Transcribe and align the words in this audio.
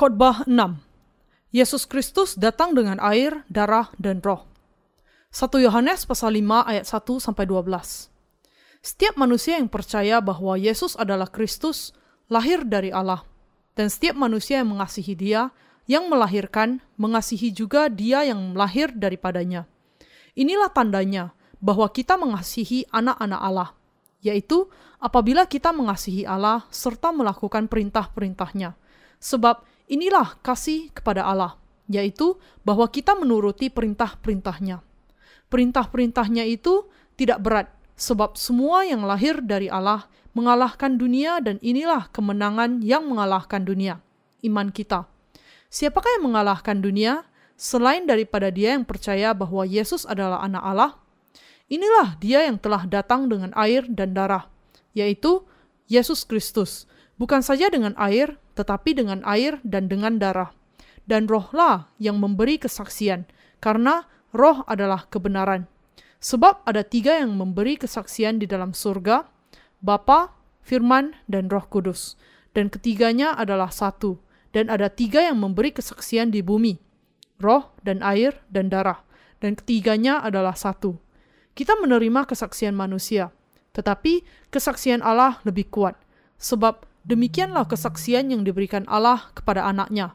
Khotbah 0.00 0.48
6 0.48 0.80
Yesus 1.52 1.84
Kristus 1.84 2.32
datang 2.32 2.72
dengan 2.72 2.96
air, 3.04 3.44
darah, 3.52 3.92
dan 4.00 4.24
roh. 4.24 4.48
1 5.28 5.60
Yohanes 5.60 6.08
pasal 6.08 6.40
5 6.40 6.64
ayat 6.64 6.88
1 6.88 7.20
sampai 7.20 7.44
12. 7.44 8.08
Setiap 8.80 9.20
manusia 9.20 9.60
yang 9.60 9.68
percaya 9.68 10.24
bahwa 10.24 10.56
Yesus 10.56 10.96
adalah 10.96 11.28
Kristus 11.28 11.92
lahir 12.32 12.64
dari 12.64 12.88
Allah, 12.88 13.28
dan 13.76 13.92
setiap 13.92 14.16
manusia 14.16 14.64
yang 14.64 14.72
mengasihi 14.72 15.12
Dia, 15.12 15.52
yang 15.84 16.08
melahirkan, 16.08 16.80
mengasihi 16.96 17.52
juga 17.52 17.92
Dia 17.92 18.24
yang 18.24 18.56
lahir 18.56 18.96
daripadanya. 18.96 19.68
Inilah 20.32 20.72
tandanya 20.72 21.36
bahwa 21.60 21.84
kita 21.92 22.16
mengasihi 22.16 22.88
anak-anak 22.88 23.40
Allah, 23.44 23.76
yaitu 24.24 24.64
apabila 24.96 25.44
kita 25.44 25.76
mengasihi 25.76 26.24
Allah 26.24 26.64
serta 26.72 27.12
melakukan 27.12 27.68
perintah-perintahnya. 27.68 28.80
Sebab 29.20 29.60
Inilah 29.90 30.38
kasih 30.38 30.94
kepada 30.94 31.26
Allah, 31.26 31.58
yaitu 31.90 32.38
bahwa 32.62 32.86
kita 32.86 33.18
menuruti 33.18 33.66
perintah-perintahnya. 33.74 34.86
Perintah-perintahnya 35.50 36.46
itu 36.46 36.86
tidak 37.18 37.42
berat, 37.42 37.66
sebab 37.98 38.38
semua 38.38 38.86
yang 38.86 39.02
lahir 39.02 39.42
dari 39.42 39.66
Allah 39.66 40.06
mengalahkan 40.30 40.94
dunia 40.94 41.42
dan 41.42 41.58
inilah 41.58 42.06
kemenangan 42.14 42.78
yang 42.86 43.02
mengalahkan 43.10 43.66
dunia, 43.66 43.98
iman 44.46 44.70
kita. 44.70 45.10
Siapakah 45.66 46.22
yang 46.22 46.30
mengalahkan 46.30 46.78
dunia 46.78 47.26
selain 47.58 48.06
daripada 48.06 48.46
dia 48.54 48.78
yang 48.78 48.86
percaya 48.86 49.34
bahwa 49.34 49.66
Yesus 49.66 50.06
adalah 50.06 50.38
anak 50.46 50.62
Allah? 50.62 50.92
Inilah 51.66 52.14
dia 52.22 52.46
yang 52.46 52.62
telah 52.62 52.86
datang 52.86 53.26
dengan 53.26 53.50
air 53.58 53.86
dan 53.90 54.14
darah, 54.14 54.46
yaitu 54.94 55.42
Yesus 55.90 56.22
Kristus, 56.22 56.86
bukan 57.18 57.42
saja 57.42 57.66
dengan 57.70 57.94
air, 57.98 58.38
tetapi 58.60 58.92
dengan 58.92 59.24
air 59.24 59.56
dan 59.64 59.88
dengan 59.88 60.20
darah. 60.20 60.52
Dan 61.08 61.24
rohlah 61.24 61.88
yang 61.96 62.20
memberi 62.20 62.60
kesaksian, 62.60 63.24
karena 63.64 64.04
roh 64.36 64.60
adalah 64.68 65.08
kebenaran. 65.08 65.64
Sebab 66.20 66.68
ada 66.68 66.84
tiga 66.84 67.16
yang 67.16 67.32
memberi 67.40 67.80
kesaksian 67.80 68.36
di 68.36 68.44
dalam 68.44 68.76
surga, 68.76 69.24
Bapa, 69.80 70.36
Firman, 70.60 71.16
dan 71.24 71.48
Roh 71.48 71.64
Kudus. 71.64 72.20
Dan 72.52 72.68
ketiganya 72.68 73.32
adalah 73.32 73.72
satu. 73.72 74.20
Dan 74.52 74.68
ada 74.68 74.92
tiga 74.92 75.24
yang 75.24 75.40
memberi 75.40 75.70
kesaksian 75.70 76.34
di 76.34 76.42
bumi, 76.42 76.74
roh 77.38 77.70
dan 77.86 78.02
air 78.02 78.34
dan 78.50 78.66
darah. 78.66 79.06
Dan 79.38 79.54
ketiganya 79.54 80.18
adalah 80.20 80.58
satu. 80.58 80.98
Kita 81.54 81.78
menerima 81.78 82.26
kesaksian 82.26 82.74
manusia, 82.74 83.30
tetapi 83.72 84.26
kesaksian 84.50 85.06
Allah 85.06 85.38
lebih 85.46 85.70
kuat. 85.70 85.94
Sebab 86.42 86.82
Demikianlah 87.06 87.64
kesaksian 87.64 88.28
yang 88.28 88.44
diberikan 88.44 88.84
Allah 88.84 89.32
kepada 89.32 89.64
anaknya. 89.64 90.12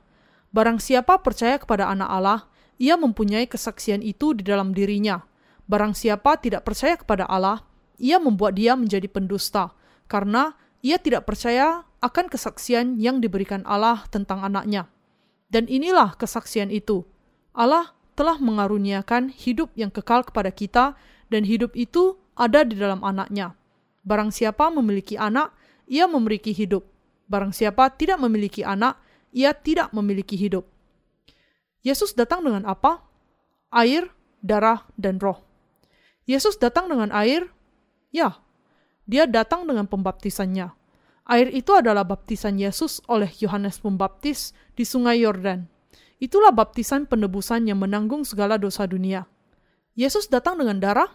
Barang 0.53 0.77
siapa 0.77 1.19
percaya 1.19 1.57
kepada 1.57 1.89
anak 1.89 2.09
Allah, 2.09 2.39
ia 2.77 2.99
mempunyai 2.99 3.49
kesaksian 3.49 4.03
itu 4.05 4.35
di 4.37 4.43
dalam 4.45 4.75
dirinya. 4.75 5.23
Barang 5.65 5.97
siapa 5.97 6.37
tidak 6.37 6.67
percaya 6.67 6.93
kepada 6.99 7.25
Allah, 7.25 7.65
ia 7.97 8.21
membuat 8.21 8.59
dia 8.59 8.77
menjadi 8.77 9.09
pendusta, 9.09 9.73
karena 10.05 10.53
ia 10.85 11.01
tidak 11.01 11.25
percaya 11.25 11.87
akan 12.03 12.29
kesaksian 12.29 13.01
yang 13.01 13.17
diberikan 13.17 13.65
Allah 13.65 14.05
tentang 14.13 14.45
anaknya. 14.45 14.85
Dan 15.49 15.65
inilah 15.65 16.13
kesaksian 16.19 16.69
itu. 16.69 17.07
Allah 17.55 17.95
telah 18.13 18.37
mengaruniakan 18.37 19.33
hidup 19.33 19.73
yang 19.73 19.89
kekal 19.89 20.21
kepada 20.21 20.53
kita, 20.53 20.93
dan 21.33 21.41
hidup 21.47 21.73
itu 21.73 22.19
ada 22.37 22.61
di 22.61 22.77
dalam 22.77 23.01
anaknya. 23.01 23.57
Barang 24.05 24.29
siapa 24.29 24.69
memiliki 24.69 25.17
anak, 25.17 25.54
ia 25.85 26.05
memiliki 26.09 26.53
hidup. 26.53 26.85
Barang 27.25 27.53
siapa 27.53 27.89
tidak 27.93 28.21
memiliki 28.21 28.61
anak, 28.61 29.01
ia 29.33 29.53
tidak 29.53 29.89
memiliki 29.93 30.37
hidup. 30.37 30.65
Yesus 31.85 32.17
datang 32.17 32.41
dengan 32.45 32.65
apa? 32.65 33.01
Air, 33.69 34.09
darah, 34.41 34.85
dan 34.97 35.21
roh. 35.21 35.41
Yesus 36.25 36.57
datang 36.57 36.89
dengan 36.89 37.13
air? 37.13 37.45
Ya, 38.09 38.41
dia 39.05 39.29
datang 39.29 39.69
dengan 39.69 39.85
pembaptisannya. 39.85 40.73
Air 41.25 41.49
itu 41.53 41.73
adalah 41.73 42.05
baptisan 42.05 42.57
Yesus 42.57 43.01
oleh 43.09 43.29
Yohanes 43.41 43.81
Pembaptis 43.81 44.53
di 44.77 44.85
Sungai 44.85 45.25
Yordan. 45.25 45.65
Itulah 46.21 46.53
baptisan 46.53 47.09
penebusan 47.09 47.65
yang 47.69 47.81
menanggung 47.81 48.25
segala 48.25 48.57
dosa 48.61 48.85
dunia. 48.85 49.25
Yesus 49.97 50.29
datang 50.29 50.57
dengan 50.61 50.77
darah? 50.77 51.09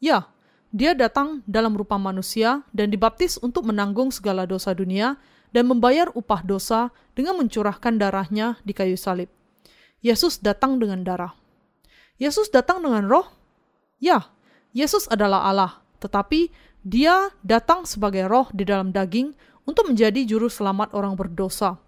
Ya, 0.00 0.28
dia 0.74 0.90
datang 0.90 1.38
dalam 1.46 1.78
rupa 1.78 1.94
manusia 2.02 2.66
dan 2.74 2.90
dibaptis 2.90 3.38
untuk 3.38 3.70
menanggung 3.70 4.10
segala 4.10 4.42
dosa 4.42 4.74
dunia 4.74 5.14
dan 5.54 5.70
membayar 5.70 6.10
upah 6.18 6.42
dosa 6.42 6.90
dengan 7.14 7.38
mencurahkan 7.38 7.94
darahnya 7.94 8.58
di 8.66 8.74
kayu 8.74 8.98
salib. 8.98 9.30
Yesus 10.02 10.42
datang 10.42 10.82
dengan 10.82 11.06
darah. 11.06 11.38
Yesus 12.18 12.50
datang 12.50 12.82
dengan 12.82 13.06
roh? 13.06 13.30
Ya, 14.02 14.34
Yesus 14.74 15.06
adalah 15.06 15.46
Allah, 15.46 15.78
tetapi 16.02 16.50
dia 16.82 17.30
datang 17.46 17.86
sebagai 17.86 18.26
roh 18.26 18.50
di 18.50 18.66
dalam 18.66 18.90
daging 18.90 19.30
untuk 19.70 19.86
menjadi 19.86 20.26
juru 20.26 20.50
selamat 20.50 20.90
orang 20.90 21.14
berdosa. 21.14 21.78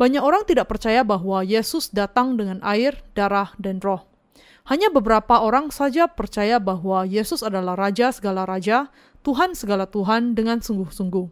Banyak 0.00 0.24
orang 0.24 0.48
tidak 0.48 0.72
percaya 0.72 1.04
bahwa 1.04 1.44
Yesus 1.44 1.92
datang 1.92 2.40
dengan 2.40 2.64
air, 2.64 2.96
darah, 3.12 3.52
dan 3.60 3.76
roh. 3.84 4.15
Hanya 4.66 4.90
beberapa 4.90 5.38
orang 5.38 5.70
saja 5.70 6.10
percaya 6.10 6.58
bahwa 6.58 7.06
Yesus 7.06 7.46
adalah 7.46 7.78
Raja 7.78 8.10
segala 8.10 8.42
raja, 8.42 8.90
Tuhan 9.22 9.54
segala 9.54 9.86
Tuhan 9.86 10.34
dengan 10.34 10.58
sungguh-sungguh. 10.58 11.30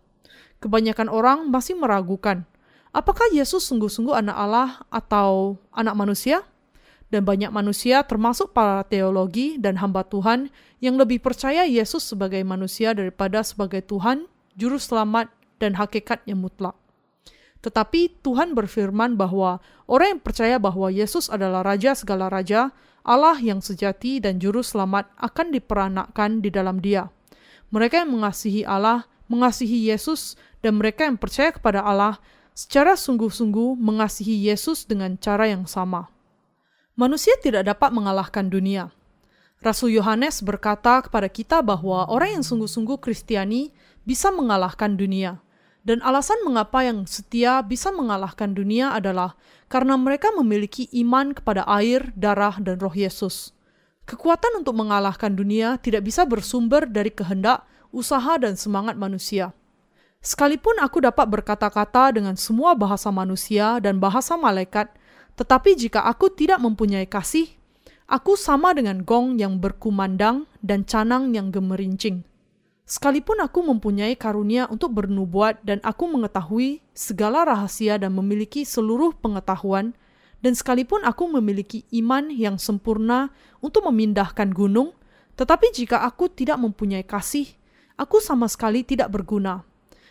Kebanyakan 0.63 1.11
orang 1.11 1.51
masih 1.51 1.75
meragukan, 1.75 2.47
apakah 2.95 3.27
Yesus 3.35 3.67
sungguh-sungguh 3.67 4.15
anak 4.15 4.39
Allah 4.39 4.71
atau 4.87 5.59
anak 5.75 5.99
manusia? 5.99 6.47
Dan 7.11 7.27
banyak 7.27 7.51
manusia 7.51 8.07
termasuk 8.07 8.55
para 8.55 8.87
teologi 8.87 9.59
dan 9.59 9.83
hamba 9.83 10.07
Tuhan 10.07 10.51
yang 10.79 10.95
lebih 10.95 11.19
percaya 11.19 11.67
Yesus 11.67 12.07
sebagai 12.07 12.43
manusia 12.47 12.95
daripada 12.95 13.43
sebagai 13.43 13.83
Tuhan, 13.83 14.31
Juru 14.55 14.79
Selamat, 14.79 15.31
dan 15.59 15.75
hakikat 15.75 16.23
yang 16.27 16.43
mutlak. 16.43 16.75
Tetapi 17.67 18.23
Tuhan 18.23 18.55
berfirman 18.55 19.19
bahwa 19.19 19.59
orang 19.91 20.19
yang 20.19 20.23
percaya 20.23 20.57
bahwa 20.63 20.87
Yesus 20.91 21.31
adalah 21.31 21.67
Raja 21.67 21.99
segala 21.99 22.31
raja 22.31 22.71
Allah 23.05 23.37
yang 23.37 23.61
sejati 23.61 24.17
dan 24.17 24.41
juru 24.41 24.65
selamat 24.65 25.13
akan 25.21 25.53
diperanakkan 25.53 26.41
di 26.41 26.49
dalam 26.49 26.81
dia. 26.81 27.13
Mereka 27.69 28.01
yang 28.01 28.17
mengasihi 28.17 28.65
Allah, 28.65 29.05
mengasihi 29.29 29.93
Yesus, 29.93 30.41
dan 30.65 30.81
mereka 30.81 31.05
yang 31.05 31.21
percaya 31.21 31.53
kepada 31.53 31.85
Allah 31.85 32.17
secara 32.57 32.97
sungguh-sungguh 32.97 33.77
mengasihi 33.77 34.49
Yesus 34.49 34.89
dengan 34.89 35.21
cara 35.21 35.53
yang 35.53 35.69
sama. 35.69 36.09
Manusia 36.97 37.37
tidak 37.45 37.69
dapat 37.69 37.93
mengalahkan 37.93 38.49
dunia. 38.49 38.89
Rasul 39.61 39.93
Yohanes 39.93 40.41
berkata 40.41 41.05
kepada 41.05 41.29
kita 41.29 41.61
bahwa 41.61 42.09
orang 42.09 42.41
yang 42.41 42.45
sungguh-sungguh 42.47 43.05
Kristiani 43.05 43.69
bisa 44.09 44.33
mengalahkan 44.33 44.97
dunia. 44.97 45.44
Dan 45.85 46.01
alasan 46.01 46.41
mengapa 46.49 46.81
yang 46.81 47.05
setia 47.05 47.61
bisa 47.61 47.93
mengalahkan 47.93 48.57
dunia 48.57 48.97
adalah 48.97 49.37
karena 49.69 50.01
mereka 50.01 50.33
memiliki 50.33 50.89
iman 51.05 51.37
kepada 51.37 51.61
air, 51.69 52.09
darah, 52.17 52.57
dan 52.57 52.81
roh 52.81 52.97
Yesus. 52.97 53.53
Kekuatan 54.09 54.65
untuk 54.65 54.81
mengalahkan 54.81 55.37
dunia 55.37 55.77
tidak 55.77 56.09
bisa 56.09 56.25
bersumber 56.25 56.89
dari 56.89 57.13
kehendak, 57.13 57.69
usaha, 57.93 58.41
dan 58.41 58.57
semangat 58.57 58.97
manusia. 58.97 59.53
Sekalipun 60.25 60.81
aku 60.81 61.05
dapat 61.05 61.29
berkata-kata 61.29 62.17
dengan 62.17 62.33
semua 62.41 62.73
bahasa 62.73 63.13
manusia 63.13 63.77
dan 63.77 64.01
bahasa 64.01 64.41
malaikat, 64.41 64.89
tetapi 65.37 65.77
jika 65.77 66.01
aku 66.01 66.33
tidak 66.33 66.65
mempunyai 66.65 67.05
kasih, 67.05 67.45
aku 68.09 68.41
sama 68.41 68.73
dengan 68.73 69.05
gong 69.05 69.37
yang 69.37 69.61
berkumandang 69.61 70.49
dan 70.65 70.89
canang 70.89 71.37
yang 71.37 71.53
gemerincing. 71.53 72.25
Sekalipun 72.85 73.41
aku 73.41 73.65
mempunyai 73.65 74.13
karunia 74.13 74.69
untuk 74.69 74.93
bernubuat 74.93 75.65
dan 75.65 75.81
aku 75.81 76.05
mengetahui 76.05 76.85
segala 76.93 77.49
rahasia 77.49 77.97
dan 77.97 78.13
memiliki 78.13 78.69
seluruh 78.69 79.17
pengetahuan, 79.17 79.97
dan 80.45 80.53
sekalipun 80.53 81.01
aku 81.09 81.25
memiliki 81.33 81.89
iman 81.97 82.29
yang 82.29 82.61
sempurna 82.61 83.33
untuk 83.65 83.89
memindahkan 83.89 84.53
gunung, 84.53 84.93
tetapi 85.41 85.73
jika 85.73 86.05
aku 86.05 86.29
tidak 86.29 86.61
mempunyai 86.61 87.01
kasih, 87.01 87.49
aku 87.97 88.21
sama 88.21 88.53
sekali 88.53 88.85
tidak 88.85 89.09
berguna. 89.09 89.65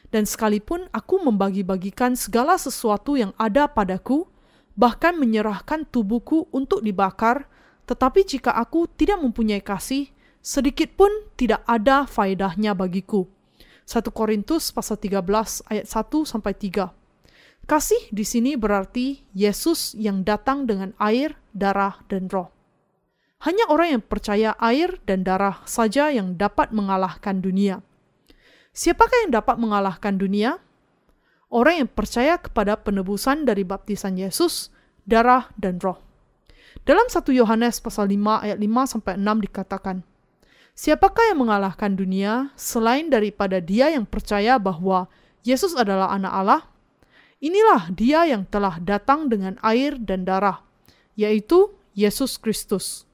Dan 0.09 0.25
sekalipun 0.25 0.89
aku 0.89 1.21
membagi-bagikan 1.21 2.17
segala 2.17 2.57
sesuatu 2.57 3.13
yang 3.13 3.37
ada 3.37 3.69
padaku, 3.69 4.25
bahkan 4.73 5.13
menyerahkan 5.13 5.85
tubuhku 5.85 6.49
untuk 6.49 6.81
dibakar, 6.81 7.45
tetapi 7.85 8.25
jika 8.25 8.49
aku 8.57 8.89
tidak 8.89 9.21
mempunyai 9.21 9.61
kasih, 9.61 10.09
sedikit 10.43 10.91
pun 10.99 11.09
tidak 11.39 11.63
ada 11.63 12.03
faedahnya 12.03 12.75
bagiku. 12.75 13.25
1 13.87 14.11
Korintus 14.11 14.75
pasal 14.75 14.99
13 14.99 15.23
ayat 15.71 15.85
1 15.87 16.27
sampai 16.27 16.53
3. 16.53 16.91
Kasih 17.63 18.11
di 18.11 18.27
sini 18.27 18.59
berarti 18.59 19.23
Yesus 19.31 19.95
yang 19.95 20.27
datang 20.27 20.67
dengan 20.67 20.91
air, 20.99 21.39
darah, 21.55 22.03
dan 22.11 22.27
roh. 22.27 22.51
Hanya 23.47 23.71
orang 23.71 23.99
yang 23.99 24.03
percaya 24.03 24.51
air 24.59 24.99
dan 25.07 25.23
darah 25.23 25.63
saja 25.63 26.11
yang 26.11 26.35
dapat 26.35 26.75
mengalahkan 26.75 27.39
dunia. 27.39 27.79
Siapakah 28.75 29.27
yang 29.27 29.31
dapat 29.39 29.55
mengalahkan 29.59 30.19
dunia? 30.19 30.59
orang 31.53 31.85
yang 31.85 31.89
percaya 31.93 32.41
kepada 32.41 32.73
penebusan 32.81 33.45
dari 33.45 33.61
baptisan 33.61 34.17
Yesus, 34.17 34.73
darah, 35.05 35.53
dan 35.55 35.77
roh. 35.77 36.01
Dalam 36.81 37.05
1 37.05 37.29
Yohanes 37.37 37.77
pasal 37.77 38.09
5 38.09 38.41
ayat 38.49 38.57
5 38.57 38.91
sampai 38.97 39.13
6 39.21 39.45
dikatakan, 39.45 40.01
Siapakah 40.73 41.29
yang 41.29 41.45
mengalahkan 41.45 41.93
dunia 41.93 42.49
selain 42.57 43.05
daripada 43.13 43.61
dia 43.61 43.93
yang 43.93 44.09
percaya 44.09 44.57
bahwa 44.57 45.05
Yesus 45.45 45.77
adalah 45.77 46.09
anak 46.09 46.33
Allah? 46.33 46.61
Inilah 47.37 47.93
dia 47.93 48.25
yang 48.25 48.49
telah 48.49 48.81
datang 48.81 49.29
dengan 49.29 49.61
air 49.61 50.01
dan 50.01 50.25
darah, 50.25 50.65
yaitu 51.13 51.69
Yesus 51.93 52.41
Kristus. 52.41 53.05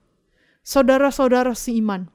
Saudara-saudara 0.64 1.52
seiman, 1.52 2.08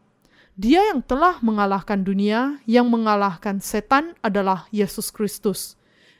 dia 0.57 0.81
yang 0.89 1.05
telah 1.05 1.43
mengalahkan 1.45 2.07
dunia, 2.07 2.63
yang 2.65 2.89
mengalahkan 2.89 3.61
setan 3.61 4.17
adalah 4.25 4.65
Yesus 4.73 5.13
Kristus. 5.13 5.75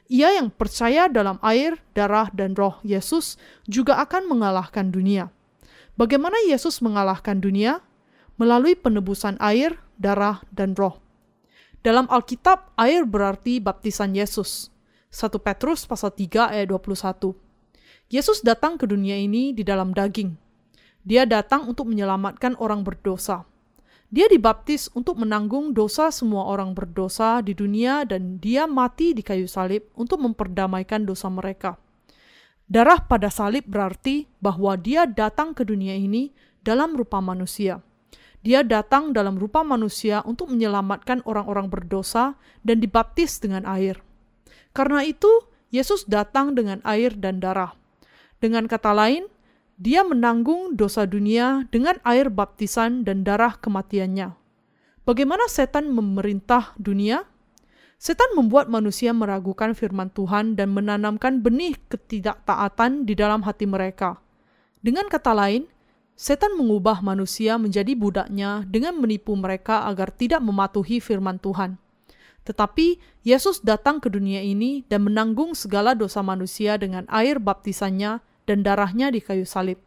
Ia 0.05 0.37
yang 0.37 0.53
percaya 0.53 1.09
dalam 1.09 1.41
air, 1.41 1.81
darah, 1.97 2.29
dan 2.29 2.53
roh 2.53 2.77
Yesus 2.85 3.41
juga 3.65 3.97
akan 4.05 4.29
mengalahkan 4.29 4.93
dunia. 4.93 5.33
Bagaimana 5.97 6.37
Yesus 6.45 6.77
mengalahkan 6.83 7.41
dunia? 7.41 7.81
Melalui 8.35 8.75
penebusan 8.75 9.39
air, 9.39 9.79
darah, 9.95 10.43
dan 10.51 10.75
roh. 10.75 10.99
Dalam 11.85 12.09
Alkitab, 12.11 12.75
air 12.75 13.07
berarti 13.07 13.63
baptisan 13.63 14.11
Yesus. 14.11 14.73
1 15.13 15.31
Petrus 15.39 15.87
pasal 15.87 16.11
3 16.11 16.51
ayat 16.51 16.67
21. 16.67 17.31
Yesus 18.11 18.43
datang 18.43 18.75
ke 18.75 18.83
dunia 18.83 19.15
ini 19.15 19.55
di 19.55 19.63
dalam 19.63 19.95
daging. 19.95 20.35
Dia 21.05 21.23
datang 21.23 21.69
untuk 21.69 21.87
menyelamatkan 21.87 22.59
orang 22.59 22.83
berdosa. 22.83 23.47
Dia 24.11 24.27
dibaptis 24.27 24.91
untuk 24.93 25.17
menanggung 25.17 25.71
dosa 25.71 26.11
semua 26.13 26.45
orang 26.51 26.75
berdosa 26.75 27.39
di 27.39 27.55
dunia 27.57 28.05
dan 28.05 28.37
dia 28.37 28.69
mati 28.69 29.15
di 29.15 29.23
kayu 29.25 29.49
salib 29.49 29.87
untuk 29.97 30.21
memperdamaikan 30.21 31.07
dosa 31.07 31.31
mereka. 31.31 31.79
Darah 32.65 33.01
pada 33.05 33.29
salib 33.29 33.65
berarti 33.69 34.25
bahwa 34.41 34.73
dia 34.75 35.05
datang 35.05 35.53
ke 35.53 35.61
dunia 35.61 35.93
ini 35.93 36.33
dalam 36.65 36.97
rupa 36.97 37.21
manusia. 37.21 37.81
Dia 38.45 38.61
datang 38.61 39.09
dalam 39.09 39.41
rupa 39.41 39.65
manusia 39.65 40.21
untuk 40.21 40.53
menyelamatkan 40.53 41.25
orang-orang 41.25 41.65
berdosa 41.65 42.37
dan 42.61 42.77
dibaptis 42.77 43.41
dengan 43.41 43.65
air. 43.65 43.97
Karena 44.69 45.01
itu, 45.01 45.49
Yesus 45.73 46.05
datang 46.05 46.53
dengan 46.53 46.77
air 46.85 47.17
dan 47.17 47.41
darah. 47.41 47.73
Dengan 48.37 48.69
kata 48.69 48.93
lain, 48.93 49.25
dia 49.81 50.05
menanggung 50.05 50.77
dosa 50.77 51.09
dunia 51.09 51.65
dengan 51.73 51.97
air 52.05 52.29
baptisan 52.29 53.01
dan 53.01 53.25
darah 53.25 53.57
kematiannya. 53.57 54.37
Bagaimana 55.09 55.49
setan 55.49 55.89
memerintah 55.89 56.77
dunia? 56.77 57.25
Setan 57.97 58.37
membuat 58.37 58.69
manusia 58.69 59.09
meragukan 59.09 59.73
firman 59.73 60.13
Tuhan 60.13 60.53
dan 60.53 60.69
menanamkan 60.69 61.41
benih 61.41 61.73
ketidaktaatan 61.89 63.09
di 63.09 63.17
dalam 63.17 63.41
hati 63.41 63.65
mereka. 63.65 64.21
Dengan 64.85 65.09
kata 65.09 65.33
lain, 65.33 65.65
setan 66.15 66.55
mengubah 66.55 67.03
manusia 67.03 67.59
menjadi 67.59 67.91
budaknya 67.93 68.63
dengan 68.65 68.95
menipu 68.97 69.35
mereka 69.35 69.83
agar 69.85 70.09
tidak 70.15 70.39
mematuhi 70.39 71.03
firman 71.03 71.37
Tuhan. 71.43 71.75
Tetapi 72.47 73.01
Yesus 73.27 73.59
datang 73.59 73.99
ke 73.99 74.07
dunia 74.07 74.39
ini 74.39 74.87
dan 74.87 75.03
menanggung 75.03 75.57
segala 75.57 75.91
dosa 75.91 76.23
manusia 76.23 76.79
dengan 76.79 77.03
air 77.11 77.41
baptisannya 77.41 78.23
dan 78.47 78.57
darahnya 78.63 79.11
di 79.11 79.19
kayu 79.19 79.43
salib. 79.43 79.81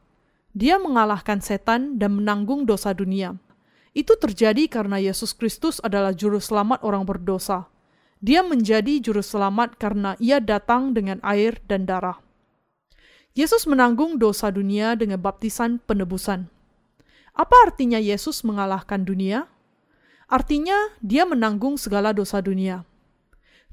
Dia 0.52 0.76
mengalahkan 0.76 1.38
setan 1.38 2.02
dan 2.02 2.18
menanggung 2.18 2.66
dosa 2.66 2.90
dunia. 2.92 3.38
Itu 3.94 4.18
terjadi 4.18 4.66
karena 4.68 4.98
Yesus 4.98 5.32
Kristus 5.32 5.78
adalah 5.80 6.12
juru 6.12 6.42
selamat 6.42 6.82
orang 6.82 7.06
berdosa. 7.06 7.70
Dia 8.18 8.42
menjadi 8.42 8.98
juru 8.98 9.22
selamat 9.22 9.78
karena 9.78 10.18
ia 10.18 10.42
datang 10.42 10.90
dengan 10.90 11.22
air 11.22 11.62
dan 11.70 11.86
darah. 11.86 12.18
Yesus 13.36 13.68
menanggung 13.68 14.16
dosa 14.16 14.48
dunia 14.48 14.96
dengan 14.96 15.20
baptisan 15.20 15.80
penebusan. 15.84 16.48
Apa 17.36 17.56
artinya 17.68 18.00
Yesus 18.00 18.42
mengalahkan 18.42 19.04
dunia? 19.04 19.46
Artinya, 20.28 20.76
dia 21.00 21.24
menanggung 21.24 21.80
segala 21.80 22.12
dosa 22.12 22.42
dunia. 22.44 22.84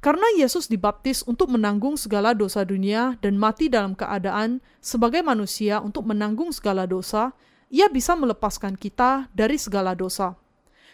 Karena 0.04 0.28
Yesus 0.38 0.70
dibaptis 0.70 1.26
untuk 1.26 1.50
menanggung 1.50 1.98
segala 1.98 2.38
dosa 2.38 2.62
dunia 2.62 3.18
dan 3.26 3.42
mati 3.42 3.72
dalam 3.72 3.98
keadaan 3.98 4.62
sebagai 4.78 5.26
manusia 5.26 5.82
untuk 5.82 6.06
menanggung 6.06 6.54
segala 6.54 6.86
dosa, 6.86 7.34
ia 7.74 7.90
bisa 7.90 8.14
melepaskan 8.14 8.78
kita 8.78 9.32
dari 9.34 9.58
segala 9.58 9.98
dosa. 9.98 10.38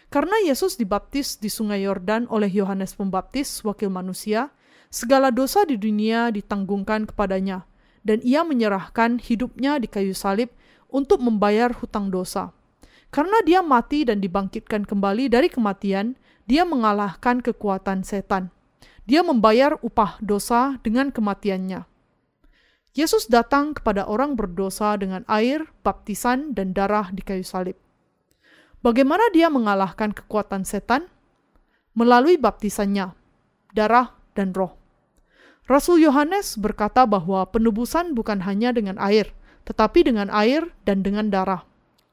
Karena 0.08 0.36
Yesus 0.44 0.80
dibaptis 0.80 1.36
di 1.36 1.52
sungai 1.52 1.84
Yordan 1.84 2.24
oleh 2.32 2.48
Yohanes 2.48 2.96
Pembaptis, 2.96 3.60
wakil 3.64 3.92
manusia, 3.92 4.52
segala 4.88 5.32
dosa 5.32 5.64
di 5.68 5.76
dunia 5.76 6.28
ditanggungkan 6.32 7.08
kepadanya, 7.08 7.64
dan 8.02 8.18
ia 8.26 8.42
menyerahkan 8.42 9.22
hidupnya 9.22 9.78
di 9.78 9.86
kayu 9.86 10.14
salib 10.14 10.50
untuk 10.90 11.22
membayar 11.22 11.70
hutang 11.72 12.10
dosa. 12.10 12.50
Karena 13.14 13.40
dia 13.46 13.60
mati 13.60 14.04
dan 14.04 14.20
dibangkitkan 14.20 14.84
kembali 14.84 15.28
dari 15.28 15.52
kematian, 15.52 16.16
dia 16.46 16.66
mengalahkan 16.66 17.44
kekuatan 17.44 18.02
setan 18.02 18.52
dia 19.02 19.26
membayar 19.26 19.78
upah 19.82 20.18
dosa 20.22 20.78
dengan 20.82 21.10
kematiannya. 21.10 21.86
Yesus 22.92 23.24
datang 23.26 23.72
kepada 23.72 24.04
orang 24.04 24.36
berdosa 24.36 24.94
dengan 25.00 25.24
air, 25.24 25.64
baptisan, 25.80 26.52
dan 26.52 26.76
darah 26.76 27.08
di 27.08 27.24
kayu 27.24 27.42
salib. 27.42 27.74
Bagaimana 28.84 29.32
dia 29.32 29.48
mengalahkan 29.48 30.12
kekuatan 30.12 30.68
setan? 30.68 31.08
Melalui 31.96 32.36
baptisannya, 32.36 33.16
darah, 33.72 34.12
dan 34.36 34.52
roh. 34.52 34.81
Rasul 35.70 36.02
Yohanes 36.02 36.58
berkata 36.58 37.06
bahwa 37.06 37.46
penebusan 37.46 38.18
bukan 38.18 38.42
hanya 38.42 38.74
dengan 38.74 38.98
air, 38.98 39.30
tetapi 39.62 40.02
dengan 40.02 40.26
air 40.34 40.74
dan 40.82 41.06
dengan 41.06 41.30
darah. 41.30 41.62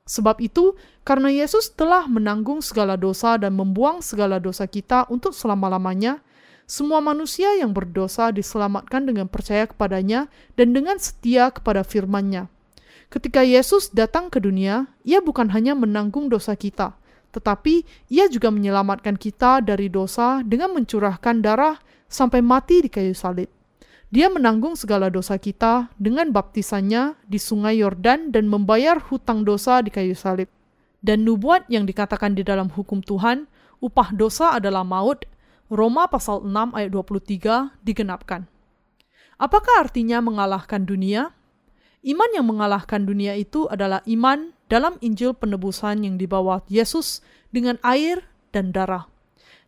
Sebab 0.10 0.42
itu, 0.42 0.74
karena 1.06 1.30
Yesus 1.30 1.70
telah 1.74 2.06
menanggung 2.10 2.62
segala 2.66 2.98
dosa 2.98 3.38
dan 3.38 3.54
membuang 3.54 4.02
segala 4.02 4.42
dosa 4.42 4.66
kita 4.66 5.06
untuk 5.10 5.38
selama-lamanya, 5.38 6.22
semua 6.70 7.02
manusia 7.02 7.50
yang 7.58 7.74
berdosa 7.74 8.30
diselamatkan 8.30 9.06
dengan 9.10 9.26
percaya 9.26 9.66
kepadanya 9.66 10.30
dan 10.54 10.70
dengan 10.74 11.02
setia 11.02 11.50
kepada 11.50 11.82
firman-Nya. 11.82 12.46
Ketika 13.10 13.42
Yesus 13.42 13.90
datang 13.90 14.30
ke 14.30 14.38
dunia, 14.38 14.86
ia 15.02 15.18
bukan 15.18 15.50
hanya 15.50 15.74
menanggung 15.74 16.30
dosa 16.30 16.54
kita, 16.54 16.94
tetapi 17.34 17.82
ia 18.14 18.30
juga 18.30 18.54
menyelamatkan 18.54 19.18
kita 19.18 19.66
dari 19.66 19.90
dosa 19.90 20.46
dengan 20.46 20.78
mencurahkan 20.78 21.42
darah 21.42 21.82
sampai 22.10 22.42
mati 22.42 22.82
di 22.84 22.90
kayu 22.90 23.14
salib. 23.14 23.48
Dia 24.10 24.26
menanggung 24.26 24.74
segala 24.74 25.14
dosa 25.14 25.38
kita 25.38 25.94
dengan 26.02 26.34
baptisannya 26.34 27.14
di 27.30 27.38
sungai 27.38 27.78
Yordan 27.86 28.34
dan 28.34 28.50
membayar 28.50 28.98
hutang 28.98 29.46
dosa 29.46 29.86
di 29.86 29.94
kayu 29.94 30.18
salib. 30.18 30.50
Dan 31.00 31.24
nubuat 31.24 31.70
yang 31.70 31.86
dikatakan 31.86 32.34
di 32.34 32.42
dalam 32.42 32.74
hukum 32.74 33.06
Tuhan, 33.06 33.46
upah 33.80 34.10
dosa 34.12 34.58
adalah 34.58 34.82
maut, 34.82 35.30
Roma 35.70 36.10
pasal 36.10 36.42
6 36.42 36.74
ayat 36.74 36.90
23 36.90 37.78
digenapkan. 37.86 38.50
Apakah 39.38 39.86
artinya 39.86 40.20
mengalahkan 40.20 40.84
dunia? 40.84 41.30
Iman 42.02 42.32
yang 42.34 42.50
mengalahkan 42.50 43.06
dunia 43.06 43.38
itu 43.38 43.70
adalah 43.70 44.02
iman 44.10 44.52
dalam 44.72 44.98
Injil 45.06 45.38
penebusan 45.38 46.02
yang 46.02 46.16
dibawa 46.16 46.66
Yesus 46.66 47.22
dengan 47.54 47.78
air 47.86 48.26
dan 48.50 48.72
darah. 48.72 49.09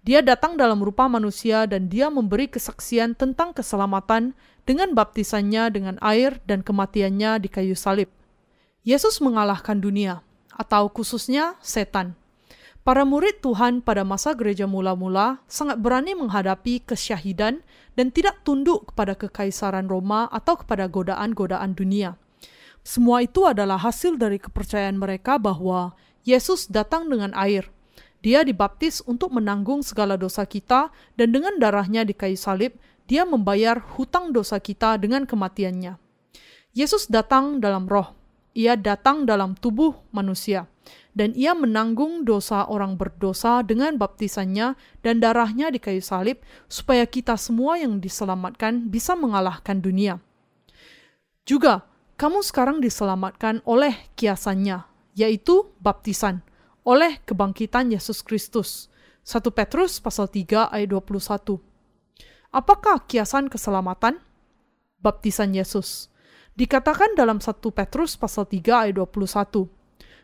Dia 0.02 0.26
datang 0.26 0.58
dalam 0.58 0.82
rupa 0.82 1.06
manusia 1.06 1.70
dan 1.70 1.86
dia 1.86 2.10
memberi 2.10 2.50
kesaksian 2.50 3.14
tentang 3.14 3.54
keselamatan 3.54 4.34
dengan 4.66 4.98
baptisannya 4.98 5.70
dengan 5.70 5.96
air 6.02 6.42
dan 6.50 6.66
kematiannya 6.66 7.38
di 7.38 7.50
kayu 7.50 7.78
salib. 7.78 8.10
Yesus 8.82 9.22
mengalahkan 9.22 9.78
dunia, 9.78 10.26
atau 10.58 10.90
khususnya 10.90 11.54
setan. 11.62 12.18
Para 12.82 13.06
murid 13.06 13.46
Tuhan 13.46 13.86
pada 13.86 14.02
masa 14.02 14.34
gereja 14.34 14.66
mula-mula 14.66 15.38
sangat 15.46 15.78
berani 15.78 16.18
menghadapi 16.18 16.82
kesyahidan 16.82 17.62
dan 17.94 18.08
tidak 18.10 18.42
tunduk 18.42 18.90
kepada 18.90 19.14
kekaisaran 19.14 19.86
Roma 19.86 20.26
atau 20.34 20.58
kepada 20.58 20.90
godaan-godaan 20.90 21.78
dunia. 21.78 22.18
Semua 22.82 23.22
itu 23.22 23.46
adalah 23.46 23.78
hasil 23.78 24.18
dari 24.18 24.42
kepercayaan 24.42 24.98
mereka 24.98 25.38
bahwa 25.38 25.94
Yesus 26.26 26.66
datang 26.74 27.06
dengan 27.06 27.38
air. 27.38 27.70
Dia 28.22 28.46
dibaptis 28.46 29.02
untuk 29.06 29.34
menanggung 29.34 29.82
segala 29.82 30.18
dosa 30.18 30.46
kita 30.46 30.94
dan 31.18 31.28
dengan 31.34 31.58
darahnya 31.58 32.06
di 32.06 32.14
kayu 32.14 32.38
salib, 32.38 32.78
dia 33.10 33.26
membayar 33.26 33.82
hutang 33.98 34.30
dosa 34.30 34.62
kita 34.62 35.02
dengan 35.02 35.26
kematiannya. 35.26 35.98
Yesus 36.72 37.10
datang 37.10 37.60
dalam 37.60 37.90
roh. 37.90 38.14
Ia 38.52 38.76
datang 38.76 39.24
dalam 39.24 39.56
tubuh 39.56 39.96
manusia 40.12 40.68
dan 41.12 41.36
ia 41.36 41.52
menanggung 41.52 42.24
dosa 42.24 42.64
orang 42.68 42.96
berdosa 42.96 43.60
dengan 43.68 44.00
baptisannya 44.00 44.80
dan 45.04 45.20
darahnya 45.20 45.68
di 45.72 45.80
kayu 45.80 46.00
salib, 46.00 46.40
supaya 46.72 47.04
kita 47.04 47.36
semua 47.36 47.76
yang 47.76 48.00
diselamatkan 48.00 48.88
bisa 48.88 49.16
mengalahkan 49.20 49.84
dunia. 49.84 50.24
Juga, 51.44 51.84
kamu 52.16 52.46
sekarang 52.46 52.78
diselamatkan 52.80 53.60
oleh 53.68 53.98
kiasannya, 54.16 54.88
yaitu 55.18 55.68
baptisan, 55.84 56.40
oleh 56.82 57.22
kebangkitan 57.26 57.94
Yesus 57.94 58.26
Kristus. 58.26 58.90
1 59.22 59.54
Petrus 59.54 60.02
pasal 60.02 60.26
3 60.26 60.74
ayat 60.74 60.90
21. 60.90 61.62
Apakah 62.50 63.06
kiasan 63.06 63.48
keselamatan? 63.48 64.18
Baptisan 65.02 65.54
Yesus. 65.54 66.10
Dikatakan 66.58 67.14
dalam 67.14 67.38
1 67.38 67.62
Petrus 67.72 68.18
pasal 68.18 68.50
3 68.50 68.90
ayat 68.90 68.96
21. 68.98 69.70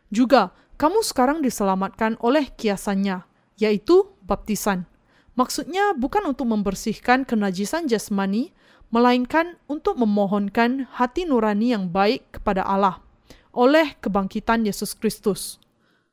Juga, 0.09 0.51
kamu 0.77 1.01
sekarang 1.05 1.39
diselamatkan 1.41 2.17
oleh 2.21 2.49
kiasannya, 2.53 3.25
yaitu 3.57 4.09
baptisan. 4.25 4.85
Maksudnya 5.37 5.93
bukan 5.93 6.25
untuk 6.25 6.49
membersihkan 6.49 7.25
kenajisan 7.25 7.85
jasmani, 7.85 8.53
melainkan 8.89 9.59
untuk 9.69 9.99
memohonkan 9.99 10.89
hati 10.95 11.29
nurani 11.29 11.75
yang 11.75 11.91
baik 11.93 12.39
kepada 12.39 12.65
Allah 12.65 13.03
oleh 13.57 13.97
kebangkitan 13.99 14.69
Yesus 14.69 14.93
Kristus. 14.93 15.57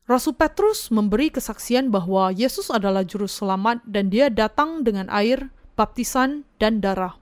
Rasul 0.04 0.37
Petrus 0.37 0.92
memberi 0.92 1.32
kesaksian 1.32 1.88
bahwa 1.88 2.28
Yesus 2.28 2.68
adalah 2.68 3.08
juru 3.08 3.25
selamat 3.25 3.80
dan 3.88 4.12
dia 4.12 4.28
datang 4.28 4.84
dengan 4.84 5.08
air 5.08 5.49
baptisan, 5.75 6.46
dan 6.58 6.78
darah. 6.78 7.18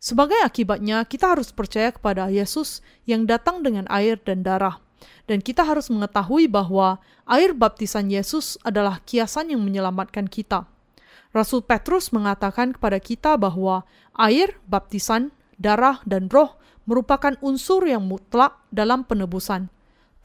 Sebagai 0.00 0.36
akibatnya, 0.44 1.04
kita 1.04 1.32
harus 1.32 1.52
percaya 1.52 1.92
kepada 1.92 2.28
Yesus 2.28 2.84
yang 3.08 3.24
datang 3.24 3.64
dengan 3.64 3.88
air 3.88 4.20
dan 4.20 4.44
darah. 4.44 4.80
Dan 5.28 5.44
kita 5.44 5.62
harus 5.62 5.92
mengetahui 5.92 6.48
bahwa 6.48 6.98
air 7.28 7.52
baptisan 7.52 8.08
Yesus 8.08 8.56
adalah 8.64 9.02
kiasan 9.04 9.52
yang 9.52 9.60
menyelamatkan 9.60 10.26
kita. 10.26 10.64
Rasul 11.36 11.60
Petrus 11.60 12.16
mengatakan 12.16 12.72
kepada 12.72 12.96
kita 12.96 13.36
bahwa 13.36 13.84
air, 14.16 14.56
baptisan, 14.64 15.36
darah, 15.60 16.00
dan 16.08 16.32
roh 16.32 16.56
merupakan 16.88 17.36
unsur 17.44 17.84
yang 17.84 18.06
mutlak 18.08 18.56
dalam 18.72 19.04
penebusan. 19.04 19.68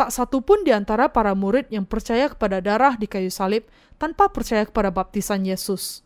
Tak 0.01 0.09
satu 0.09 0.41
pun 0.41 0.65
di 0.65 0.73
antara 0.73 1.13
para 1.13 1.37
murid 1.37 1.69
yang 1.69 1.85
percaya 1.85 2.25
kepada 2.25 2.57
darah 2.57 2.97
di 2.97 3.05
kayu 3.05 3.29
salib 3.29 3.69
tanpa 4.01 4.33
percaya 4.33 4.65
kepada 4.65 4.89
baptisan 4.89 5.45
Yesus. 5.45 6.01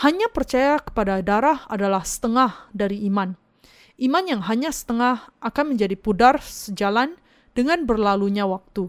Hanya 0.00 0.32
percaya 0.32 0.80
kepada 0.80 1.20
darah 1.20 1.68
adalah 1.68 2.00
setengah 2.00 2.72
dari 2.72 3.04
iman. 3.12 3.36
Iman 4.00 4.24
yang 4.24 4.40
hanya 4.48 4.72
setengah 4.72 5.36
akan 5.44 5.76
menjadi 5.76 6.00
pudar 6.00 6.40
sejalan 6.40 7.20
dengan 7.52 7.84
berlalunya 7.84 8.48
waktu. 8.48 8.88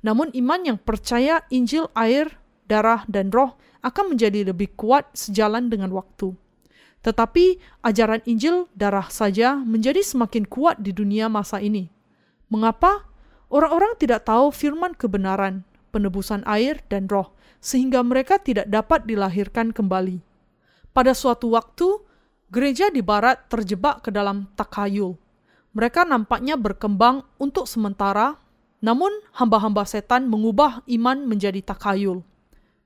Namun 0.00 0.32
iman 0.40 0.72
yang 0.72 0.80
percaya 0.80 1.44
Injil 1.52 1.92
air, 1.92 2.32
darah, 2.64 3.04
dan 3.12 3.28
roh 3.28 3.60
akan 3.84 4.16
menjadi 4.16 4.56
lebih 4.56 4.72
kuat 4.72 5.04
sejalan 5.12 5.68
dengan 5.68 5.92
waktu. 5.92 6.32
Tetapi 7.04 7.60
ajaran 7.84 8.24
Injil 8.24 8.72
darah 8.72 9.12
saja 9.12 9.52
menjadi 9.52 10.00
semakin 10.00 10.48
kuat 10.48 10.80
di 10.80 10.96
dunia 10.96 11.28
masa 11.28 11.60
ini. 11.60 11.92
Mengapa? 12.48 13.11
Orang-orang 13.52 14.00
tidak 14.00 14.24
tahu 14.24 14.48
firman 14.48 14.96
kebenaran, 14.96 15.68
penebusan 15.92 16.40
air 16.48 16.80
dan 16.88 17.04
roh, 17.04 17.36
sehingga 17.60 18.00
mereka 18.00 18.40
tidak 18.40 18.64
dapat 18.72 19.04
dilahirkan 19.04 19.76
kembali. 19.76 20.24
Pada 20.96 21.12
suatu 21.12 21.52
waktu, 21.52 22.00
gereja 22.48 22.88
di 22.88 23.04
barat 23.04 23.44
terjebak 23.52 24.00
ke 24.00 24.08
dalam 24.08 24.48
takayul. 24.56 25.20
Mereka 25.76 26.08
nampaknya 26.08 26.56
berkembang 26.56 27.28
untuk 27.36 27.68
sementara, 27.68 28.40
namun 28.80 29.12
hamba-hamba 29.36 29.84
setan 29.84 30.32
mengubah 30.32 30.80
iman 30.88 31.28
menjadi 31.28 31.60
takayul. 31.60 32.24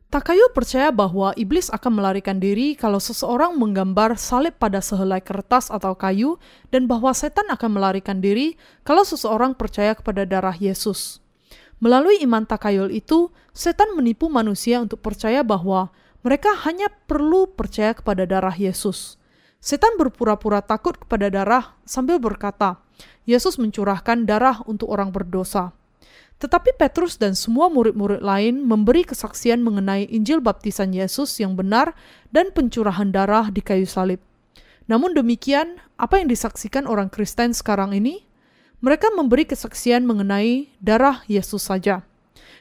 Takayul 0.07 0.55
percaya 0.55 0.95
bahwa 0.95 1.35
iblis 1.35 1.67
akan 1.67 1.99
melarikan 1.99 2.39
diri 2.39 2.79
kalau 2.79 3.03
seseorang 3.03 3.59
menggambar 3.59 4.15
salib 4.15 4.55
pada 4.55 4.79
sehelai 4.79 5.19
kertas 5.19 5.67
atau 5.67 5.99
kayu, 5.99 6.39
dan 6.71 6.87
bahwa 6.87 7.11
setan 7.11 7.51
akan 7.51 7.75
melarikan 7.75 8.23
diri 8.23 8.55
kalau 8.87 9.03
seseorang 9.03 9.59
percaya 9.59 9.99
kepada 9.99 10.23
darah 10.23 10.55
Yesus. 10.55 11.19
Melalui 11.83 12.23
iman 12.23 12.47
takayul 12.47 12.95
itu, 12.95 13.35
setan 13.51 13.99
menipu 13.99 14.31
manusia 14.31 14.79
untuk 14.79 15.03
percaya 15.03 15.43
bahwa 15.43 15.91
mereka 16.23 16.55
hanya 16.65 16.87
perlu 17.11 17.51
percaya 17.51 17.91
kepada 17.93 18.25
darah 18.25 18.55
Yesus. 18.55 19.19
Setan 19.59 19.99
berpura-pura 19.99 20.63
takut 20.63 20.95
kepada 20.95 21.27
darah 21.35 21.75
sambil 21.83 22.23
berkata, 22.23 22.79
Yesus 23.27 23.59
mencurahkan 23.59 24.23
darah 24.23 24.63
untuk 24.71 24.87
orang 24.87 25.11
berdosa. 25.11 25.75
Tetapi 26.37 26.77
Petrus 26.77 27.17
dan 27.17 27.33
semua 27.33 27.73
murid-murid 27.73 28.21
lain 28.21 28.61
memberi 28.61 29.09
kesaksian 29.09 29.65
mengenai 29.65 30.05
Injil 30.13 30.45
baptisan 30.45 30.93
Yesus 30.93 31.33
yang 31.41 31.57
benar 31.57 31.97
dan 32.29 32.53
pencurahan 32.53 33.09
darah 33.09 33.49
di 33.49 33.65
kayu 33.65 33.89
salib. 33.89 34.21
Namun 34.85 35.17
demikian, 35.17 35.81
apa 35.97 36.21
yang 36.21 36.29
disaksikan 36.29 36.85
orang 36.85 37.09
Kristen 37.09 37.57
sekarang 37.57 37.97
ini? 37.97 38.29
Mereka 38.85 39.17
memberi 39.17 39.49
kesaksian 39.49 40.05
mengenai 40.05 40.69
darah 40.79 41.25
Yesus 41.25 41.65
saja. 41.65 42.05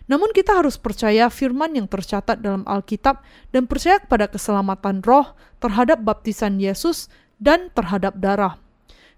Namun 0.07 0.31
kita 0.31 0.55
harus 0.55 0.79
percaya 0.79 1.27
firman 1.27 1.75
yang 1.75 1.91
tercatat 1.91 2.39
dalam 2.39 2.63
Alkitab 2.63 3.19
dan 3.51 3.67
percaya 3.67 3.99
kepada 3.99 4.31
keselamatan 4.31 5.03
roh 5.03 5.35
terhadap 5.59 5.99
baptisan 6.05 6.61
Yesus 6.61 7.11
dan 7.41 7.73
terhadap 7.75 8.15
darah. 8.15 8.64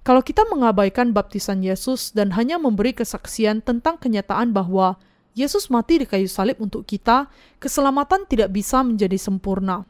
Kalau 0.08 0.24
kita 0.24 0.48
mengabaikan 0.48 1.12
baptisan 1.12 1.60
Yesus 1.60 2.16
dan 2.16 2.32
hanya 2.32 2.56
memberi 2.56 2.96
kesaksian 2.96 3.60
tentang 3.60 4.00
kenyataan 4.00 4.56
bahwa 4.56 4.96
Yesus 5.36 5.68
mati 5.68 6.00
di 6.00 6.08
kayu 6.08 6.32
salib 6.32 6.64
untuk 6.64 6.88
kita, 6.88 7.28
keselamatan 7.60 8.24
tidak 8.24 8.56
bisa 8.56 8.88
menjadi 8.88 9.20
sempurna. 9.20 9.84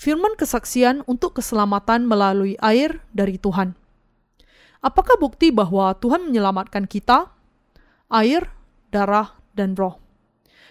Firman 0.00 0.32
kesaksian 0.40 1.04
untuk 1.04 1.36
keselamatan 1.36 2.08
melalui 2.08 2.56
air 2.64 3.04
dari 3.12 3.36
Tuhan. 3.36 3.76
Apakah 4.80 5.20
bukti 5.20 5.52
bahwa 5.52 5.92
Tuhan 5.92 6.24
menyelamatkan 6.32 6.88
kita? 6.88 7.28
Air, 8.08 8.48
darah, 8.88 9.36
dan 9.52 9.76
roh. 9.76 10.00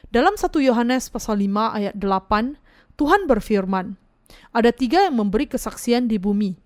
Dalam 0.10 0.34
1 0.34 0.50
Yohanes 0.66 1.14
pasal 1.14 1.46
5 1.46 1.78
ayat 1.78 1.94
8, 2.02 2.58
Tuhan 2.98 3.30
berfirman, 3.30 4.02
ada 4.50 4.74
tiga 4.74 5.06
yang 5.06 5.22
memberi 5.22 5.46
kesaksian 5.46 6.10
di 6.10 6.18
bumi. 6.18 6.58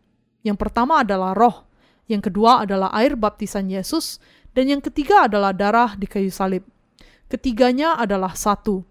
Yang 0.48 0.56
pertama 0.56 1.04
adalah 1.04 1.36
roh, 1.36 1.68
yang 2.08 2.24
kedua 2.24 2.64
adalah 2.64 2.88
air 2.96 3.20
baptisan 3.20 3.68
Yesus, 3.68 4.24
dan 4.56 4.72
yang 4.72 4.82
ketiga 4.82 5.28
adalah 5.28 5.52
darah 5.52 5.94
di 6.00 6.08
kayu 6.08 6.32
salib. 6.32 6.64
Ketiganya 7.28 8.00
adalah 8.00 8.32
satu. 8.34 8.88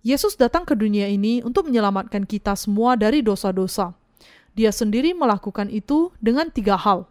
Yesus 0.00 0.40
datang 0.40 0.64
ke 0.64 0.72
dunia 0.72 1.08
ini 1.08 1.44
untuk 1.44 1.68
menyelamatkan 1.68 2.24
kita 2.24 2.56
semua 2.56 2.96
dari 2.96 3.20
dosa-dosa. 3.20 3.92
Dia 4.56 4.72
sendiri 4.72 5.12
melakukan 5.12 5.68
itu 5.68 6.08
dengan 6.24 6.48
tiga 6.48 6.80
hal, 6.80 7.04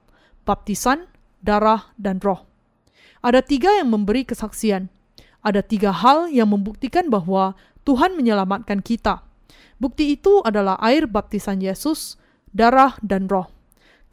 baptisan, 0.45 1.05
darah, 1.45 1.93
dan 2.01 2.17
roh. 2.17 2.49
Ada 3.21 3.45
tiga 3.45 3.69
yang 3.77 3.93
memberi 3.93 4.25
kesaksian, 4.25 4.89
ada 5.45 5.61
tiga 5.61 5.93
hal 5.93 6.33
yang 6.33 6.49
membuktikan 6.49 7.13
bahwa 7.13 7.53
Tuhan 7.85 8.17
menyelamatkan 8.17 8.81
kita. 8.81 9.21
Bukti 9.77 10.17
itu 10.17 10.41
adalah 10.41 10.79
air 10.81 11.05
baptisan 11.05 11.61
Yesus, 11.61 12.17
darah, 12.49 12.97
dan 13.05 13.29
roh. 13.29 13.52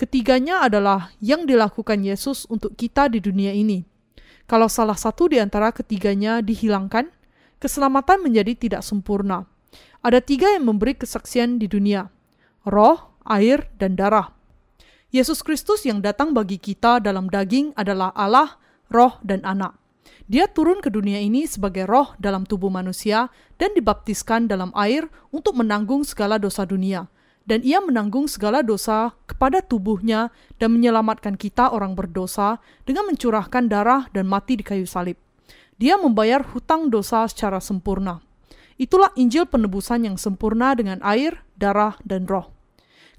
Ketiganya 0.00 0.64
adalah 0.64 1.12
yang 1.21 1.45
dilakukan 1.45 2.00
Yesus 2.00 2.49
untuk 2.49 2.73
kita 2.73 3.12
di 3.12 3.21
dunia 3.21 3.52
ini. 3.52 3.85
Kalau 4.49 4.64
salah 4.64 4.97
satu 4.97 5.28
di 5.28 5.37
antara 5.37 5.76
ketiganya 5.76 6.40
dihilangkan, 6.40 7.12
keselamatan 7.61 8.25
menjadi 8.25 8.57
tidak 8.57 8.80
sempurna. 8.80 9.45
Ada 10.00 10.25
tiga 10.25 10.57
yang 10.57 10.73
memberi 10.73 10.97
kesaksian 10.97 11.61
di 11.61 11.69
dunia: 11.69 12.09
roh, 12.64 13.12
air, 13.28 13.69
dan 13.76 13.92
darah. 13.92 14.33
Yesus 15.12 15.45
Kristus 15.45 15.85
yang 15.85 16.00
datang 16.00 16.33
bagi 16.33 16.57
kita 16.57 17.04
dalam 17.04 17.28
daging 17.28 17.76
adalah 17.76 18.09
Allah, 18.16 18.57
roh, 18.88 19.21
dan 19.21 19.45
anak. 19.45 19.76
Dia 20.33 20.49
turun 20.49 20.80
ke 20.80 20.88
dunia 20.88 21.21
ini 21.21 21.45
sebagai 21.45 21.85
roh 21.85 22.16
dalam 22.16 22.49
tubuh 22.49 22.73
manusia 22.73 23.28
dan 23.61 23.76
dibaptiskan 23.76 24.49
dalam 24.49 24.73
air 24.80 25.12
untuk 25.28 25.61
menanggung 25.61 26.09
segala 26.09 26.40
dosa 26.40 26.64
dunia. 26.64 27.04
Dan 27.49 27.64
ia 27.66 27.80
menanggung 27.82 28.28
segala 28.28 28.61
dosa 28.61 29.16
kepada 29.26 29.64
tubuhnya 29.64 30.30
dan 30.61 30.76
menyelamatkan 30.76 31.35
kita 31.35 31.73
orang 31.73 31.97
berdosa 31.97 32.61
dengan 32.85 33.09
mencurahkan 33.09 33.66
darah 33.66 34.06
dan 34.12 34.28
mati 34.28 34.61
di 34.61 34.64
kayu 34.64 34.85
salib. 34.87 35.16
Dia 35.80 35.97
membayar 35.97 36.44
hutang 36.44 36.92
dosa 36.92 37.25
secara 37.25 37.59
sempurna. 37.59 38.20
Itulah 38.80 39.12
Injil 39.16 39.49
penebusan 39.49 40.09
yang 40.09 40.16
sempurna 40.16 40.73
dengan 40.76 41.00
air, 41.04 41.40
darah, 41.56 41.97
dan 42.04 42.28
roh. 42.28 42.49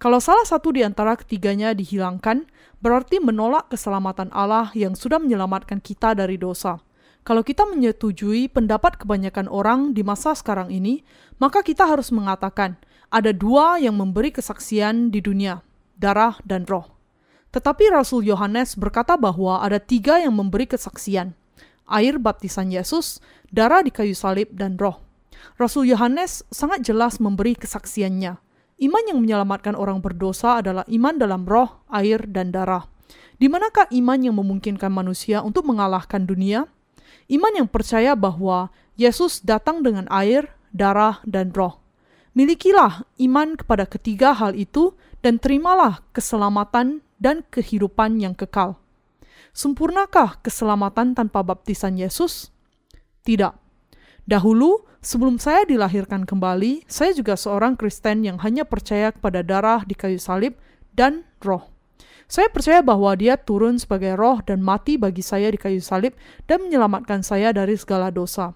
Kalau 0.02 0.18
salah 0.18 0.42
satu 0.42 0.74
di 0.74 0.82
antara 0.82 1.14
ketiganya 1.14 1.78
dihilangkan, 1.78 2.50
berarti 2.82 3.22
menolak 3.22 3.70
keselamatan 3.70 4.34
Allah 4.34 4.74
yang 4.74 4.98
sudah 4.98 5.22
menyelamatkan 5.22 5.78
kita 5.78 6.18
dari 6.18 6.42
dosa. 6.42 6.82
Kalau 7.22 7.46
kita 7.46 7.70
menyetujui 7.70 8.50
pendapat 8.50 8.98
kebanyakan 8.98 9.46
orang 9.46 9.94
di 9.94 10.02
masa 10.02 10.34
sekarang 10.34 10.74
ini, 10.74 11.06
maka 11.38 11.62
kita 11.62 11.86
harus 11.86 12.10
mengatakan 12.10 12.82
ada 13.12 13.36
dua 13.36 13.76
yang 13.78 14.00
memberi 14.00 14.32
kesaksian 14.32 15.12
di 15.12 15.20
dunia, 15.20 15.60
darah 16.00 16.40
dan 16.48 16.64
roh. 16.64 16.88
Tetapi 17.52 17.92
Rasul 17.92 18.24
Yohanes 18.24 18.80
berkata 18.80 19.20
bahwa 19.20 19.60
ada 19.60 19.84
tiga 19.84 20.24
yang 20.24 20.32
memberi 20.32 20.64
kesaksian, 20.64 21.36
air 21.92 22.16
baptisan 22.16 22.72
Yesus, 22.72 23.20
darah 23.52 23.84
di 23.84 23.92
kayu 23.92 24.16
salib, 24.16 24.56
dan 24.56 24.80
roh. 24.80 25.04
Rasul 25.60 25.92
Yohanes 25.92 26.48
sangat 26.48 26.88
jelas 26.88 27.20
memberi 27.20 27.60
kesaksiannya. 27.60 28.40
Iman 28.82 29.04
yang 29.06 29.20
menyelamatkan 29.20 29.76
orang 29.76 30.00
berdosa 30.00 30.64
adalah 30.64 30.88
iman 30.88 31.20
dalam 31.20 31.44
roh, 31.44 31.84
air, 31.92 32.24
dan 32.32 32.56
darah. 32.56 32.88
Di 33.36 33.52
manakah 33.52 33.92
iman 33.92 34.20
yang 34.24 34.40
memungkinkan 34.40 34.88
manusia 34.88 35.44
untuk 35.44 35.68
mengalahkan 35.68 36.24
dunia? 36.24 36.72
Iman 37.28 37.60
yang 37.60 37.68
percaya 37.68 38.16
bahwa 38.16 38.72
Yesus 38.96 39.44
datang 39.44 39.84
dengan 39.84 40.08
air, 40.08 40.56
darah, 40.72 41.20
dan 41.28 41.52
roh. 41.52 41.81
Milikilah 42.32 43.04
iman 43.20 43.60
kepada 43.60 43.84
ketiga 43.84 44.32
hal 44.32 44.56
itu 44.56 44.96
dan 45.20 45.36
terimalah 45.36 46.00
keselamatan 46.16 47.04
dan 47.20 47.44
kehidupan 47.52 48.24
yang 48.24 48.32
kekal. 48.32 48.80
Sempurnakah 49.52 50.40
keselamatan 50.40 51.12
tanpa 51.12 51.44
baptisan 51.44 52.00
Yesus? 52.00 52.56
Tidak. 53.28 53.52
Dahulu, 54.24 54.88
sebelum 55.04 55.44
saya 55.44 55.68
dilahirkan 55.68 56.24
kembali, 56.24 56.88
saya 56.88 57.12
juga 57.12 57.36
seorang 57.36 57.76
Kristen 57.76 58.24
yang 58.24 58.40
hanya 58.48 58.64
percaya 58.64 59.12
kepada 59.12 59.44
darah 59.44 59.84
di 59.84 59.92
kayu 59.92 60.16
salib 60.16 60.56
dan 60.96 61.28
roh. 61.44 61.68
Saya 62.32 62.48
percaya 62.48 62.80
bahwa 62.80 63.12
dia 63.20 63.36
turun 63.36 63.76
sebagai 63.76 64.16
roh 64.16 64.40
dan 64.40 64.64
mati 64.64 64.96
bagi 64.96 65.20
saya 65.20 65.52
di 65.52 65.60
kayu 65.60 65.84
salib 65.84 66.16
dan 66.48 66.64
menyelamatkan 66.64 67.28
saya 67.28 67.52
dari 67.52 67.76
segala 67.76 68.08
dosa. 68.08 68.56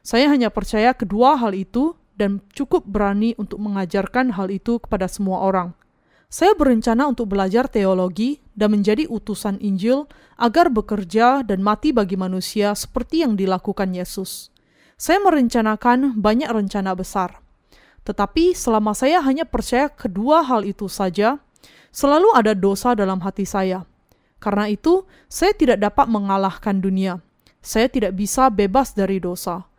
Saya 0.00 0.32
hanya 0.32 0.48
percaya 0.48 0.96
kedua 0.96 1.36
hal 1.36 1.52
itu 1.52 1.99
dan 2.20 2.44
cukup 2.52 2.84
berani 2.84 3.32
untuk 3.40 3.56
mengajarkan 3.64 4.36
hal 4.36 4.52
itu 4.52 4.76
kepada 4.76 5.08
semua 5.08 5.40
orang. 5.40 5.72
Saya 6.28 6.52
berencana 6.52 7.08
untuk 7.08 7.32
belajar 7.32 7.66
teologi 7.66 8.44
dan 8.52 8.76
menjadi 8.76 9.08
utusan 9.08 9.56
Injil 9.64 10.04
agar 10.36 10.68
bekerja 10.68 11.42
dan 11.42 11.64
mati 11.64 11.90
bagi 11.90 12.14
manusia 12.14 12.76
seperti 12.76 13.24
yang 13.24 13.34
dilakukan 13.34 13.96
Yesus. 13.96 14.52
Saya 15.00 15.18
merencanakan 15.24 16.20
banyak 16.20 16.52
rencana 16.52 16.92
besar. 16.92 17.40
Tetapi 18.04 18.52
selama 18.52 18.92
saya 18.92 19.24
hanya 19.24 19.48
percaya 19.48 19.88
kedua 19.88 20.44
hal 20.44 20.68
itu 20.68 20.86
saja, 20.92 21.40
selalu 21.88 22.30
ada 22.36 22.52
dosa 22.52 22.92
dalam 22.92 23.18
hati 23.24 23.48
saya. 23.48 23.88
Karena 24.38 24.68
itu, 24.70 25.04
saya 25.26 25.52
tidak 25.56 25.80
dapat 25.82 26.06
mengalahkan 26.08 26.78
dunia. 26.78 27.20
Saya 27.60 27.90
tidak 27.92 28.16
bisa 28.16 28.48
bebas 28.48 28.96
dari 28.96 29.20
dosa. 29.20 29.69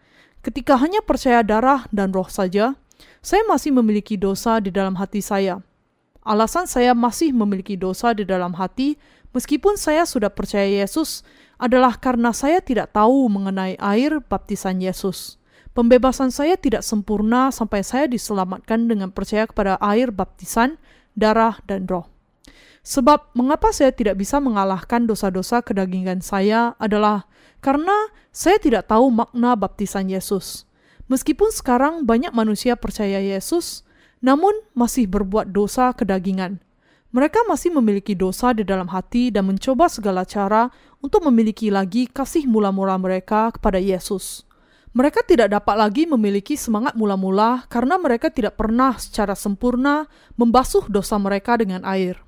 Ketika 0.42 0.78
hanya 0.78 1.06
percaya 1.06 1.46
darah 1.46 1.86
dan 1.94 2.10
roh 2.14 2.30
saja, 2.30 2.74
saya 3.22 3.46
masih 3.46 3.74
memiliki 3.74 4.18
dosa 4.18 4.58
di 4.58 4.74
dalam 4.74 4.98
hati 4.98 5.22
saya 5.22 5.62
Alasan 6.22 6.70
saya 6.70 6.94
masih 6.94 7.34
memiliki 7.34 7.74
dosa 7.74 8.14
di 8.14 8.22
dalam 8.22 8.54
hati, 8.54 8.94
meskipun 9.34 9.74
saya 9.74 10.06
sudah 10.06 10.30
percaya 10.30 10.70
Yesus, 10.70 11.26
adalah 11.58 11.98
karena 11.98 12.30
saya 12.30 12.62
tidak 12.62 12.94
tahu 12.94 13.26
mengenai 13.26 13.74
air 13.82 14.22
baptisan 14.22 14.78
Yesus. 14.78 15.42
Pembebasan 15.74 16.30
saya 16.30 16.62
tidak 16.62 16.86
sempurna 16.86 17.50
sampai 17.50 17.82
saya 17.82 18.06
diselamatkan 18.06 18.86
dengan 18.86 19.10
percaya 19.10 19.50
kepada 19.50 19.82
air 19.82 20.14
baptisan, 20.14 20.78
darah, 21.18 21.58
dan 21.66 21.90
roh. 21.90 22.06
Sebab 22.86 23.34
mengapa 23.34 23.74
saya 23.74 23.90
tidak 23.90 24.22
bisa 24.22 24.38
mengalahkan 24.38 25.10
dosa-dosa 25.10 25.66
kedagingan 25.66 26.22
saya 26.22 26.78
adalah 26.78 27.30
karena 27.62 28.10
saya 28.34 28.58
tidak 28.58 28.90
tahu 28.90 29.14
makna 29.14 29.54
baptisan 29.56 30.10
Yesus. 30.10 30.66
Meskipun 31.08 31.54
sekarang 31.54 32.04
banyak 32.04 32.34
manusia 32.34 32.74
percaya 32.74 33.22
Yesus, 33.22 33.86
namun 34.20 34.54
masih 34.74 35.06
berbuat 35.06 35.54
dosa 35.54 35.94
kedagingan. 35.94 36.60
Mereka 37.12 37.44
masih 37.44 37.76
memiliki 37.76 38.16
dosa 38.16 38.56
di 38.56 38.64
dalam 38.64 38.88
hati 38.88 39.36
dan 39.36 39.44
mencoba 39.44 39.92
segala 39.92 40.24
cara 40.24 40.72
untuk 41.04 41.28
memiliki 41.28 41.68
lagi 41.68 42.08
kasih 42.08 42.48
mula-mula 42.48 42.96
mereka 42.96 43.52
kepada 43.52 43.84
Yesus. 43.84 44.48
Mereka 44.96 45.24
tidak 45.28 45.52
dapat 45.52 45.76
lagi 45.76 46.04
memiliki 46.08 46.56
semangat 46.56 46.96
mula-mula 46.96 47.68
karena 47.68 48.00
mereka 48.00 48.32
tidak 48.32 48.56
pernah 48.56 48.96
secara 48.96 49.36
sempurna 49.36 50.08
membasuh 50.40 50.88
dosa 50.88 51.20
mereka 51.20 51.60
dengan 51.60 51.84
air. 51.84 52.20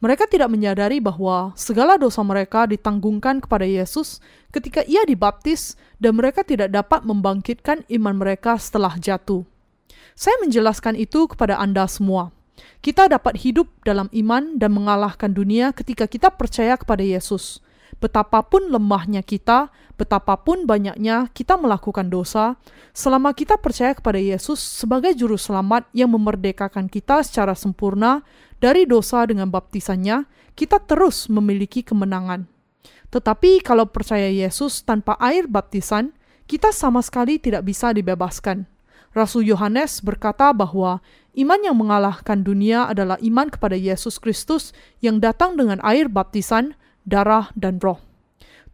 Mereka 0.00 0.32
tidak 0.32 0.48
menyadari 0.48 0.96
bahwa 0.96 1.52
segala 1.60 2.00
dosa 2.00 2.24
mereka 2.24 2.64
ditanggungkan 2.64 3.44
kepada 3.44 3.68
Yesus 3.68 4.24
ketika 4.48 4.80
ia 4.88 5.04
dibaptis 5.04 5.76
dan 6.00 6.16
mereka 6.16 6.40
tidak 6.40 6.72
dapat 6.72 7.04
membangkitkan 7.04 7.84
iman 8.00 8.16
mereka 8.16 8.56
setelah 8.56 8.96
jatuh. 8.96 9.44
Saya 10.16 10.40
menjelaskan 10.40 10.96
itu 10.96 11.28
kepada 11.28 11.60
Anda 11.60 11.84
semua. 11.84 12.32
Kita 12.80 13.12
dapat 13.12 13.44
hidup 13.44 13.68
dalam 13.84 14.08
iman 14.08 14.56
dan 14.56 14.72
mengalahkan 14.72 15.36
dunia 15.36 15.76
ketika 15.76 16.08
kita 16.08 16.32
percaya 16.32 16.80
kepada 16.80 17.04
Yesus. 17.04 17.60
Betapapun 18.00 18.72
lemahnya 18.72 19.20
kita, 19.20 19.68
betapapun 20.00 20.64
banyaknya 20.64 21.28
kita 21.36 21.60
melakukan 21.60 22.08
dosa, 22.08 22.56
selama 22.96 23.36
kita 23.36 23.60
percaya 23.60 23.92
kepada 23.92 24.16
Yesus 24.16 24.56
sebagai 24.56 25.12
juru 25.12 25.36
selamat 25.36 25.92
yang 25.92 26.08
memerdekakan 26.08 26.88
kita 26.88 27.20
secara 27.20 27.52
sempurna 27.52 28.24
dari 28.60 28.84
dosa 28.84 29.24
dengan 29.24 29.48
baptisannya, 29.48 30.28
kita 30.52 30.84
terus 30.84 31.32
memiliki 31.32 31.80
kemenangan. 31.80 32.44
Tetapi 33.10 33.64
kalau 33.64 33.88
percaya 33.90 34.30
Yesus 34.30 34.86
tanpa 34.86 35.18
air 35.18 35.50
baptisan, 35.50 36.14
kita 36.46 36.70
sama 36.70 37.02
sekali 37.02 37.40
tidak 37.40 37.66
bisa 37.66 37.90
dibebaskan. 37.90 38.68
Rasul 39.10 39.42
Yohanes 39.50 39.98
berkata 40.04 40.54
bahwa 40.54 41.02
iman 41.34 41.60
yang 41.64 41.74
mengalahkan 41.74 42.46
dunia 42.46 42.86
adalah 42.86 43.18
iman 43.18 43.50
kepada 43.50 43.74
Yesus 43.74 44.22
Kristus 44.22 44.70
yang 45.02 45.18
datang 45.18 45.58
dengan 45.58 45.82
air 45.82 46.06
baptisan, 46.06 46.78
darah, 47.02 47.50
dan 47.58 47.82
roh. 47.82 47.98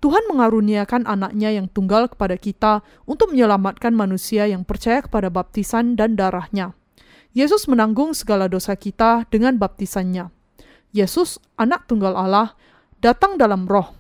Tuhan 0.05 0.29
mengaruniakan 0.29 1.09
anaknya 1.09 1.57
yang 1.57 1.73
tunggal 1.73 2.13
kepada 2.13 2.37
kita 2.37 2.85
untuk 3.09 3.33
menyelamatkan 3.33 3.97
manusia 3.97 4.45
yang 4.45 4.61
percaya 4.61 5.01
kepada 5.01 5.33
baptisan 5.33 5.97
dan 5.97 6.21
darahnya. 6.21 6.77
Yesus 7.37 7.69
menanggung 7.69 8.17
segala 8.17 8.49
dosa 8.49 8.73
kita 8.73 9.29
dengan 9.29 9.61
baptisannya. 9.61 10.33
Yesus, 10.97 11.37
anak 11.61 11.85
tunggal 11.85 12.17
Allah, 12.17 12.57
datang 13.05 13.37
dalam 13.37 13.69
roh 13.69 13.93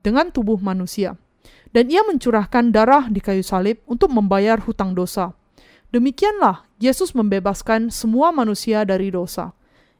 dengan 0.00 0.32
tubuh 0.32 0.56
manusia. 0.56 1.12
Dan 1.68 1.92
ia 1.92 2.00
mencurahkan 2.00 2.72
darah 2.72 3.12
di 3.12 3.20
kayu 3.20 3.44
salib 3.44 3.84
untuk 3.84 4.08
membayar 4.08 4.56
hutang 4.56 4.96
dosa. 4.96 5.36
Demikianlah 5.92 6.64
Yesus 6.80 7.12
membebaskan 7.12 7.92
semua 7.92 8.32
manusia 8.32 8.88
dari 8.88 9.12
dosa. 9.12 9.52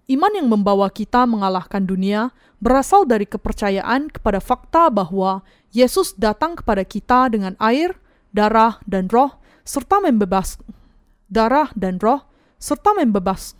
Iman 0.09 0.33
yang 0.33 0.48
membawa 0.48 0.88
kita 0.88 1.29
mengalahkan 1.29 1.85
dunia 1.85 2.33
berasal 2.57 3.05
dari 3.05 3.29
kepercayaan 3.29 4.09
kepada 4.09 4.40
fakta 4.40 4.88
bahwa 4.88 5.44
Yesus 5.77 6.16
datang 6.16 6.57
kepada 6.57 6.88
kita 6.88 7.29
dengan 7.29 7.53
air, 7.61 8.01
darah, 8.33 8.81
dan 8.88 9.12
roh, 9.12 9.37
serta 9.68 10.01
membebas 10.01 10.57
darah 11.29 11.68
dan 11.77 12.01
roh, 12.01 12.24
serta 12.59 12.92
membebas 12.94 13.55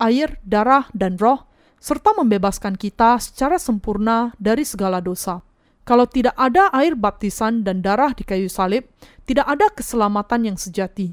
air, 0.00 0.40
darah, 0.46 0.88
dan 0.96 1.20
roh, 1.20 1.44
serta 1.76 2.16
membebaskan 2.16 2.74
kita 2.74 3.20
secara 3.20 3.60
sempurna 3.60 4.32
dari 4.40 4.64
segala 4.64 5.04
dosa. 5.04 5.44
Kalau 5.84 6.06
tidak 6.06 6.38
ada 6.38 6.70
air 6.70 6.94
baptisan 6.94 7.66
dan 7.66 7.82
darah 7.82 8.14
di 8.14 8.22
kayu 8.22 8.46
salib, 8.46 8.86
tidak 9.26 9.46
ada 9.48 9.66
keselamatan 9.74 10.52
yang 10.52 10.56
sejati. 10.56 11.12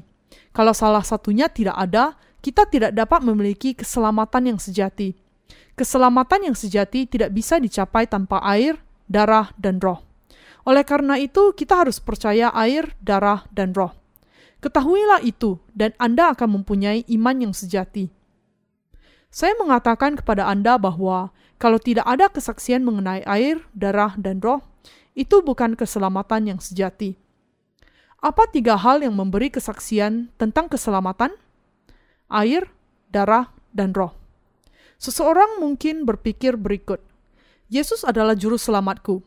Kalau 0.54 0.72
salah 0.72 1.02
satunya 1.02 1.50
tidak 1.50 1.76
ada, 1.76 2.14
kita 2.38 2.68
tidak 2.70 2.94
dapat 2.94 3.26
memiliki 3.26 3.74
keselamatan 3.74 4.54
yang 4.54 4.58
sejati. 4.60 5.16
Keselamatan 5.74 6.50
yang 6.50 6.56
sejati 6.58 7.06
tidak 7.06 7.30
bisa 7.34 7.58
dicapai 7.58 8.06
tanpa 8.06 8.42
air, 8.42 8.78
darah, 9.06 9.50
dan 9.58 9.78
roh. 9.78 10.02
Oleh 10.66 10.84
karena 10.84 11.16
itu, 11.16 11.54
kita 11.54 11.86
harus 11.86 12.02
percaya 12.02 12.50
air, 12.52 12.92
darah, 13.00 13.46
dan 13.54 13.72
roh. 13.72 13.94
Ketahuilah 14.58 15.22
itu, 15.22 15.62
dan 15.70 15.94
Anda 16.02 16.34
akan 16.34 16.60
mempunyai 16.60 17.06
iman 17.14 17.36
yang 17.38 17.54
sejati. 17.54 18.10
Saya 19.30 19.54
mengatakan 19.54 20.18
kepada 20.18 20.50
Anda 20.50 20.80
bahwa 20.80 21.30
kalau 21.62 21.78
tidak 21.78 22.06
ada 22.06 22.26
kesaksian 22.26 22.82
mengenai 22.82 23.22
air, 23.22 23.62
darah, 23.70 24.18
dan 24.18 24.42
roh, 24.42 24.62
itu 25.14 25.42
bukan 25.42 25.78
keselamatan 25.78 26.54
yang 26.54 26.60
sejati. 26.62 27.18
Apa 28.18 28.50
tiga 28.50 28.74
hal 28.74 29.02
yang 29.02 29.14
memberi 29.14 29.46
kesaksian 29.46 30.34
tentang 30.34 30.66
keselamatan? 30.66 31.30
Air, 32.26 32.66
darah, 33.14 33.54
dan 33.70 33.94
roh. 33.94 34.14
Seseorang 34.98 35.62
mungkin 35.62 36.02
berpikir 36.02 36.58
berikut, 36.58 36.98
Yesus 37.70 38.02
adalah 38.02 38.34
juru 38.34 38.58
selamatku. 38.58 39.22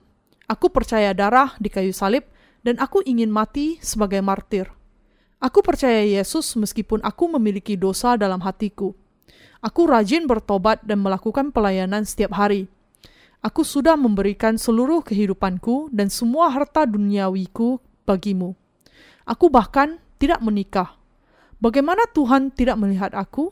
Aku 0.52 0.68
percaya 0.68 1.16
darah 1.16 1.56
di 1.56 1.72
kayu 1.72 1.96
salib 1.96 2.28
dan 2.68 2.76
aku 2.84 3.00
ingin 3.08 3.32
mati 3.32 3.80
sebagai 3.80 4.20
martir. 4.20 4.81
Aku 5.42 5.66
percaya 5.66 6.06
Yesus 6.06 6.54
meskipun 6.54 7.02
aku 7.02 7.26
memiliki 7.34 7.74
dosa 7.74 8.14
dalam 8.14 8.46
hatiku. 8.46 8.94
Aku 9.58 9.90
rajin 9.90 10.30
bertobat 10.30 10.86
dan 10.86 11.02
melakukan 11.02 11.50
pelayanan 11.50 12.06
setiap 12.06 12.38
hari. 12.38 12.70
Aku 13.42 13.66
sudah 13.66 13.98
memberikan 13.98 14.62
seluruh 14.62 15.02
kehidupanku 15.02 15.90
dan 15.90 16.14
semua 16.14 16.54
harta 16.54 16.86
duniawiku 16.86 17.82
bagimu. 18.06 18.54
Aku 19.26 19.50
bahkan 19.50 19.98
tidak 20.22 20.46
menikah. 20.46 20.94
Bagaimana 21.58 22.06
Tuhan 22.14 22.54
tidak 22.54 22.78
melihat 22.78 23.10
aku? 23.18 23.50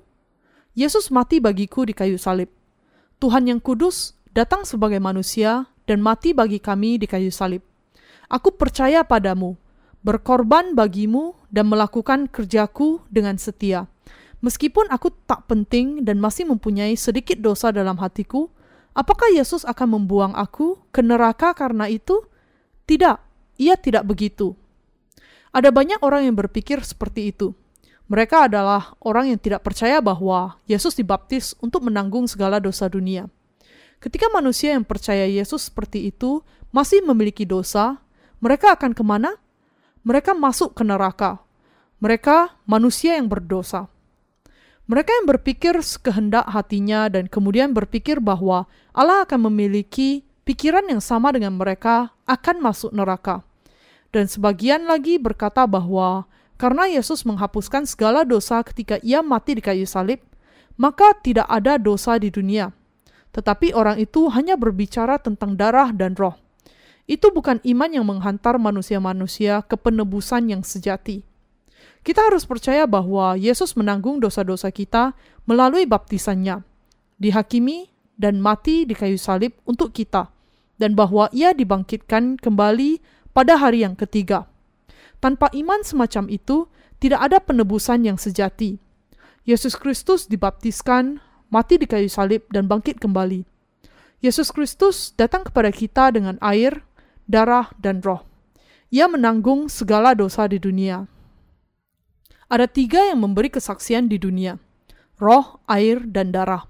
Yesus 0.78 1.10
mati 1.10 1.42
bagiku 1.42 1.90
di 1.90 1.98
kayu 1.98 2.22
salib. 2.22 2.54
Tuhan 3.18 3.50
yang 3.50 3.58
kudus 3.58 4.14
datang 4.30 4.62
sebagai 4.62 5.02
manusia 5.02 5.66
dan 5.90 6.06
mati 6.06 6.38
bagi 6.38 6.62
kami 6.62 7.02
di 7.02 7.10
kayu 7.10 7.34
salib. 7.34 7.66
Aku 8.30 8.54
percaya 8.54 9.02
padamu, 9.02 9.58
berkorban 10.06 10.78
bagimu 10.78 11.39
dan 11.50 11.70
melakukan 11.70 12.30
kerjaku 12.30 13.02
dengan 13.10 13.38
setia. 13.38 13.90
Meskipun 14.40 14.88
aku 14.88 15.12
tak 15.28 15.52
penting 15.52 16.08
dan 16.08 16.22
masih 16.24 16.48
mempunyai 16.48 16.96
sedikit 16.96 17.36
dosa 17.44 17.76
dalam 17.76 18.00
hatiku, 18.00 18.48
apakah 18.96 19.28
Yesus 19.36 19.68
akan 19.68 20.00
membuang 20.00 20.32
aku 20.32 20.80
ke 20.96 21.04
neraka 21.04 21.52
karena 21.52 21.92
itu? 21.92 22.24
Tidak, 22.88 23.18
ia 23.60 23.76
tidak 23.76 24.08
begitu. 24.08 24.56
Ada 25.52 25.74
banyak 25.74 26.00
orang 26.06 26.30
yang 26.30 26.38
berpikir 26.40 26.80
seperti 26.86 27.36
itu. 27.36 27.52
Mereka 28.10 28.50
adalah 28.50 28.98
orang 29.04 29.30
yang 29.30 29.38
tidak 29.38 29.62
percaya 29.62 30.02
bahwa 30.02 30.58
Yesus 30.66 30.98
dibaptis 30.98 31.54
untuk 31.62 31.86
menanggung 31.86 32.26
segala 32.26 32.58
dosa 32.58 32.90
dunia. 32.90 33.30
Ketika 34.02 34.32
manusia 34.34 34.74
yang 34.74 34.88
percaya 34.88 35.28
Yesus 35.30 35.70
seperti 35.70 36.10
itu 36.10 36.42
masih 36.74 37.06
memiliki 37.06 37.44
dosa, 37.44 38.02
mereka 38.40 38.74
akan 38.74 38.96
ke 38.96 39.04
mana? 39.04 39.36
Mereka 40.04 40.36
masuk 40.36 40.76
ke 40.76 40.84
neraka. 40.88 41.44
Mereka 42.00 42.56
manusia 42.64 43.20
yang 43.20 43.28
berdosa. 43.28 43.92
Mereka 44.90 45.12
yang 45.22 45.28
berpikir 45.30 45.76
sekehendak 45.86 46.50
hatinya 46.50 47.12
dan 47.14 47.30
kemudian 47.30 47.78
berpikir 47.78 48.18
bahwa 48.18 48.66
Allah 48.90 49.22
akan 49.22 49.52
memiliki 49.52 50.26
pikiran 50.50 50.90
yang 50.90 50.98
sama 50.98 51.30
dengan 51.30 51.54
mereka 51.54 52.10
akan 52.26 52.58
masuk 52.58 52.90
neraka. 52.90 53.46
Dan 54.10 54.26
sebagian 54.26 54.90
lagi 54.90 55.22
berkata 55.22 55.70
bahwa 55.70 56.26
karena 56.58 56.90
Yesus 56.90 57.22
menghapuskan 57.22 57.86
segala 57.86 58.26
dosa 58.26 58.66
ketika 58.66 58.98
ia 59.06 59.22
mati 59.22 59.56
di 59.56 59.62
kayu 59.62 59.86
salib, 59.86 60.26
maka 60.74 61.14
tidak 61.22 61.46
ada 61.46 61.78
dosa 61.78 62.18
di 62.18 62.34
dunia. 62.34 62.74
Tetapi 63.30 63.78
orang 63.78 64.02
itu 64.02 64.26
hanya 64.34 64.58
berbicara 64.58 65.22
tentang 65.22 65.54
darah 65.54 65.94
dan 65.94 66.18
roh. 66.18 66.34
Itu 67.10 67.34
bukan 67.34 67.58
iman 67.66 67.90
yang 67.90 68.06
menghantar 68.06 68.62
manusia-manusia 68.62 69.66
ke 69.66 69.74
penebusan 69.74 70.54
yang 70.54 70.62
sejati. 70.62 71.26
Kita 72.06 72.22
harus 72.30 72.46
percaya 72.46 72.86
bahwa 72.86 73.34
Yesus 73.34 73.74
menanggung 73.74 74.22
dosa-dosa 74.22 74.70
kita 74.70 75.18
melalui 75.50 75.90
baptisannya, 75.90 76.62
dihakimi 77.18 77.90
dan 78.14 78.38
mati 78.38 78.86
di 78.86 78.94
kayu 78.94 79.18
salib 79.18 79.58
untuk 79.66 79.90
kita, 79.90 80.30
dan 80.78 80.94
bahwa 80.94 81.34
ia 81.34 81.50
dibangkitkan 81.52 82.38
kembali 82.38 83.02
pada 83.34 83.58
hari 83.58 83.82
yang 83.82 83.98
ketiga. 83.98 84.46
Tanpa 85.18 85.50
iman 85.52 85.82
semacam 85.82 86.30
itu, 86.30 86.70
tidak 87.02 87.26
ada 87.26 87.42
penebusan 87.42 88.06
yang 88.06 88.22
sejati. 88.22 88.78
Yesus 89.50 89.74
Kristus 89.76 90.30
dibaptiskan, 90.30 91.20
mati 91.50 91.82
di 91.82 91.90
kayu 91.90 92.08
salib, 92.08 92.46
dan 92.54 92.70
bangkit 92.70 93.02
kembali. 93.02 93.44
Yesus 94.20 94.52
Kristus 94.52 95.16
datang 95.16 95.48
kepada 95.48 95.72
kita 95.72 96.12
dengan 96.12 96.36
air, 96.44 96.84
darah, 97.30 97.70
dan 97.78 98.02
roh. 98.02 98.26
Ia 98.90 99.06
menanggung 99.06 99.70
segala 99.70 100.18
dosa 100.18 100.50
di 100.50 100.58
dunia. 100.58 101.06
Ada 102.50 102.66
tiga 102.66 103.06
yang 103.06 103.22
memberi 103.22 103.54
kesaksian 103.54 104.10
di 104.10 104.18
dunia: 104.18 104.58
roh, 105.22 105.62
air, 105.70 106.02
dan 106.10 106.34
darah. 106.34 106.66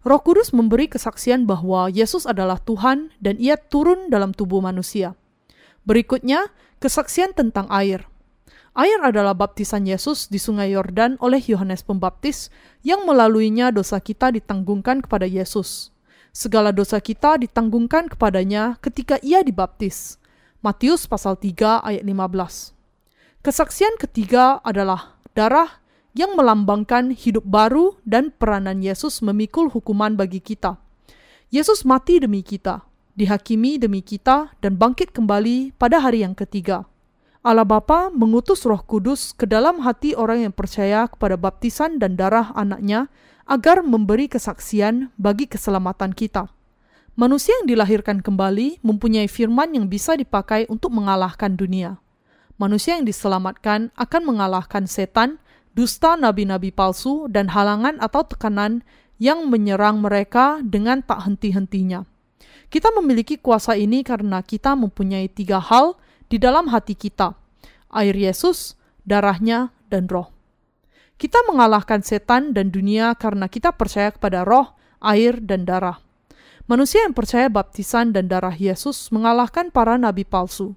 Roh 0.00 0.22
Kudus 0.22 0.56
memberi 0.56 0.88
kesaksian 0.88 1.44
bahwa 1.44 1.92
Yesus 1.92 2.24
adalah 2.24 2.56
Tuhan 2.56 3.12
dan 3.20 3.36
Ia 3.36 3.60
turun 3.60 4.08
dalam 4.08 4.32
tubuh 4.32 4.64
manusia. 4.64 5.12
Berikutnya, 5.84 6.48
kesaksian 6.80 7.36
tentang 7.36 7.68
air. 7.68 8.08
Air 8.72 9.02
adalah 9.02 9.34
baptisan 9.34 9.84
Yesus 9.84 10.30
di 10.30 10.38
Sungai 10.38 10.72
Yordan 10.72 11.18
oleh 11.18 11.42
Yohanes 11.42 11.82
Pembaptis 11.82 12.48
yang 12.80 13.04
melaluinya 13.04 13.74
dosa 13.74 13.98
kita 13.98 14.30
ditanggungkan 14.30 15.02
kepada 15.04 15.26
Yesus. 15.26 15.92
Segala 16.30 16.70
dosa 16.70 17.02
kita 17.02 17.42
ditanggungkan 17.42 18.06
kepadanya 18.06 18.78
ketika 18.78 19.18
ia 19.18 19.42
dibaptis. 19.42 20.14
Matius 20.62 21.10
pasal 21.10 21.34
3 21.34 21.82
ayat 21.82 22.06
15. 22.06 22.70
Kesaksian 23.42 23.98
ketiga 23.98 24.62
adalah 24.62 25.18
darah 25.34 25.82
yang 26.14 26.38
melambangkan 26.38 27.10
hidup 27.10 27.42
baru 27.42 27.98
dan 28.06 28.30
peranan 28.30 28.78
Yesus 28.78 29.26
memikul 29.26 29.74
hukuman 29.74 30.14
bagi 30.14 30.38
kita. 30.38 30.78
Yesus 31.50 31.82
mati 31.82 32.22
demi 32.22 32.46
kita, 32.46 32.86
dihakimi 33.18 33.82
demi 33.82 33.98
kita, 33.98 34.54
dan 34.62 34.78
bangkit 34.78 35.10
kembali 35.10 35.74
pada 35.74 35.98
hari 35.98 36.22
yang 36.22 36.38
ketiga. 36.38 36.86
Allah 37.42 37.66
Bapa 37.66 38.12
mengutus 38.12 38.62
Roh 38.68 38.84
Kudus 38.84 39.32
ke 39.34 39.48
dalam 39.50 39.82
hati 39.82 40.14
orang 40.14 40.46
yang 40.46 40.54
percaya 40.54 41.08
kepada 41.08 41.34
baptisan 41.40 41.96
dan 41.96 42.14
darah 42.14 42.52
anaknya 42.54 43.08
agar 43.48 43.84
memberi 43.84 44.26
kesaksian 44.26 45.12
bagi 45.20 45.48
keselamatan 45.48 46.16
kita. 46.16 46.48
Manusia 47.18 47.52
yang 47.60 47.68
dilahirkan 47.68 48.24
kembali 48.24 48.80
mempunyai 48.80 49.28
firman 49.28 49.76
yang 49.76 49.86
bisa 49.90 50.16
dipakai 50.16 50.64
untuk 50.72 50.94
mengalahkan 50.94 51.52
dunia. 51.52 52.00
Manusia 52.56 52.96
yang 52.96 53.04
diselamatkan 53.04 53.92
akan 53.96 54.22
mengalahkan 54.24 54.84
setan 54.84 55.40
dusta 55.74 56.18
nabi-nabi 56.18 56.74
palsu, 56.74 57.30
dan 57.30 57.50
halangan 57.50 57.98
atau 58.02 58.26
tekanan 58.26 58.82
yang 59.20 59.46
menyerang 59.46 60.00
mereka 60.00 60.58
dengan 60.64 61.04
tak 61.04 61.28
henti-hentinya. 61.28 62.08
Kita 62.70 62.94
memiliki 62.94 63.36
kuasa 63.36 63.74
ini 63.74 64.06
karena 64.06 64.40
kita 64.40 64.78
mempunyai 64.78 65.26
tiga 65.26 65.58
hal 65.58 65.98
di 66.30 66.38
dalam 66.38 66.70
hati 66.70 66.94
kita: 66.94 67.34
air 67.90 68.14
Yesus, 68.14 68.78
darahnya, 69.02 69.74
dan 69.90 70.06
roh. 70.06 70.30
Kita 71.20 71.36
mengalahkan 71.44 72.00
setan 72.00 72.56
dan 72.56 72.72
dunia 72.72 73.12
karena 73.12 73.44
kita 73.44 73.76
percaya 73.76 74.08
kepada 74.08 74.40
roh, 74.40 74.72
air, 75.04 75.36
dan 75.36 75.68
darah. 75.68 76.00
Manusia 76.64 77.04
yang 77.04 77.12
percaya 77.12 77.52
baptisan 77.52 78.16
dan 78.16 78.24
darah 78.24 78.56
Yesus 78.56 79.12
mengalahkan 79.12 79.68
para 79.68 80.00
nabi 80.00 80.24
palsu. 80.24 80.72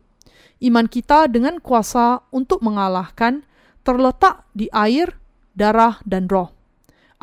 Iman 0.60 0.92
kita 0.92 1.32
dengan 1.32 1.64
kuasa 1.64 2.28
untuk 2.28 2.60
mengalahkan 2.60 3.48
terletak 3.88 4.44
di 4.52 4.68
air, 4.76 5.16
darah, 5.56 6.04
dan 6.04 6.28
roh. 6.28 6.52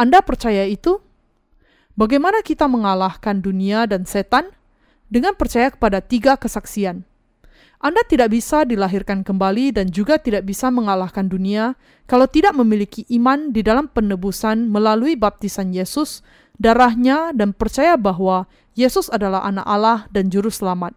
Anda 0.00 0.24
percaya 0.24 0.64
itu? 0.64 1.04
Bagaimana 2.00 2.40
kita 2.40 2.72
mengalahkan 2.72 3.44
dunia 3.44 3.84
dan 3.84 4.08
setan? 4.08 4.48
Dengan 5.12 5.36
percaya 5.36 5.68
kepada 5.68 6.00
tiga 6.00 6.40
kesaksian. 6.40 7.04
Anda 7.80 8.04
tidak 8.04 8.36
bisa 8.36 8.68
dilahirkan 8.68 9.24
kembali 9.24 9.72
dan 9.72 9.88
juga 9.88 10.20
tidak 10.20 10.44
bisa 10.44 10.68
mengalahkan 10.68 11.32
dunia 11.32 11.80
kalau 12.04 12.28
tidak 12.28 12.52
memiliki 12.52 13.08
iman 13.16 13.56
di 13.56 13.64
dalam 13.64 13.88
penebusan 13.88 14.68
melalui 14.68 15.16
baptisan 15.16 15.72
Yesus, 15.72 16.20
darahnya, 16.60 17.32
dan 17.32 17.56
percaya 17.56 17.96
bahwa 17.96 18.44
Yesus 18.76 19.08
adalah 19.08 19.48
anak 19.48 19.64
Allah 19.64 19.98
dan 20.12 20.28
juru 20.28 20.52
selamat. 20.52 20.92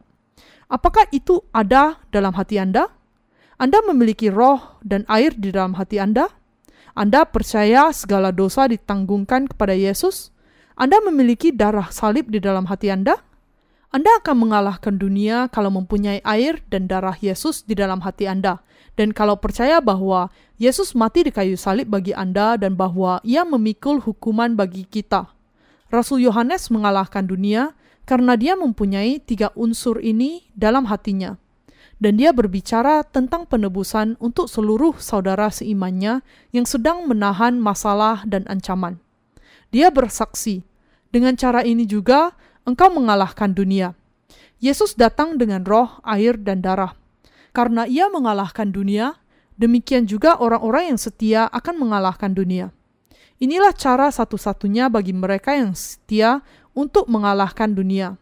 Apakah 0.67 1.08
itu 1.15 1.39
ada 1.56 2.04
dalam 2.12 2.36
hati 2.36 2.60
Anda? 2.60 2.91
Anda 3.56 3.80
memiliki 3.88 4.28
roh 4.28 4.76
dan 4.84 5.08
air 5.08 5.32
di 5.39 5.56
dalam 5.56 5.80
hati 5.80 6.04
Anda? 6.04 6.28
Anda 7.00 7.24
percaya 7.24 7.96
segala 7.96 8.36
dosa 8.36 8.67
ditanggungkan 8.67 9.48
kepada 9.56 9.72
Yesus? 9.72 10.36
Anda 10.76 11.00
memiliki 11.00 11.56
darah 11.56 11.88
salib 11.96 12.28
di 12.28 12.43
dalam 12.43 12.67
hati 12.67 12.91
Anda? 12.91 13.24
Anda 13.93 14.10
akan 14.25 14.49
mengalahkan 14.49 14.97
dunia 14.97 15.45
kalau 15.53 15.69
mempunyai 15.69 16.17
air 16.25 16.65
dan 16.65 16.89
darah 16.89 17.13
Yesus 17.13 17.62
di 17.62 17.77
dalam 17.77 18.01
hati 18.01 18.25
Anda, 18.25 18.65
dan 18.97 19.13
kalau 19.13 19.38
percaya 19.38 19.77
bahwa 19.86 20.34
Yesus 20.58 20.97
mati 20.97 21.21
di 21.21 21.29
kayu 21.29 21.53
salib 21.53 21.93
bagi 21.93 22.10
Anda 22.10 22.58
dan 22.58 22.73
bahwa 22.73 23.21
Ia 23.21 23.45
memikul 23.45 24.01
hukuman 24.01 24.58
bagi 24.58 24.89
kita. 24.89 25.29
Rasul 25.93 26.25
Yohanes 26.25 26.73
mengalahkan 26.73 27.29
dunia 27.29 27.77
karena 28.10 28.34
dia 28.34 28.58
mempunyai 28.58 29.21
tiga 29.21 29.53
unsur 29.53 30.01
ini 30.01 30.49
dalam 30.58 30.89
hatinya 30.89 31.38
dan 32.01 32.17
dia 32.17 32.34
berbicara 32.34 33.06
tentang 33.06 33.45
penebusan 33.45 34.17
untuk 34.17 34.49
seluruh 34.49 34.97
saudara 34.97 35.53
seimannya 35.53 36.25
yang 36.49 36.65
sedang 36.65 37.06
menahan 37.06 37.62
masalah 37.62 38.25
dan 38.25 38.41
ancaman. 38.49 38.97
Dia 39.69 39.93
bersaksi, 39.93 40.65
dengan 41.13 41.38
cara 41.38 41.62
ini 41.62 41.86
juga 41.86 42.34
engkau 42.63 42.91
mengalahkan 42.91 43.52
dunia. 43.52 43.95
Yesus 44.63 44.95
datang 44.95 45.36
dengan 45.36 45.63
roh, 45.67 45.99
air, 46.08 46.39
dan 46.39 46.63
darah. 46.63 46.95
Karena 47.52 47.84
ia 47.86 48.08
mengalahkan 48.08 48.71
dunia, 48.71 49.19
demikian 49.60 50.08
juga 50.08 50.39
orang-orang 50.39 50.95
yang 50.95 50.99
setia 50.99 51.52
akan 51.52 51.88
mengalahkan 51.88 52.32
dunia. 52.32 52.71
Inilah 53.38 53.76
cara 53.76 54.08
satu-satunya 54.10 54.88
bagi 54.88 55.12
mereka 55.12 55.54
yang 55.54 55.76
setia 55.76 56.39
untuk 56.71 57.12
mengalahkan 57.12 57.76
dunia 57.76 58.15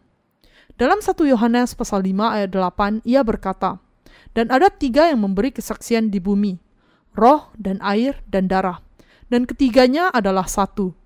dalam 0.80 1.04
1 1.04 1.14
Yohanes 1.28 1.76
pasal 1.76 2.00
5 2.00 2.10
ayat 2.32 2.50
8, 2.50 3.04
ia 3.04 3.20
berkata, 3.20 3.76
Dan 4.32 4.48
ada 4.48 4.72
tiga 4.72 5.12
yang 5.12 5.20
memberi 5.20 5.52
kesaksian 5.52 6.08
di 6.08 6.16
bumi, 6.16 6.56
roh 7.12 7.52
dan 7.60 7.76
air 7.84 8.18
dan 8.26 8.48
darah. 8.48 8.80
Dan 9.28 9.44
ketiganya 9.44 10.08
adalah 10.08 10.48
satu. 10.48 10.96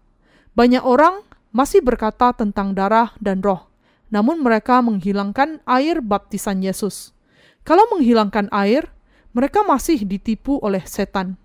Banyak 0.54 0.80
orang 0.80 1.25
masih 1.56 1.80
berkata 1.80 2.36
tentang 2.36 2.76
darah 2.76 3.16
dan 3.16 3.40
roh, 3.40 3.64
namun 4.12 4.44
mereka 4.44 4.84
menghilangkan 4.84 5.64
air 5.64 6.04
baptisan 6.04 6.60
Yesus. 6.60 7.16
Kalau 7.64 7.88
menghilangkan 7.96 8.52
air, 8.52 8.92
mereka 9.32 9.64
masih 9.64 10.04
ditipu 10.04 10.60
oleh 10.60 10.84
setan. 10.84 11.40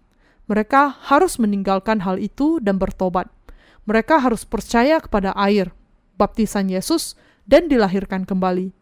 Mereka 0.51 0.99
harus 1.07 1.39
meninggalkan 1.39 2.03
hal 2.03 2.19
itu 2.19 2.59
dan 2.59 2.75
bertobat. 2.75 3.31
Mereka 3.87 4.19
harus 4.19 4.43
percaya 4.43 4.99
kepada 4.99 5.31
air, 5.39 5.71
baptisan 6.19 6.67
Yesus, 6.67 7.15
dan 7.47 7.71
dilahirkan 7.71 8.27
kembali. 8.27 8.75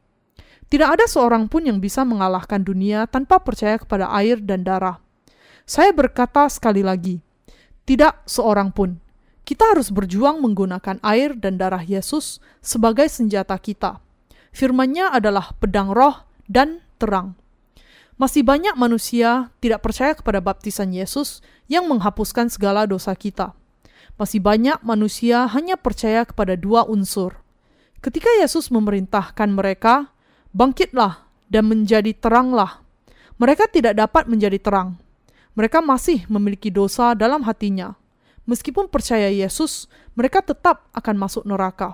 Tidak 0.65 0.89
ada 0.89 1.05
seorang 1.05 1.45
pun 1.45 1.61
yang 1.69 1.77
bisa 1.77 2.01
mengalahkan 2.01 2.65
dunia 2.65 3.05
tanpa 3.05 3.37
percaya 3.37 3.77
kepada 3.77 4.09
air 4.17 4.41
dan 4.41 4.65
darah. 4.65 4.97
Saya 5.69 5.93
berkata 5.93 6.49
sekali 6.49 6.81
lagi, 6.81 7.21
tidak 7.85 8.17
seorang 8.25 8.73
pun. 8.73 8.97
Kita 9.49 9.73
harus 9.73 9.89
berjuang 9.89 10.45
menggunakan 10.45 11.01
air 11.01 11.33
dan 11.33 11.57
darah 11.57 11.81
Yesus 11.81 12.37
sebagai 12.61 13.09
senjata 13.09 13.57
kita. 13.57 13.97
Firman-Nya 14.53 15.09
adalah 15.09 15.57
pedang 15.57 15.89
roh 15.89 16.21
dan 16.45 16.85
terang. 17.01 17.33
Masih 18.21 18.45
banyak 18.45 18.77
manusia 18.77 19.49
tidak 19.57 19.81
percaya 19.81 20.13
kepada 20.13 20.37
baptisan 20.37 20.93
Yesus 20.93 21.41
yang 21.65 21.89
menghapuskan 21.89 22.53
segala 22.53 22.85
dosa 22.85 23.17
kita. 23.17 23.57
Masih 24.21 24.37
banyak 24.37 24.85
manusia 24.85 25.49
hanya 25.49 25.81
percaya 25.81 26.29
kepada 26.29 26.53
dua 26.53 26.85
unsur. 26.85 27.41
Ketika 28.05 28.29
Yesus 28.37 28.69
memerintahkan 28.69 29.49
mereka, 29.49 30.13
"Bangkitlah 30.53 31.25
dan 31.49 31.65
menjadi 31.65 32.13
teranglah," 32.13 32.85
mereka 33.41 33.65
tidak 33.65 33.97
dapat 33.97 34.29
menjadi 34.29 34.61
terang. 34.61 35.01
Mereka 35.57 35.81
masih 35.81 36.29
memiliki 36.29 36.69
dosa 36.69 37.17
dalam 37.17 37.41
hatinya. 37.49 37.97
Meskipun 38.49 38.89
percaya 38.89 39.29
Yesus, 39.29 39.85
mereka 40.17 40.41
tetap 40.41 40.89
akan 40.97 41.21
masuk 41.21 41.45
neraka. 41.45 41.93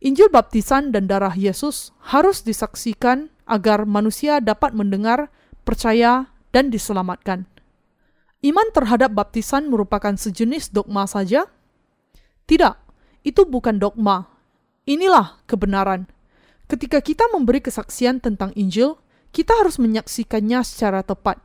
Injil 0.00 0.32
baptisan 0.32 0.88
dan 0.88 1.04
darah 1.04 1.36
Yesus 1.36 1.92
harus 2.00 2.40
disaksikan 2.40 3.28
agar 3.44 3.84
manusia 3.84 4.40
dapat 4.40 4.72
mendengar, 4.72 5.28
percaya, 5.68 6.32
dan 6.48 6.72
diselamatkan. 6.72 7.44
Iman 8.40 8.72
terhadap 8.72 9.12
baptisan 9.12 9.68
merupakan 9.68 10.16
sejenis 10.16 10.72
dogma 10.72 11.04
saja? 11.04 11.44
Tidak, 12.48 12.74
itu 13.20 13.44
bukan 13.44 13.76
dogma. 13.76 14.32
Inilah 14.88 15.44
kebenaran. 15.44 16.08
Ketika 16.72 17.04
kita 17.04 17.28
memberi 17.36 17.60
kesaksian 17.60 18.24
tentang 18.24 18.56
Injil, 18.56 18.96
kita 19.36 19.52
harus 19.60 19.76
menyaksikannya 19.76 20.64
secara 20.64 21.04
tepat. 21.04 21.36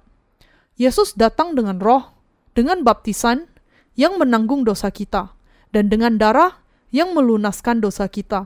Yesus 0.80 1.20
datang 1.20 1.52
dengan 1.52 1.84
roh, 1.84 2.16
dengan 2.56 2.88
baptisan 2.88 3.52
yang 3.94 4.18
menanggung 4.18 4.66
dosa 4.66 4.90
kita, 4.90 5.34
dan 5.74 5.90
dengan 5.90 6.18
darah 6.18 6.62
yang 6.94 7.14
melunaskan 7.18 7.82
dosa 7.82 8.06
kita. 8.10 8.46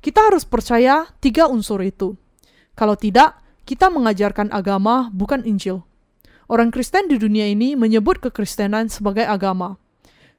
Kita 0.00 0.28
harus 0.28 0.44
percaya 0.44 1.08
tiga 1.20 1.48
unsur 1.48 1.80
itu. 1.80 2.16
Kalau 2.76 2.96
tidak, 2.96 3.40
kita 3.64 3.88
mengajarkan 3.88 4.52
agama, 4.52 5.08
bukan 5.12 5.44
Injil. 5.48 5.84
Orang 6.44 6.68
Kristen 6.68 7.08
di 7.08 7.16
dunia 7.16 7.48
ini 7.48 7.72
menyebut 7.72 8.20
kekristenan 8.20 8.92
sebagai 8.92 9.24
agama. 9.24 9.80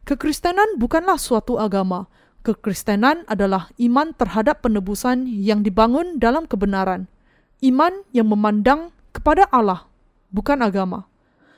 Kekristenan 0.06 0.78
bukanlah 0.78 1.18
suatu 1.18 1.58
agama. 1.58 2.06
Kekristenan 2.46 3.26
adalah 3.26 3.74
iman 3.82 4.14
terhadap 4.14 4.62
penebusan 4.62 5.26
yang 5.26 5.66
dibangun 5.66 6.22
dalam 6.22 6.46
kebenaran. 6.46 7.10
Iman 7.58 8.06
yang 8.14 8.30
memandang 8.30 8.94
kepada 9.10 9.50
Allah, 9.50 9.90
bukan 10.30 10.62
agama. 10.62 11.10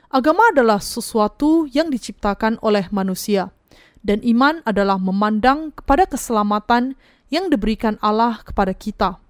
Agama 0.08 0.40
adalah 0.48 0.80
sesuatu 0.80 1.68
yang 1.68 1.92
diciptakan 1.92 2.56
oleh 2.64 2.88
manusia, 2.88 3.52
dan 4.00 4.24
iman 4.24 4.64
adalah 4.64 4.96
memandang 4.96 5.68
kepada 5.76 6.08
keselamatan 6.08 6.96
yang 7.28 7.52
diberikan 7.52 8.00
Allah 8.00 8.40
kepada 8.40 8.72
kita. 8.72 9.20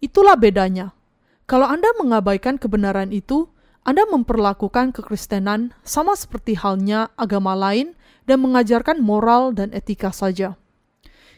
Itulah 0.00 0.40
bedanya. 0.40 0.96
Kalau 1.44 1.68
Anda 1.68 1.92
mengabaikan 2.00 2.56
kebenaran 2.56 3.12
itu, 3.12 3.52
anda 3.84 4.08
memperlakukan 4.08 4.96
kekristenan 4.96 5.76
sama 5.84 6.16
seperti 6.16 6.56
halnya 6.56 7.12
agama 7.20 7.52
lain 7.52 7.92
dan 8.24 8.40
mengajarkan 8.40 8.96
moral 8.96 9.52
dan 9.52 9.76
etika 9.76 10.08
saja. 10.08 10.56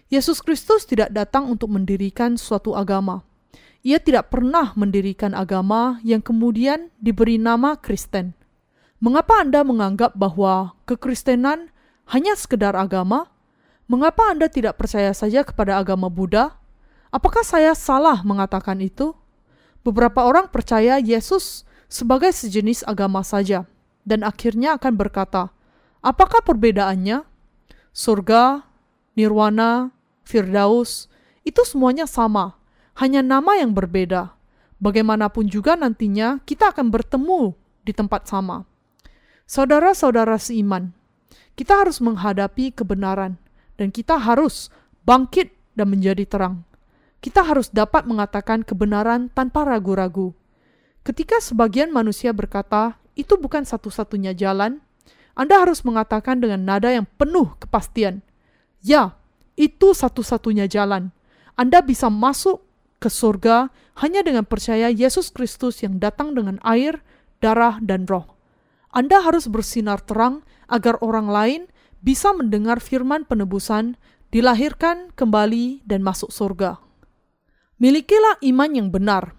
Yesus 0.06 0.38
Kristus 0.38 0.86
tidak 0.86 1.10
datang 1.10 1.50
untuk 1.50 1.74
mendirikan 1.74 2.38
suatu 2.38 2.78
agama. 2.78 3.26
Ia 3.82 3.98
tidak 3.98 4.30
pernah 4.30 4.70
mendirikan 4.78 5.34
agama 5.34 5.98
yang 6.06 6.22
kemudian 6.22 6.94
diberi 7.02 7.34
nama 7.34 7.74
Kristen. 7.74 8.30
Mengapa 8.96 9.44
Anda 9.44 9.60
menganggap 9.60 10.16
bahwa 10.16 10.72
kekristenan 10.88 11.68
hanya 12.08 12.32
sekedar 12.32 12.72
agama? 12.72 13.28
Mengapa 13.92 14.32
Anda 14.32 14.48
tidak 14.48 14.80
percaya 14.80 15.12
saja 15.12 15.44
kepada 15.44 15.76
agama 15.76 16.08
Buddha? 16.08 16.56
Apakah 17.12 17.44
saya 17.44 17.76
salah 17.76 18.24
mengatakan 18.24 18.80
itu? 18.80 19.12
Beberapa 19.84 20.24
orang 20.24 20.48
percaya 20.48 20.96
Yesus 20.96 21.68
sebagai 21.92 22.32
sejenis 22.32 22.88
agama 22.88 23.20
saja, 23.20 23.68
dan 24.08 24.24
akhirnya 24.24 24.80
akan 24.80 24.96
berkata, 24.96 25.52
apakah 26.00 26.40
perbedaannya? 26.40 27.22
Surga, 27.92 28.64
nirwana, 29.12 29.92
firdaus, 30.24 31.12
itu 31.44 31.62
semuanya 31.68 32.08
sama, 32.08 32.56
hanya 32.96 33.20
nama 33.20 33.60
yang 33.60 33.76
berbeda. 33.76 34.32
Bagaimanapun 34.80 35.52
juga 35.52 35.76
nantinya 35.76 36.40
kita 36.48 36.72
akan 36.72 36.88
bertemu 36.88 37.52
di 37.84 37.92
tempat 37.92 38.24
sama. 38.26 38.64
Saudara-saudara 39.46 40.36
seiman, 40.42 40.90
kita 41.54 41.78
harus 41.86 42.02
menghadapi 42.02 42.74
kebenaran 42.74 43.38
dan 43.78 43.94
kita 43.94 44.18
harus 44.18 44.68
bangkit 45.06 45.54
dan 45.78 45.88
menjadi 45.88 46.26
terang. 46.26 46.66
Kita 47.22 47.46
harus 47.46 47.70
dapat 47.70 48.04
mengatakan 48.04 48.66
kebenaran 48.66 49.30
tanpa 49.32 49.64
ragu-ragu 49.64 50.34
Ketika 51.06 51.38
sebagian 51.38 51.94
manusia 51.94 52.34
berkata, 52.34 52.98
itu 53.14 53.38
bukan 53.38 53.62
satu-satunya 53.62 54.34
jalan, 54.34 54.82
Anda 55.38 55.62
harus 55.62 55.86
mengatakan 55.86 56.42
dengan 56.42 56.66
nada 56.66 56.90
yang 56.90 57.06
penuh 57.14 57.54
kepastian, 57.62 58.26
ya, 58.82 59.14
itu 59.54 59.94
satu-satunya 59.94 60.66
jalan. 60.66 61.14
Anda 61.54 61.78
bisa 61.78 62.10
masuk 62.10 62.58
ke 62.98 63.06
surga 63.06 63.70
hanya 64.02 64.26
dengan 64.26 64.42
percaya 64.50 64.90
Yesus 64.90 65.30
Kristus 65.30 65.78
yang 65.86 66.02
datang 66.02 66.34
dengan 66.34 66.58
air, 66.66 67.06
darah, 67.38 67.78
dan 67.78 68.10
roh. 68.10 68.35
Anda 68.94 69.22
harus 69.22 69.50
bersinar 69.50 70.02
terang 70.02 70.46
agar 70.70 70.98
orang 71.02 71.30
lain 71.30 71.62
bisa 72.02 72.30
mendengar 72.34 72.78
firman 72.78 73.26
penebusan, 73.26 73.98
dilahirkan 74.30 75.14
kembali, 75.14 75.82
dan 75.86 76.02
masuk 76.02 76.30
surga. 76.30 76.78
Milikilah 77.76 78.40
iman 78.40 78.70
yang 78.72 78.88
benar, 78.88 79.36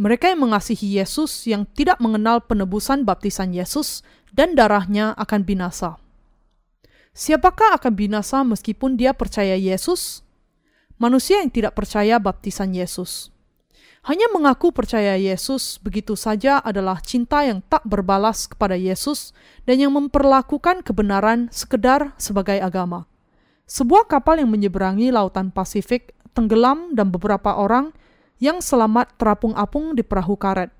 mereka 0.00 0.32
yang 0.32 0.48
mengasihi 0.48 0.96
Yesus 0.96 1.44
yang 1.44 1.68
tidak 1.68 2.00
mengenal 2.00 2.40
penebusan 2.40 3.04
baptisan 3.04 3.52
Yesus 3.52 4.00
dan 4.32 4.56
darahnya 4.56 5.12
akan 5.18 5.44
binasa. 5.44 6.00
Siapakah 7.12 7.76
akan 7.76 7.92
binasa 7.98 8.40
meskipun 8.46 8.96
dia 8.96 9.12
percaya 9.12 9.58
Yesus? 9.58 10.22
Manusia 10.96 11.44
yang 11.44 11.52
tidak 11.52 11.76
percaya 11.76 12.16
baptisan 12.16 12.72
Yesus. 12.72 13.34
Hanya 14.00 14.32
mengaku 14.32 14.72
percaya 14.72 15.12
Yesus 15.20 15.76
begitu 15.76 16.16
saja 16.16 16.56
adalah 16.64 17.04
cinta 17.04 17.44
yang 17.44 17.60
tak 17.60 17.84
berbalas 17.84 18.48
kepada 18.48 18.72
Yesus 18.72 19.36
dan 19.68 19.76
yang 19.76 19.92
memperlakukan 19.92 20.80
kebenaran 20.80 21.52
sekedar 21.52 22.16
sebagai 22.16 22.56
agama. 22.64 23.04
Sebuah 23.68 24.08
kapal 24.08 24.40
yang 24.40 24.48
menyeberangi 24.48 25.12
lautan 25.12 25.52
Pasifik 25.52 26.16
tenggelam 26.32 26.96
dan 26.96 27.12
beberapa 27.12 27.52
orang 27.60 27.92
yang 28.40 28.64
selamat 28.64 29.20
terapung-apung 29.20 29.92
di 29.92 30.00
perahu 30.00 30.32
karet. 30.32 30.72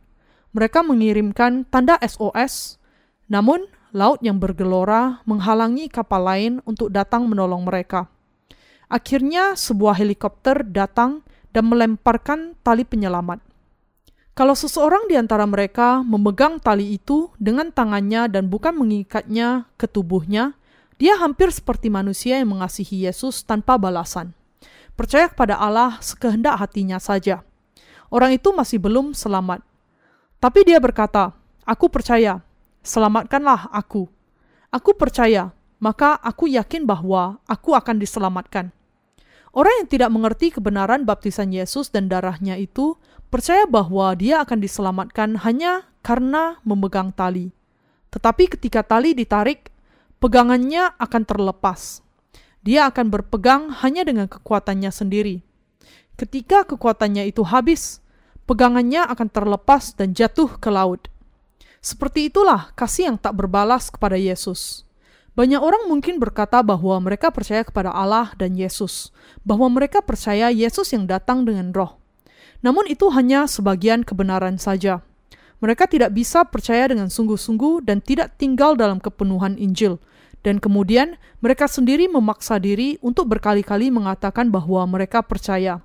Mereka 0.56 0.80
mengirimkan 0.80 1.68
tanda 1.68 2.00
SOS, 2.00 2.80
namun 3.28 3.68
laut 3.92 4.18
yang 4.24 4.40
bergelora 4.40 5.20
menghalangi 5.28 5.92
kapal 5.92 6.24
lain 6.24 6.64
untuk 6.64 6.88
datang 6.88 7.28
menolong 7.28 7.68
mereka. 7.68 8.08
Akhirnya 8.90 9.54
sebuah 9.54 10.00
helikopter 10.00 10.66
datang 10.66 11.22
dan 11.50 11.68
melemparkan 11.68 12.58
tali 12.64 12.86
penyelamat. 12.86 13.42
Kalau 14.34 14.54
seseorang 14.56 15.10
di 15.10 15.18
antara 15.18 15.44
mereka 15.44 16.00
memegang 16.00 16.62
tali 16.62 16.96
itu 16.96 17.28
dengan 17.36 17.68
tangannya 17.74 18.30
dan 18.30 18.48
bukan 18.48 18.72
mengikatnya 18.78 19.68
ke 19.76 19.84
tubuhnya, 19.84 20.56
dia 20.96 21.18
hampir 21.18 21.52
seperti 21.52 21.92
manusia 21.92 22.40
yang 22.40 22.56
mengasihi 22.56 23.04
Yesus 23.10 23.44
tanpa 23.44 23.76
balasan. 23.76 24.32
Percaya 24.94 25.28
kepada 25.28 25.60
Allah 25.60 26.00
sekehendak 26.00 26.56
hatinya 26.60 27.00
saja 27.00 27.44
orang 28.10 28.36
itu 28.36 28.50
masih 28.50 28.82
belum 28.82 29.14
selamat. 29.14 29.62
Tapi 30.42 30.66
dia 30.66 30.82
berkata, 30.82 31.32
"Aku 31.64 31.88
percaya, 31.88 32.42
selamatkanlah 32.82 33.70
aku. 33.70 34.10
Aku 34.70 34.90
percaya, 34.98 35.54
maka 35.78 36.18
aku 36.18 36.50
yakin 36.50 36.84
bahwa 36.84 37.38
aku 37.46 37.72
akan 37.72 37.96
diselamatkan." 38.02 38.74
Orang 39.50 39.82
yang 39.82 39.88
tidak 39.90 40.10
mengerti 40.14 40.54
kebenaran 40.54 41.02
baptisan 41.02 41.50
Yesus 41.50 41.90
dan 41.90 42.06
darahnya 42.06 42.54
itu 42.54 42.94
percaya 43.34 43.66
bahwa 43.66 44.14
dia 44.14 44.42
akan 44.46 44.62
diselamatkan 44.62 45.42
hanya 45.42 45.90
karena 46.06 46.62
memegang 46.62 47.10
tali. 47.10 47.50
Tetapi 48.14 48.58
ketika 48.58 48.86
tali 48.86 49.10
ditarik, 49.14 49.74
pegangannya 50.22 50.94
akan 50.98 51.22
terlepas. 51.26 52.02
Dia 52.62 52.92
akan 52.92 53.10
berpegang 53.10 53.74
hanya 53.82 54.06
dengan 54.06 54.30
kekuatannya 54.30 54.90
sendiri. 54.92 55.42
Ketika 56.14 56.68
kekuatannya 56.68 57.26
itu 57.26 57.40
habis, 57.42 58.04
pegangannya 58.44 59.02
akan 59.08 59.28
terlepas 59.32 59.96
dan 59.96 60.12
jatuh 60.12 60.60
ke 60.60 60.68
laut. 60.68 61.08
Seperti 61.80 62.28
itulah 62.28 62.76
kasih 62.76 63.14
yang 63.14 63.16
tak 63.16 63.34
berbalas 63.40 63.88
kepada 63.88 64.20
Yesus. 64.20 64.84
Banyak 65.38 65.62
orang 65.62 65.86
mungkin 65.86 66.18
berkata 66.18 66.58
bahwa 66.60 66.98
mereka 66.98 67.30
percaya 67.30 67.62
kepada 67.62 67.94
Allah 67.94 68.34
dan 68.34 68.58
Yesus, 68.58 69.14
bahwa 69.46 69.70
mereka 69.70 70.02
percaya 70.02 70.50
Yesus 70.50 70.90
yang 70.90 71.06
datang 71.06 71.46
dengan 71.46 71.70
roh. 71.70 72.00
Namun 72.60 72.90
itu 72.90 73.08
hanya 73.14 73.46
sebagian 73.46 74.02
kebenaran 74.02 74.58
saja. 74.58 75.00
Mereka 75.60 75.86
tidak 75.92 76.16
bisa 76.16 76.44
percaya 76.48 76.88
dengan 76.88 77.12
sungguh-sungguh 77.12 77.84
dan 77.84 78.00
tidak 78.00 78.36
tinggal 78.40 78.74
dalam 78.74 78.96
kepenuhan 78.96 79.60
Injil. 79.60 80.00
Dan 80.40 80.56
kemudian 80.56 81.20
mereka 81.44 81.68
sendiri 81.68 82.08
memaksa 82.08 82.56
diri 82.56 82.96
untuk 83.04 83.28
berkali-kali 83.28 83.92
mengatakan 83.92 84.48
bahwa 84.48 84.88
mereka 84.88 85.20
percaya. 85.20 85.84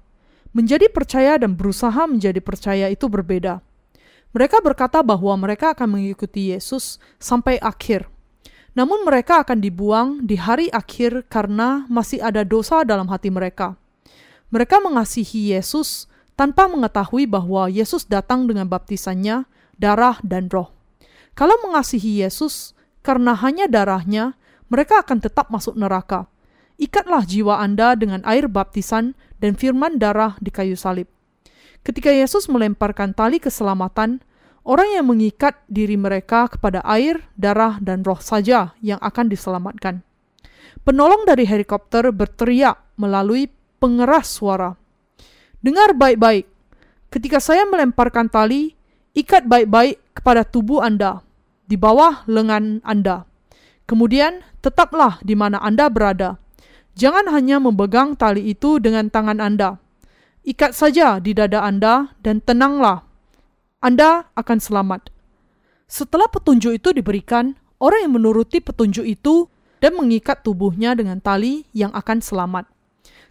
Menjadi 0.56 0.88
percaya 0.88 1.36
dan 1.36 1.60
berusaha 1.60 2.08
menjadi 2.08 2.40
percaya 2.40 2.88
itu 2.88 3.12
berbeda. 3.12 3.60
Mereka 4.32 4.64
berkata 4.64 5.04
bahwa 5.04 5.36
mereka 5.36 5.76
akan 5.76 6.00
mengikuti 6.00 6.56
Yesus 6.56 7.04
sampai 7.20 7.60
akhir. 7.60 8.08
Namun 8.76 9.08
mereka 9.08 9.40
akan 9.42 9.64
dibuang 9.64 10.28
di 10.28 10.36
hari 10.36 10.68
akhir 10.68 11.32
karena 11.32 11.88
masih 11.88 12.20
ada 12.20 12.44
dosa 12.44 12.84
dalam 12.84 13.08
hati 13.08 13.32
mereka. 13.32 13.80
Mereka 14.52 14.84
mengasihi 14.84 15.56
Yesus 15.56 16.12
tanpa 16.36 16.68
mengetahui 16.68 17.24
bahwa 17.24 17.72
Yesus 17.72 18.04
datang 18.04 18.52
dengan 18.52 18.68
baptisannya, 18.68 19.48
darah, 19.80 20.20
dan 20.22 20.52
roh. 20.52 20.76
Kalau 21.40 21.56
mengasihi 21.64 22.20
Yesus 22.24 22.76
karena 23.00 23.32
hanya 23.40 23.72
darahnya, 23.72 24.36
mereka 24.68 25.00
akan 25.04 25.24
tetap 25.24 25.48
masuk 25.48 25.80
neraka. 25.80 26.28
Ikatlah 26.76 27.24
jiwa 27.24 27.64
Anda 27.64 27.96
dengan 27.96 28.20
air 28.28 28.52
baptisan 28.52 29.16
dan 29.40 29.56
firman 29.56 29.96
darah 29.96 30.36
di 30.44 30.52
kayu 30.52 30.76
salib. 30.76 31.08
Ketika 31.88 32.12
Yesus 32.12 32.52
melemparkan 32.52 33.16
tali 33.16 33.40
keselamatan, 33.40 34.20
orang 34.66 34.98
yang 34.98 35.06
mengikat 35.08 35.62
diri 35.70 35.96
mereka 35.96 36.50
kepada 36.50 36.82
air, 36.84 37.24
darah, 37.38 37.78
dan 37.80 38.02
roh 38.02 38.20
saja 38.20 38.74
yang 38.82 39.00
akan 39.00 39.32
diselamatkan. 39.32 40.02
Penolong 40.84 41.24
dari 41.24 41.46
helikopter 41.48 42.10
berteriak 42.12 42.78
melalui 43.00 43.50
pengeras 43.80 44.36
suara. 44.36 44.74
Dengar 45.62 45.98
baik-baik, 45.98 46.46
ketika 47.10 47.40
saya 47.42 47.66
melemparkan 47.66 48.30
tali, 48.30 48.74
ikat 49.18 49.50
baik-baik 49.50 50.02
kepada 50.14 50.46
tubuh 50.46 50.84
Anda, 50.84 51.26
di 51.66 51.80
bawah 51.80 52.26
lengan 52.28 52.84
Anda. 52.86 53.26
Kemudian, 53.90 54.46
tetaplah 54.62 55.22
di 55.22 55.34
mana 55.34 55.62
Anda 55.62 55.90
berada. 55.90 56.38
Jangan 56.98 57.30
hanya 57.34 57.58
memegang 57.58 58.14
tali 58.18 58.50
itu 58.50 58.78
dengan 58.78 59.10
tangan 59.10 59.42
Anda, 59.42 59.82
Ikat 60.46 60.78
saja 60.78 61.18
di 61.18 61.34
dada 61.34 61.66
Anda 61.66 62.14
dan 62.22 62.38
tenanglah. 62.38 63.02
Anda 63.86 64.26
akan 64.34 64.58
selamat. 64.58 65.14
Setelah 65.86 66.26
petunjuk 66.26 66.74
itu 66.74 66.90
diberikan, 66.90 67.54
orang 67.78 68.10
yang 68.10 68.18
menuruti 68.18 68.58
petunjuk 68.58 69.06
itu 69.06 69.46
dan 69.78 69.94
mengikat 69.94 70.42
tubuhnya 70.42 70.98
dengan 70.98 71.22
tali 71.22 71.70
yang 71.70 71.94
akan 71.94 72.18
selamat. 72.18 72.66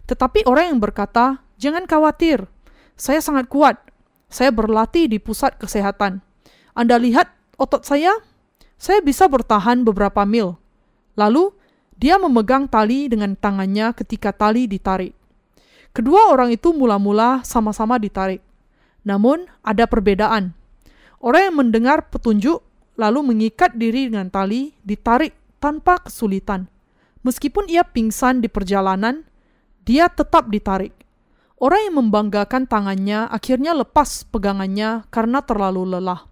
Tetapi 0.07 0.47
orang 0.47 0.71
yang 0.71 0.79
berkata, 0.79 1.43
"Jangan 1.59 1.83
khawatir, 1.83 2.47
saya 2.95 3.19
sangat 3.19 3.51
kuat. 3.51 3.83
Saya 4.31 4.55
berlatih 4.55 5.11
di 5.11 5.19
pusat 5.19 5.59
kesehatan. 5.59 6.23
Anda 6.71 7.03
lihat 7.03 7.35
otot 7.59 7.83
saya? 7.83 8.15
Saya 8.79 9.03
bisa 9.03 9.27
bertahan 9.27 9.83
beberapa 9.83 10.23
mil." 10.23 10.55
Lalu 11.19 11.51
dia 11.99 12.15
memegang 12.15 12.71
tali 12.71 13.11
dengan 13.11 13.35
tangannya 13.35 13.91
ketika 13.91 14.31
tali 14.31 14.71
ditarik. 14.71 15.11
Kedua 15.91 16.31
orang 16.31 16.55
itu 16.55 16.71
mula-mula 16.71 17.43
sama-sama 17.43 17.99
ditarik. 17.99 18.39
Namun, 19.05 19.45
ada 19.61 19.85
perbedaan. 19.85 20.57
Orang 21.21 21.41
yang 21.53 21.55
mendengar 21.61 22.09
petunjuk 22.09 22.65
lalu 22.97 23.21
mengikat 23.21 23.77
diri 23.77 24.09
dengan 24.09 24.27
tali 24.33 24.73
ditarik 24.81 25.31
tanpa 25.61 26.01
kesulitan. 26.01 26.67
Meskipun 27.25 27.65
ia 27.69 27.81
pingsan 27.81 28.41
di 28.41 28.49
perjalanan, 28.49 29.25
dia 29.85 30.09
tetap 30.09 30.49
ditarik. 30.49 30.93
Orang 31.55 31.81
yang 31.87 31.95
membanggakan 32.03 32.67
tangannya 32.67 33.31
akhirnya 33.31 33.71
lepas 33.71 34.27
pegangannya 34.27 35.07
karena 35.07 35.39
terlalu 35.41 35.87
lelah. 35.87 36.27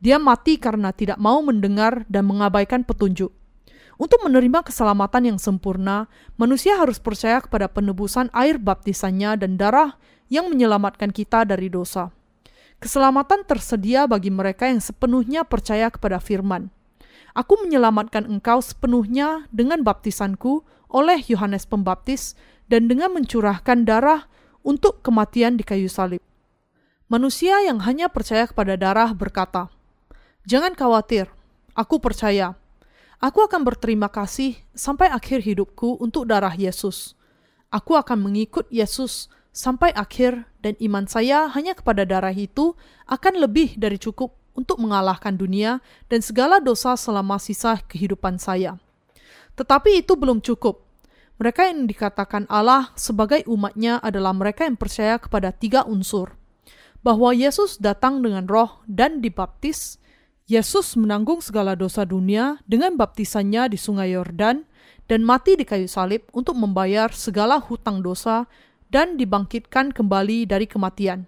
Dia 0.00 0.16
mati 0.18 0.56
karena 0.58 0.90
tidak 0.90 1.20
mau 1.20 1.38
mendengar 1.44 2.02
dan 2.08 2.26
mengabaikan 2.26 2.82
petunjuk. 2.82 3.30
Untuk 3.94 4.26
menerima 4.26 4.66
keselamatan 4.66 5.30
yang 5.30 5.38
sempurna, 5.38 6.10
manusia 6.34 6.74
harus 6.74 6.98
percaya 6.98 7.38
kepada 7.38 7.70
penebusan 7.70 8.26
air 8.34 8.58
baptisannya 8.58 9.38
dan 9.38 9.54
darah 9.54 9.94
yang 10.28 10.48
menyelamatkan 10.48 11.12
kita 11.12 11.44
dari 11.44 11.68
dosa. 11.72 12.12
Keselamatan 12.80 13.48
tersedia 13.48 14.04
bagi 14.04 14.28
mereka 14.28 14.68
yang 14.68 14.82
sepenuhnya 14.82 15.46
percaya 15.46 15.88
kepada 15.88 16.20
firman. 16.20 16.68
Aku 17.34 17.58
menyelamatkan 17.64 18.28
engkau 18.30 18.62
sepenuhnya 18.62 19.50
dengan 19.50 19.82
baptisanku 19.82 20.62
oleh 20.86 21.18
Yohanes 21.26 21.66
Pembaptis 21.66 22.38
dan 22.70 22.86
dengan 22.86 23.10
mencurahkan 23.10 23.82
darah 23.82 24.30
untuk 24.62 25.02
kematian 25.02 25.58
di 25.58 25.66
kayu 25.66 25.90
salib. 25.90 26.22
Manusia 27.10 27.60
yang 27.66 27.82
hanya 27.84 28.08
percaya 28.08 28.48
kepada 28.48 28.78
darah 28.78 29.12
berkata, 29.12 29.68
"Jangan 30.46 30.72
khawatir, 30.78 31.28
aku 31.76 31.98
percaya." 32.00 32.56
Aku 33.24 33.40
akan 33.40 33.64
berterima 33.64 34.12
kasih 34.12 34.60
sampai 34.76 35.08
akhir 35.08 35.40
hidupku 35.40 35.96
untuk 35.96 36.28
darah 36.28 36.52
Yesus. 36.52 37.16
Aku 37.72 37.96
akan 37.96 38.20
mengikut 38.20 38.68
Yesus 38.68 39.32
sampai 39.54 39.94
akhir 39.94 40.50
dan 40.58 40.74
iman 40.82 41.06
saya 41.06 41.46
hanya 41.54 41.78
kepada 41.78 42.02
darah 42.02 42.34
itu 42.34 42.74
akan 43.06 43.38
lebih 43.38 43.78
dari 43.78 44.02
cukup 44.02 44.34
untuk 44.58 44.82
mengalahkan 44.82 45.38
dunia 45.38 45.78
dan 46.10 46.18
segala 46.18 46.58
dosa 46.58 46.98
selama 46.98 47.38
sisa 47.38 47.78
kehidupan 47.86 48.42
saya. 48.42 48.76
Tetapi 49.54 50.02
itu 50.02 50.18
belum 50.18 50.42
cukup. 50.42 50.82
Mereka 51.38 51.70
yang 51.70 51.86
dikatakan 51.86 52.46
Allah 52.50 52.90
sebagai 52.98 53.42
umatnya 53.46 53.98
adalah 54.02 54.34
mereka 54.34 54.66
yang 54.66 54.78
percaya 54.78 55.18
kepada 55.18 55.50
tiga 55.54 55.86
unsur. 55.86 56.34
Bahwa 57.02 57.34
Yesus 57.34 57.78
datang 57.78 58.22
dengan 58.22 58.46
roh 58.46 58.82
dan 58.86 59.18
dibaptis, 59.18 59.98
Yesus 60.46 60.94
menanggung 60.94 61.42
segala 61.42 61.74
dosa 61.74 62.06
dunia 62.06 62.62
dengan 62.66 62.94
baptisannya 62.94 63.70
di 63.70 63.78
sungai 63.78 64.14
Yordan 64.14 64.66
dan 65.10 65.20
mati 65.20 65.58
di 65.58 65.66
kayu 65.68 65.90
salib 65.90 66.24
untuk 66.32 66.56
membayar 66.56 67.12
segala 67.12 67.60
hutang 67.60 68.00
dosa 68.00 68.48
dan 68.94 69.18
dibangkitkan 69.18 69.90
kembali 69.90 70.46
dari 70.46 70.70
kematian. 70.70 71.26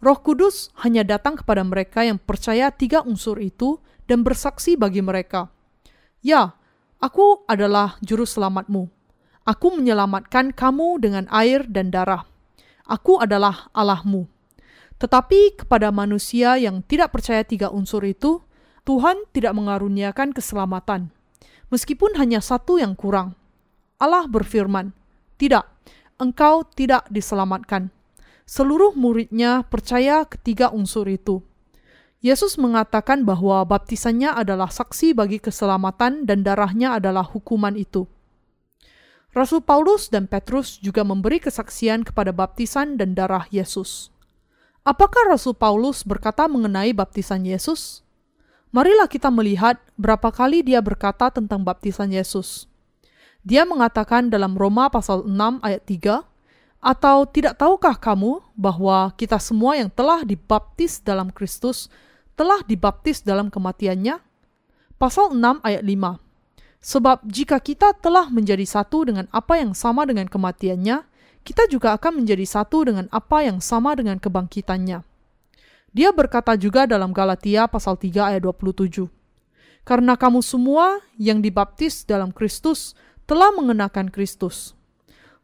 Roh 0.00 0.16
Kudus 0.24 0.72
hanya 0.80 1.04
datang 1.04 1.36
kepada 1.36 1.60
mereka 1.60 2.00
yang 2.00 2.16
percaya 2.16 2.72
tiga 2.72 3.04
unsur 3.04 3.36
itu 3.44 3.76
dan 4.08 4.24
bersaksi 4.24 4.72
bagi 4.80 5.04
mereka. 5.04 5.52
Ya, 6.24 6.56
aku 6.96 7.44
adalah 7.44 8.00
juru 8.00 8.24
selamatmu. 8.24 8.88
Aku 9.44 9.76
menyelamatkan 9.76 10.56
kamu 10.56 11.04
dengan 11.04 11.28
air 11.28 11.68
dan 11.68 11.92
darah. 11.92 12.24
Aku 12.88 13.20
adalah 13.20 13.68
Allahmu. 13.76 14.24
Tetapi 14.96 15.60
kepada 15.60 15.92
manusia 15.92 16.56
yang 16.56 16.80
tidak 16.80 17.12
percaya 17.12 17.44
tiga 17.44 17.68
unsur 17.68 18.00
itu, 18.08 18.40
Tuhan 18.88 19.28
tidak 19.36 19.52
mengaruniakan 19.52 20.32
keselamatan. 20.32 21.12
Meskipun 21.68 22.16
hanya 22.16 22.40
satu 22.40 22.80
yang 22.80 22.96
kurang. 22.96 23.36
Allah 24.00 24.24
berfirman, 24.24 24.96
Tidak, 25.36 25.64
engkau 26.18 26.66
tidak 26.74 27.06
diselamatkan. 27.08 27.94
Seluruh 28.44 28.92
muridnya 28.98 29.62
percaya 29.64 30.26
ketiga 30.26 30.74
unsur 30.74 31.06
itu. 31.06 31.40
Yesus 32.18 32.58
mengatakan 32.58 33.22
bahwa 33.22 33.62
baptisannya 33.62 34.34
adalah 34.34 34.66
saksi 34.66 35.14
bagi 35.14 35.38
keselamatan 35.38 36.26
dan 36.26 36.42
darahnya 36.42 36.98
adalah 36.98 37.22
hukuman 37.22 37.78
itu. 37.78 38.10
Rasul 39.30 39.62
Paulus 39.62 40.10
dan 40.10 40.26
Petrus 40.26 40.82
juga 40.82 41.06
memberi 41.06 41.38
kesaksian 41.38 42.02
kepada 42.02 42.34
baptisan 42.34 42.98
dan 42.98 43.14
darah 43.14 43.46
Yesus. 43.54 44.10
Apakah 44.82 45.30
Rasul 45.30 45.54
Paulus 45.54 46.02
berkata 46.02 46.50
mengenai 46.50 46.90
baptisan 46.90 47.46
Yesus? 47.46 48.02
Marilah 48.74 49.06
kita 49.06 49.30
melihat 49.30 49.78
berapa 49.94 50.32
kali 50.34 50.66
dia 50.66 50.82
berkata 50.82 51.30
tentang 51.30 51.62
baptisan 51.62 52.10
Yesus. 52.10 52.66
Dia 53.46 53.62
mengatakan 53.62 54.30
dalam 54.30 54.58
Roma 54.58 54.90
pasal 54.90 55.26
6 55.26 55.62
ayat 55.62 55.82
3, 55.86 56.26
atau 56.78 57.26
tidak 57.26 57.58
tahukah 57.58 57.98
kamu 57.98 58.38
bahwa 58.54 59.10
kita 59.18 59.38
semua 59.42 59.74
yang 59.74 59.90
telah 59.90 60.22
dibaptis 60.22 61.02
dalam 61.02 61.30
Kristus 61.34 61.90
telah 62.38 62.62
dibaptis 62.62 63.26
dalam 63.26 63.50
kematiannya? 63.50 64.22
Pasal 64.94 65.34
6 65.34 65.58
ayat 65.66 65.82
5. 65.82 66.22
Sebab 66.78 67.26
jika 67.26 67.58
kita 67.58 67.90
telah 67.98 68.30
menjadi 68.30 68.62
satu 68.62 69.10
dengan 69.10 69.26
apa 69.34 69.58
yang 69.58 69.74
sama 69.74 70.06
dengan 70.06 70.30
kematiannya, 70.30 71.02
kita 71.42 71.66
juga 71.66 71.98
akan 71.98 72.22
menjadi 72.22 72.46
satu 72.46 72.86
dengan 72.86 73.10
apa 73.10 73.42
yang 73.42 73.58
sama 73.58 73.98
dengan 73.98 74.22
kebangkitannya. 74.22 75.02
Dia 75.90 76.10
berkata 76.14 76.54
juga 76.54 76.86
dalam 76.86 77.10
Galatia 77.10 77.66
pasal 77.66 77.98
3 77.98 78.34
ayat 78.34 78.42
27, 78.46 79.10
Karena 79.82 80.14
kamu 80.14 80.38
semua 80.46 81.02
yang 81.18 81.42
dibaptis 81.42 82.06
dalam 82.06 82.30
Kristus 82.30 82.94
telah 83.28 83.52
mengenakan 83.52 84.08
Kristus. 84.08 84.72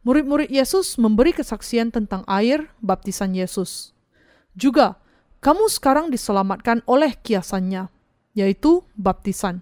Murid-murid 0.09 0.49
Yesus 0.49 0.97
memberi 0.97 1.37
kesaksian 1.37 1.93
tentang 1.93 2.25
air 2.25 2.73
baptisan 2.81 3.37
Yesus. 3.37 3.93
Juga, 4.57 4.97
kamu 5.45 5.69
sekarang 5.69 6.09
diselamatkan 6.09 6.81
oleh 6.89 7.13
kiasannya, 7.13 7.93
yaitu 8.33 8.81
baptisan. 8.97 9.61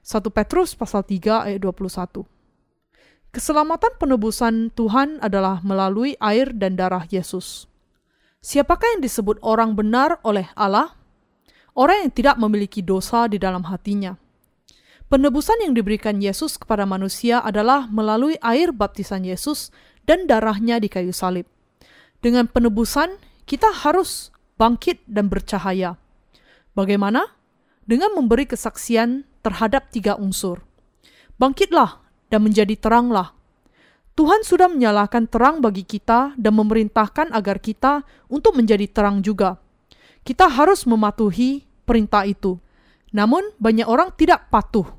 1 0.00 0.24
Petrus 0.32 0.72
pasal 0.72 1.04
3 1.04 1.52
ayat 1.52 1.60
21. 1.60 2.24
Keselamatan 3.28 3.92
penebusan 4.00 4.72
Tuhan 4.72 5.20
adalah 5.20 5.60
melalui 5.60 6.16
air 6.16 6.48
dan 6.56 6.80
darah 6.80 7.04
Yesus. 7.12 7.68
Siapakah 8.40 8.96
yang 8.96 9.04
disebut 9.04 9.36
orang 9.44 9.76
benar 9.76 10.16
oleh 10.24 10.48
Allah? 10.56 10.96
Orang 11.76 12.08
yang 12.08 12.12
tidak 12.16 12.40
memiliki 12.40 12.80
dosa 12.80 13.28
di 13.28 13.36
dalam 13.36 13.68
hatinya. 13.68 14.16
Penebusan 15.08 15.64
yang 15.64 15.72
diberikan 15.72 16.20
Yesus 16.20 16.60
kepada 16.60 16.84
manusia 16.84 17.40
adalah 17.40 17.88
melalui 17.88 18.36
air 18.44 18.76
baptisan 18.76 19.24
Yesus 19.24 19.72
dan 20.04 20.28
darahnya 20.28 20.76
di 20.76 20.92
kayu 20.92 21.16
salib. 21.16 21.48
Dengan 22.20 22.44
penebusan, 22.44 23.16
kita 23.48 23.72
harus 23.72 24.28
bangkit 24.60 25.00
dan 25.08 25.32
bercahaya. 25.32 25.96
Bagaimana? 26.76 27.24
Dengan 27.88 28.12
memberi 28.20 28.44
kesaksian 28.44 29.24
terhadap 29.40 29.88
tiga 29.88 30.12
unsur. 30.20 30.60
Bangkitlah 31.40 32.04
dan 32.28 32.44
menjadi 32.44 32.76
teranglah. 32.76 33.32
Tuhan 34.12 34.44
sudah 34.44 34.68
menyalakan 34.68 35.24
terang 35.24 35.64
bagi 35.64 35.88
kita 35.88 36.36
dan 36.36 36.52
memerintahkan 36.52 37.32
agar 37.32 37.56
kita 37.64 38.04
untuk 38.28 38.60
menjadi 38.60 38.84
terang 38.92 39.24
juga. 39.24 39.56
Kita 40.20 40.52
harus 40.52 40.84
mematuhi 40.84 41.64
perintah 41.88 42.28
itu. 42.28 42.60
Namun, 43.08 43.56
banyak 43.56 43.88
orang 43.88 44.12
tidak 44.12 44.52
patuh. 44.52 44.97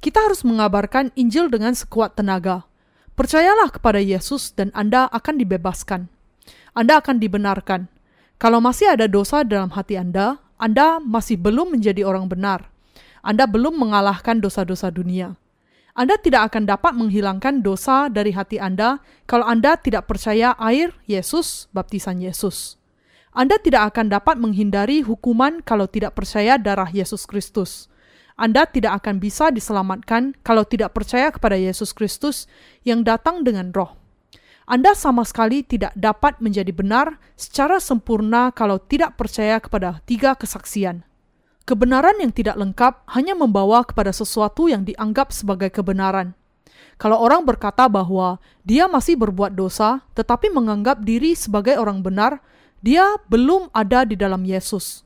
Kita 0.00 0.24
harus 0.24 0.40
mengabarkan 0.48 1.12
Injil 1.12 1.52
dengan 1.52 1.76
sekuat 1.76 2.16
tenaga. 2.16 2.64
Percayalah 3.20 3.68
kepada 3.68 4.00
Yesus, 4.00 4.56
dan 4.56 4.72
Anda 4.72 5.04
akan 5.12 5.36
dibebaskan. 5.36 6.08
Anda 6.72 7.04
akan 7.04 7.20
dibenarkan. 7.20 7.84
Kalau 8.40 8.64
masih 8.64 8.96
ada 8.96 9.04
dosa 9.04 9.44
dalam 9.44 9.68
hati 9.76 10.00
Anda, 10.00 10.40
Anda 10.56 11.04
masih 11.04 11.36
belum 11.36 11.76
menjadi 11.76 12.00
orang 12.08 12.32
benar. 12.32 12.72
Anda 13.20 13.44
belum 13.44 13.76
mengalahkan 13.76 14.40
dosa-dosa 14.40 14.88
dunia. 14.88 15.36
Anda 15.92 16.16
tidak 16.16 16.48
akan 16.48 16.64
dapat 16.64 16.96
menghilangkan 16.96 17.60
dosa 17.60 18.08
dari 18.08 18.32
hati 18.32 18.56
Anda 18.56 19.04
kalau 19.28 19.44
Anda 19.44 19.76
tidak 19.76 20.08
percaya 20.08 20.56
air 20.56 20.96
Yesus, 21.04 21.68
baptisan 21.76 22.24
Yesus. 22.24 22.80
Anda 23.36 23.60
tidak 23.60 23.92
akan 23.92 24.08
dapat 24.08 24.40
menghindari 24.40 25.04
hukuman 25.04 25.60
kalau 25.60 25.84
tidak 25.84 26.16
percaya 26.16 26.56
darah 26.56 26.88
Yesus 26.88 27.28
Kristus. 27.28 27.92
Anda 28.40 28.64
tidak 28.64 29.04
akan 29.04 29.20
bisa 29.20 29.52
diselamatkan 29.52 30.32
kalau 30.40 30.64
tidak 30.64 30.96
percaya 30.96 31.28
kepada 31.28 31.60
Yesus 31.60 31.92
Kristus 31.92 32.48
yang 32.88 33.04
datang 33.04 33.44
dengan 33.44 33.68
roh. 33.68 34.00
Anda 34.64 34.96
sama 34.96 35.28
sekali 35.28 35.60
tidak 35.60 35.92
dapat 35.92 36.40
menjadi 36.40 36.72
benar 36.72 37.20
secara 37.36 37.76
sempurna 37.76 38.48
kalau 38.48 38.80
tidak 38.80 39.20
percaya 39.20 39.60
kepada 39.60 40.00
tiga 40.08 40.32
kesaksian. 40.32 41.04
Kebenaran 41.68 42.16
yang 42.16 42.32
tidak 42.32 42.56
lengkap 42.56 43.04
hanya 43.12 43.36
membawa 43.36 43.84
kepada 43.84 44.08
sesuatu 44.08 44.72
yang 44.72 44.88
dianggap 44.88 45.36
sebagai 45.36 45.68
kebenaran. 45.68 46.32
Kalau 46.96 47.20
orang 47.20 47.44
berkata 47.44 47.92
bahwa 47.92 48.40
dia 48.64 48.88
masih 48.88 49.20
berbuat 49.20 49.52
dosa, 49.52 50.00
tetapi 50.16 50.48
menganggap 50.48 51.04
diri 51.04 51.36
sebagai 51.36 51.76
orang 51.76 52.00
benar, 52.00 52.40
dia 52.80 53.20
belum 53.28 53.68
ada 53.76 54.08
di 54.08 54.16
dalam 54.16 54.40
Yesus. 54.48 55.04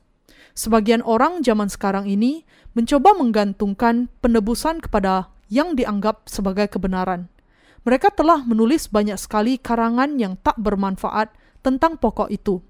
Sebagian 0.55 1.03
orang 1.03 1.43
zaman 1.43 1.67
sekarang 1.67 2.07
ini 2.07 2.47
mencoba 2.71 3.11
menggantungkan 3.11 4.07
penebusan 4.23 4.79
kepada 4.79 5.27
yang 5.51 5.75
dianggap 5.75 6.31
sebagai 6.31 6.71
kebenaran. 6.71 7.27
Mereka 7.83 8.15
telah 8.15 8.41
menulis 8.47 8.87
banyak 8.87 9.19
sekali 9.19 9.59
karangan 9.59 10.15
yang 10.15 10.39
tak 10.39 10.55
bermanfaat 10.55 11.29
tentang 11.59 11.99
pokok 11.99 12.31
itu. 12.31 12.63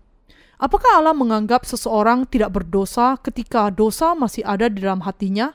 Apakah 0.57 0.97
Allah 0.97 1.13
menganggap 1.13 1.63
seseorang 1.67 2.25
tidak 2.25 2.57
berdosa 2.57 3.21
ketika 3.21 3.69
dosa 3.69 4.17
masih 4.17 4.41
ada 4.41 4.65
di 4.65 4.81
dalam 4.81 5.05
hatinya? 5.05 5.53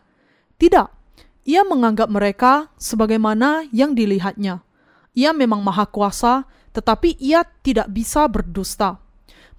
Tidak. 0.55 0.89
Ia 1.51 1.67
menganggap 1.67 2.07
mereka 2.13 2.71
sebagaimana 2.79 3.67
yang 3.75 3.97
dilihatnya. 3.97 4.63
Ia 5.19 5.35
memang 5.35 5.65
maha 5.67 5.89
kuasa, 5.89 6.47
tetapi 6.77 7.19
ia 7.19 7.43
tidak 7.65 7.91
bisa 7.91 8.29
berdusta. 8.31 9.01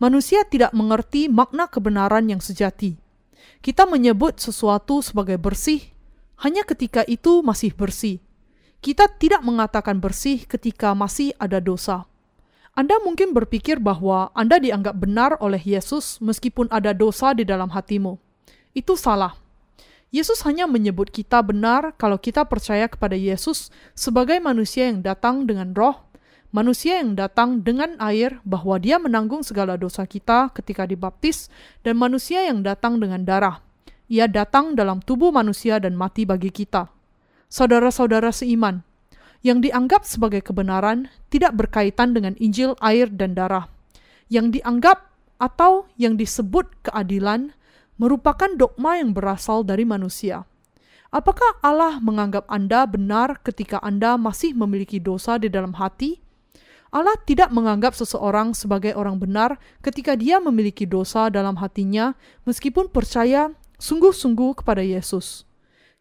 Manusia 0.02 0.42
tidak 0.50 0.74
mengerti 0.74 1.30
makna 1.30 1.70
kebenaran 1.70 2.26
yang 2.26 2.42
sejati. 2.42 2.98
Kita 3.62 3.86
menyebut 3.86 4.42
sesuatu 4.42 5.06
sebagai 5.06 5.38
bersih 5.38 5.94
hanya 6.42 6.66
ketika 6.66 7.06
itu 7.06 7.46
masih 7.46 7.70
bersih. 7.78 8.18
Kita 8.82 9.06
tidak 9.06 9.46
mengatakan 9.46 10.02
bersih 10.02 10.42
ketika 10.50 10.98
masih 10.98 11.38
ada 11.38 11.62
dosa. 11.62 12.10
Anda 12.74 12.98
mungkin 13.06 13.30
berpikir 13.38 13.78
bahwa 13.78 14.34
Anda 14.34 14.58
dianggap 14.58 14.98
benar 14.98 15.38
oleh 15.38 15.62
Yesus 15.62 16.18
meskipun 16.18 16.66
ada 16.74 16.98
dosa 16.98 17.38
di 17.38 17.46
dalam 17.46 17.70
hatimu. 17.70 18.18
Itu 18.74 18.98
salah. 18.98 19.38
Yesus 20.10 20.42
hanya 20.50 20.66
menyebut 20.66 21.14
kita 21.14 21.46
benar 21.46 21.94
kalau 22.02 22.18
kita 22.18 22.42
percaya 22.50 22.90
kepada 22.90 23.14
Yesus 23.14 23.70
sebagai 23.94 24.42
manusia 24.42 24.90
yang 24.90 25.06
datang 25.06 25.46
dengan 25.46 25.78
roh, 25.78 26.10
manusia 26.52 27.00
yang 27.00 27.16
datang 27.16 27.64
dengan 27.64 27.96
air 27.98 28.44
bahwa 28.44 28.78
dia 28.78 29.00
menanggung 29.00 29.42
segala 29.42 29.80
dosa 29.80 30.04
kita 30.04 30.52
ketika 30.52 30.84
dibaptis, 30.84 31.48
dan 31.82 31.98
manusia 31.98 32.46
yang 32.48 32.62
datang 32.62 33.00
dengan 33.00 33.24
darah. 33.24 33.64
Ia 34.12 34.28
datang 34.28 34.76
dalam 34.76 35.00
tubuh 35.00 35.32
manusia 35.32 35.80
dan 35.80 35.96
mati 35.96 36.28
bagi 36.28 36.52
kita. 36.52 36.92
Saudara-saudara 37.48 38.36
seiman, 38.36 38.84
yang 39.42 39.64
dianggap 39.64 40.06
sebagai 40.06 40.46
kebenaran 40.46 41.10
tidak 41.34 41.58
berkaitan 41.58 42.14
dengan 42.14 42.38
Injil, 42.38 42.78
air, 42.84 43.10
dan 43.10 43.34
darah. 43.34 43.72
Yang 44.30 44.62
dianggap 44.62 45.10
atau 45.42 45.90
yang 45.98 46.16
disebut 46.20 46.70
keadilan 46.86 47.56
merupakan 47.98 48.54
dogma 48.54 49.02
yang 49.02 49.12
berasal 49.18 49.66
dari 49.66 49.84
manusia. 49.84 50.46
Apakah 51.12 51.60
Allah 51.60 52.00
menganggap 52.00 52.48
Anda 52.48 52.88
benar 52.88 53.44
ketika 53.44 53.82
Anda 53.84 54.16
masih 54.16 54.56
memiliki 54.56 55.02
dosa 55.02 55.36
di 55.36 55.52
dalam 55.52 55.76
hati? 55.76 56.31
Allah 56.92 57.16
tidak 57.24 57.56
menganggap 57.56 57.96
seseorang 57.96 58.52
sebagai 58.52 58.92
orang 59.00 59.16
benar 59.16 59.56
ketika 59.80 60.12
dia 60.20 60.44
memiliki 60.44 60.84
dosa 60.84 61.32
dalam 61.32 61.56
hatinya, 61.64 62.20
meskipun 62.44 62.92
percaya 62.92 63.56
sungguh-sungguh 63.80 64.60
kepada 64.60 64.84
Yesus. 64.84 65.48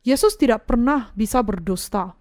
Yesus 0.02 0.34
tidak 0.34 0.66
pernah 0.66 1.14
bisa 1.14 1.38
berdusta. 1.46 2.18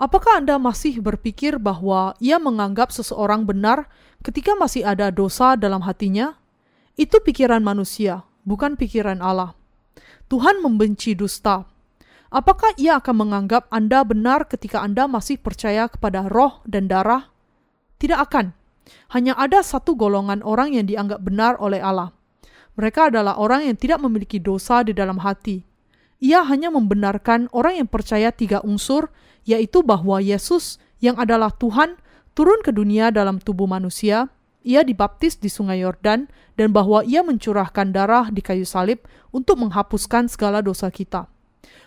Apakah 0.00 0.40
Anda 0.40 0.56
masih 0.56 1.04
berpikir 1.04 1.60
bahwa 1.60 2.16
ia 2.16 2.40
menganggap 2.40 2.88
seseorang 2.88 3.44
benar 3.44 3.88
ketika 4.24 4.56
masih 4.56 4.84
ada 4.88 5.12
dosa 5.12 5.52
dalam 5.56 5.84
hatinya? 5.84 6.40
Itu 6.96 7.20
pikiran 7.20 7.60
manusia, 7.60 8.24
bukan 8.48 8.80
pikiran 8.80 9.20
Allah. 9.20 9.52
Tuhan 10.32 10.64
membenci 10.64 11.12
dusta. 11.12 11.68
Apakah 12.32 12.72
ia 12.80 12.96
akan 12.96 13.28
menganggap 13.28 13.68
Anda 13.68 14.00
benar 14.08 14.48
ketika 14.48 14.80
Anda 14.80 15.04
masih 15.04 15.36
percaya 15.36 15.86
kepada 15.92 16.32
roh 16.32 16.64
dan 16.64 16.88
darah? 16.88 17.35
Tidak 17.96 18.18
akan. 18.18 18.52
Hanya 19.12 19.34
ada 19.34 19.64
satu 19.64 19.96
golongan 19.98 20.44
orang 20.44 20.76
yang 20.76 20.86
dianggap 20.86 21.24
benar 21.24 21.58
oleh 21.58 21.82
Allah. 21.82 22.12
Mereka 22.76 23.08
adalah 23.08 23.40
orang 23.40 23.64
yang 23.64 23.76
tidak 23.80 24.04
memiliki 24.04 24.36
dosa 24.36 24.84
di 24.84 24.92
dalam 24.92 25.24
hati. 25.24 25.64
Ia 26.20 26.44
hanya 26.48 26.72
membenarkan 26.72 27.48
orang 27.52 27.80
yang 27.80 27.88
percaya 27.88 28.32
tiga 28.32 28.60
unsur 28.64 29.08
yaitu 29.48 29.80
bahwa 29.80 30.20
Yesus 30.20 30.76
yang 31.00 31.16
adalah 31.16 31.52
Tuhan 31.54 31.96
turun 32.36 32.60
ke 32.60 32.74
dunia 32.74 33.08
dalam 33.08 33.40
tubuh 33.40 33.64
manusia, 33.64 34.28
ia 34.66 34.82
dibaptis 34.82 35.38
di 35.40 35.48
sungai 35.48 35.80
Yordan, 35.80 36.28
dan 36.58 36.68
bahwa 36.74 37.00
ia 37.06 37.22
mencurahkan 37.22 37.94
darah 37.94 38.28
di 38.28 38.42
kayu 38.44 38.66
salib 38.66 39.00
untuk 39.32 39.56
menghapuskan 39.62 40.28
segala 40.28 40.60
dosa 40.60 40.90
kita. 40.92 41.30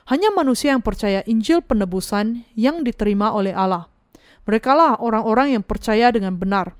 Hanya 0.09 0.33
manusia 0.33 0.73
yang 0.73 0.81
percaya 0.81 1.21
Injil 1.29 1.61
penebusan 1.61 2.49
yang 2.57 2.81
diterima 2.81 3.29
oleh 3.29 3.53
Allah. 3.53 3.91
Merekalah 4.49 4.97
orang-orang 4.97 5.53
yang 5.53 5.61
percaya 5.61 6.09
dengan 6.09 6.33
benar. 6.33 6.73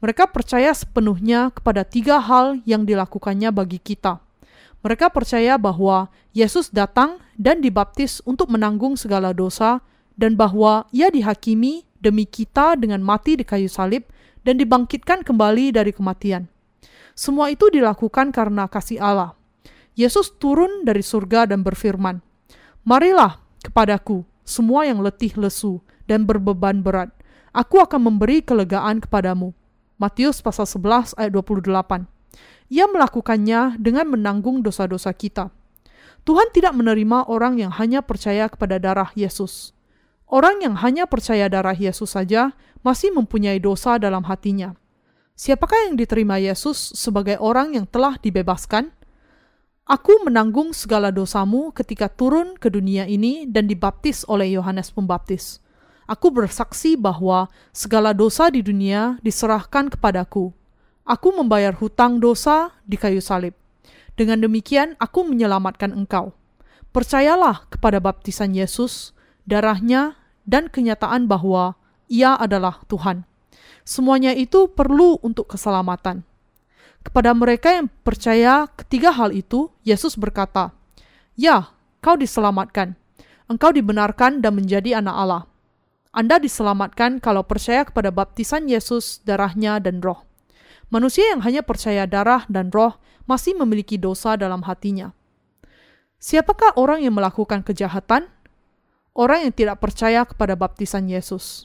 Mereka 0.00 0.32
percaya 0.32 0.72
sepenuhnya 0.72 1.52
kepada 1.52 1.84
tiga 1.84 2.16
hal 2.16 2.64
yang 2.64 2.88
dilakukannya 2.88 3.52
bagi 3.52 3.76
kita. 3.76 4.16
Mereka 4.80 5.12
percaya 5.12 5.60
bahwa 5.60 6.08
Yesus 6.32 6.72
datang 6.72 7.20
dan 7.36 7.60
dibaptis 7.60 8.24
untuk 8.24 8.48
menanggung 8.48 8.96
segala 8.96 9.36
dosa 9.36 9.84
dan 10.16 10.40
bahwa 10.40 10.88
ia 10.88 11.12
dihakimi 11.12 11.84
demi 12.00 12.24
kita 12.24 12.80
dengan 12.80 13.04
mati 13.04 13.36
di 13.36 13.44
kayu 13.44 13.68
salib 13.68 14.08
dan 14.40 14.56
dibangkitkan 14.56 15.20
kembali 15.20 15.76
dari 15.76 15.92
kematian. 15.92 16.48
Semua 17.12 17.52
itu 17.52 17.68
dilakukan 17.68 18.32
karena 18.32 18.72
kasih 18.72 19.04
Allah. 19.04 19.36
Yesus 19.92 20.32
turun 20.40 20.88
dari 20.88 21.04
surga 21.04 21.52
dan 21.52 21.60
berfirman, 21.60 22.24
Marilah 22.88 23.36
kepadaku 23.60 24.24
semua 24.48 24.88
yang 24.88 25.04
letih 25.04 25.36
lesu 25.36 25.84
dan 26.12 26.28
berbeban 26.28 26.84
berat. 26.84 27.08
Aku 27.56 27.80
akan 27.80 28.12
memberi 28.12 28.44
kelegaan 28.44 29.00
kepadamu. 29.00 29.56
Matius 29.96 30.44
pasal 30.44 30.68
11 30.68 31.16
ayat 31.16 31.32
28. 31.32 32.04
Ia 32.68 32.84
melakukannya 32.84 33.80
dengan 33.80 34.12
menanggung 34.12 34.60
dosa-dosa 34.60 35.08
kita. 35.16 35.48
Tuhan 36.28 36.52
tidak 36.52 36.76
menerima 36.76 37.32
orang 37.32 37.56
yang 37.56 37.72
hanya 37.72 38.04
percaya 38.04 38.52
kepada 38.52 38.76
darah 38.76 39.08
Yesus. 39.16 39.72
Orang 40.28 40.60
yang 40.60 40.76
hanya 40.80 41.08
percaya 41.08 41.48
darah 41.48 41.76
Yesus 41.76 42.12
saja 42.12 42.52
masih 42.84 43.12
mempunyai 43.12 43.60
dosa 43.60 43.96
dalam 43.96 44.24
hatinya. 44.28 44.76
Siapakah 45.36 45.88
yang 45.88 45.96
diterima 45.96 46.36
Yesus 46.36 46.92
sebagai 46.92 47.40
orang 47.40 47.76
yang 47.76 47.88
telah 47.88 48.20
dibebaskan? 48.20 48.92
Aku 49.82 50.22
menanggung 50.22 50.70
segala 50.72 51.10
dosamu 51.10 51.74
ketika 51.74 52.06
turun 52.06 52.54
ke 52.56 52.70
dunia 52.70 53.04
ini 53.04 53.44
dan 53.50 53.66
dibaptis 53.66 54.22
oleh 54.30 54.54
Yohanes 54.54 54.94
Pembaptis. 54.94 55.61
Aku 56.12 56.28
bersaksi 56.28 56.92
bahwa 56.92 57.48
segala 57.72 58.12
dosa 58.12 58.52
di 58.52 58.60
dunia 58.60 59.16
diserahkan 59.24 59.88
kepadaku. 59.88 60.52
Aku 61.08 61.32
membayar 61.32 61.72
hutang 61.72 62.20
dosa 62.20 62.68
di 62.84 63.00
kayu 63.00 63.24
salib. 63.24 63.56
Dengan 64.12 64.44
demikian, 64.44 64.92
aku 65.00 65.24
menyelamatkan 65.24 65.88
engkau. 65.96 66.36
Percayalah 66.92 67.64
kepada 67.72 67.96
baptisan 67.96 68.52
Yesus, 68.52 69.16
darahnya 69.48 70.20
dan 70.44 70.68
kenyataan 70.68 71.32
bahwa 71.32 71.80
Ia 72.12 72.36
adalah 72.36 72.84
Tuhan. 72.92 73.24
Semuanya 73.88 74.36
itu 74.36 74.68
perlu 74.68 75.16
untuk 75.24 75.48
keselamatan. 75.48 76.28
Kepada 77.00 77.32
mereka 77.32 77.72
yang 77.72 77.88
percaya 78.04 78.68
ketiga 78.76 79.16
hal 79.16 79.32
itu, 79.32 79.72
Yesus 79.80 80.20
berkata, 80.20 80.76
"Ya, 81.40 81.72
kau 82.04 82.20
diselamatkan. 82.20 83.00
Engkau 83.48 83.72
dibenarkan 83.72 84.44
dan 84.44 84.60
menjadi 84.60 85.00
anak 85.00 85.16
Allah. 85.16 85.42
Anda 86.12 86.36
diselamatkan 86.36 87.24
kalau 87.24 87.40
percaya 87.40 87.88
kepada 87.88 88.12
baptisan 88.12 88.68
Yesus, 88.68 89.24
darahnya, 89.24 89.80
dan 89.80 90.04
roh. 90.04 90.28
Manusia 90.92 91.32
yang 91.32 91.40
hanya 91.40 91.64
percaya 91.64 92.04
darah 92.04 92.44
dan 92.52 92.68
roh 92.68 93.00
masih 93.24 93.56
memiliki 93.56 93.96
dosa 93.96 94.36
dalam 94.36 94.60
hatinya. 94.68 95.16
Siapakah 96.20 96.76
orang 96.76 97.00
yang 97.00 97.16
melakukan 97.16 97.64
kejahatan? 97.64 98.28
Orang 99.16 99.48
yang 99.48 99.56
tidak 99.56 99.80
percaya 99.80 100.28
kepada 100.28 100.52
baptisan 100.52 101.08
Yesus. 101.08 101.64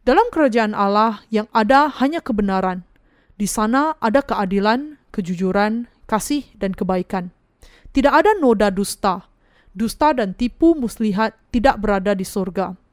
Dalam 0.00 0.32
kerajaan 0.32 0.72
Allah 0.72 1.20
yang 1.28 1.44
ada 1.52 1.92
hanya 2.00 2.24
kebenaran, 2.24 2.88
di 3.36 3.44
sana 3.44 4.00
ada 4.00 4.24
keadilan, 4.24 4.96
kejujuran, 5.12 5.92
kasih, 6.08 6.48
dan 6.56 6.72
kebaikan. 6.72 7.36
Tidak 7.92 8.08
ada 8.08 8.32
noda 8.40 8.72
dusta. 8.72 9.28
Dusta 9.76 10.16
dan 10.16 10.32
tipu 10.32 10.72
muslihat 10.72 11.36
tidak 11.52 11.84
berada 11.84 12.16
di 12.16 12.24
surga. 12.24 12.87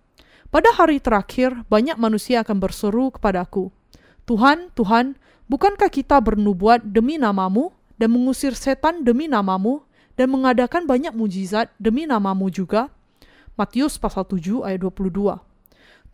Pada 0.56 0.72
hari 0.72 1.04
terakhir, 1.04 1.68
banyak 1.68 2.00
manusia 2.00 2.40
akan 2.40 2.64
berseru 2.64 3.12
kepadaku, 3.12 3.76
Tuhan, 4.24 4.72
Tuhan, 4.72 5.20
bukankah 5.52 5.92
kita 5.92 6.16
bernubuat 6.24 6.80
demi 6.80 7.20
namamu 7.20 7.76
dan 8.00 8.16
mengusir 8.16 8.56
setan 8.56 9.04
demi 9.04 9.28
namamu 9.28 9.84
dan 10.16 10.32
mengadakan 10.32 10.88
banyak 10.88 11.12
mujizat 11.12 11.76
demi 11.76 12.08
namamu 12.08 12.48
juga? 12.48 12.88
Matius 13.60 14.00
pasal 14.00 14.24
7 14.24 14.64
ayat 14.64 14.80
22. 14.80 15.44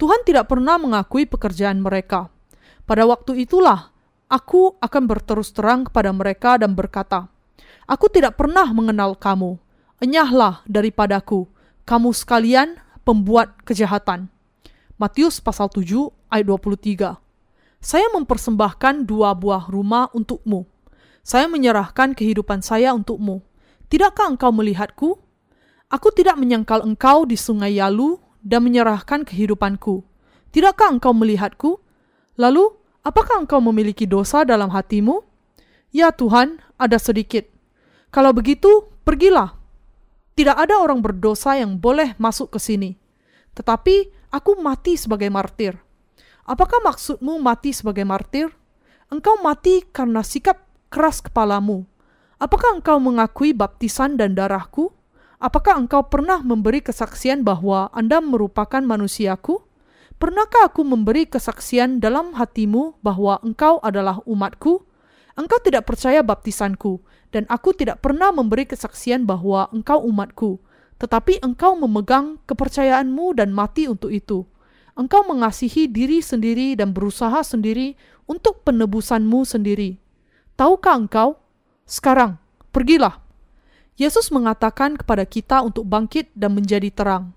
Tuhan 0.02 0.20
tidak 0.26 0.50
pernah 0.50 0.82
mengakui 0.82 1.30
pekerjaan 1.30 1.78
mereka. 1.78 2.34
Pada 2.90 3.06
waktu 3.06 3.46
itulah 3.46 3.94
Aku 4.26 4.74
akan 4.82 5.04
berterus 5.06 5.54
terang 5.54 5.86
kepada 5.86 6.10
mereka 6.10 6.58
dan 6.58 6.74
berkata, 6.74 7.30
Aku 7.86 8.10
tidak 8.10 8.42
pernah 8.42 8.66
mengenal 8.74 9.14
kamu. 9.14 9.62
Enyahlah 10.02 10.66
daripadaku, 10.66 11.46
kamu 11.86 12.10
sekalian 12.16 12.80
pembuat 13.04 13.54
kejahatan. 13.66 14.30
Matius 14.98 15.42
pasal 15.42 15.70
7 15.70 16.10
ayat 16.30 16.46
23. 16.46 17.18
Saya 17.82 18.08
mempersembahkan 18.14 19.10
dua 19.10 19.34
buah 19.34 19.66
rumah 19.66 20.14
untukmu. 20.14 20.70
Saya 21.26 21.50
menyerahkan 21.50 22.14
kehidupan 22.14 22.62
saya 22.62 22.94
untukmu. 22.94 23.42
Tidakkah 23.90 24.30
engkau 24.30 24.54
melihatku? 24.54 25.18
Aku 25.90 26.08
tidak 26.14 26.38
menyangkal 26.38 26.86
engkau 26.86 27.26
di 27.26 27.36
sungai 27.36 27.82
Yalu 27.82 28.22
dan 28.46 28.62
menyerahkan 28.62 29.26
kehidupanku. 29.26 30.06
Tidakkah 30.54 30.94
engkau 30.94 31.12
melihatku? 31.18 31.82
Lalu 32.38 32.82
Apakah 33.02 33.42
engkau 33.42 33.58
memiliki 33.58 34.06
dosa 34.06 34.46
dalam 34.46 34.70
hatimu? 34.70 35.26
Ya 35.90 36.14
Tuhan, 36.14 36.62
ada 36.78 37.02
sedikit. 37.02 37.50
Kalau 38.14 38.30
begitu, 38.30 38.94
pergilah. 39.02 39.58
Tidak 40.42 40.58
ada 40.58 40.82
orang 40.82 41.06
berdosa 41.06 41.54
yang 41.54 41.78
boleh 41.78 42.18
masuk 42.18 42.58
ke 42.58 42.58
sini. 42.58 42.98
Tetapi 43.54 44.10
aku 44.34 44.58
mati 44.58 44.98
sebagai 44.98 45.30
martir. 45.30 45.78
Apakah 46.50 46.82
maksudmu 46.82 47.38
mati 47.38 47.78
sebagai 47.78 48.02
martir? 48.10 48.50
Engkau 49.14 49.38
mati 49.46 49.86
karena 49.94 50.26
sikap 50.26 50.66
keras 50.90 51.22
kepalamu. 51.22 51.86
Apakah 52.42 52.74
engkau 52.74 52.98
mengakui 52.98 53.54
baptisan 53.54 54.18
dan 54.18 54.34
darahku? 54.34 54.90
Apakah 55.38 55.78
engkau 55.78 56.10
pernah 56.10 56.42
memberi 56.42 56.82
kesaksian 56.82 57.46
bahwa 57.46 57.94
Anda 57.94 58.18
merupakan 58.18 58.82
manusiaku? 58.82 59.62
Pernahkah 60.18 60.74
aku 60.74 60.82
memberi 60.82 61.30
kesaksian 61.30 62.02
dalam 62.02 62.34
hatimu 62.34 62.98
bahwa 63.06 63.38
engkau 63.46 63.78
adalah 63.86 64.26
umatku? 64.26 64.90
Engkau 65.38 65.62
tidak 65.62 65.86
percaya 65.86 66.26
baptisanku, 66.26 66.98
dan 67.32 67.48
aku 67.48 67.72
tidak 67.76 68.04
pernah 68.04 68.30
memberi 68.32 68.68
kesaksian 68.68 69.24
bahwa 69.24 69.72
engkau 69.72 70.04
umatku. 70.04 70.60
Tetapi 71.02 71.42
engkau 71.42 71.74
memegang 71.80 72.38
kepercayaanmu 72.46 73.34
dan 73.34 73.50
mati 73.56 73.90
untuk 73.90 74.14
itu. 74.14 74.46
Engkau 74.94 75.26
mengasihi 75.26 75.90
diri 75.90 76.22
sendiri 76.22 76.78
dan 76.78 76.94
berusaha 76.94 77.42
sendiri 77.42 77.98
untuk 78.30 78.62
penebusanmu 78.62 79.42
sendiri. 79.48 79.98
Tahukah 80.60 81.02
engkau? 81.02 81.42
Sekarang, 81.90 82.38
pergilah. 82.70 83.18
Yesus 83.98 84.30
mengatakan 84.30 84.94
kepada 85.00 85.26
kita 85.26 85.66
untuk 85.66 85.90
bangkit 85.90 86.30
dan 86.38 86.54
menjadi 86.54 86.94
terang 86.94 87.34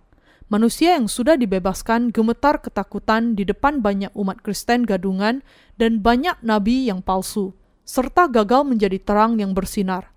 Manusia 0.53 1.01
yang 1.01 1.09
sudah 1.09 1.41
dibebaskan 1.41 2.13
gemetar 2.13 2.61
ketakutan 2.61 3.33
di 3.33 3.49
depan 3.49 3.81
banyak 3.81 4.13
umat 4.13 4.45
Kristen 4.45 4.85
gadungan 4.85 5.41
dan 5.81 6.05
banyak 6.05 6.37
nabi 6.45 6.85
yang 6.85 7.01
palsu, 7.01 7.57
serta 7.85 8.27
gagal 8.27 8.65
menjadi 8.65 8.97
terang 8.99 9.37
yang 9.39 9.53
bersinar. 9.53 10.11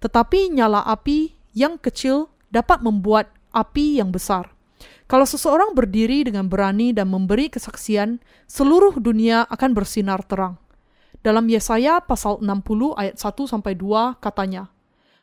Tetapi 0.00 0.50
nyala 0.50 0.80
api 0.84 1.36
yang 1.52 1.76
kecil 1.76 2.32
dapat 2.48 2.80
membuat 2.80 3.30
api 3.52 4.00
yang 4.00 4.10
besar. 4.10 4.50
Kalau 5.06 5.26
seseorang 5.26 5.76
berdiri 5.76 6.24
dengan 6.24 6.48
berani 6.48 6.94
dan 6.94 7.10
memberi 7.12 7.52
kesaksian, 7.52 8.22
seluruh 8.48 8.96
dunia 8.96 9.44
akan 9.50 9.76
bersinar 9.76 10.22
terang. 10.24 10.56
Dalam 11.20 11.50
Yesaya 11.52 12.00
pasal 12.00 12.40
60 12.40 12.96
ayat 12.96 13.20
1 13.20 13.44
sampai 13.44 13.76
2 13.76 14.22
katanya, 14.24 14.72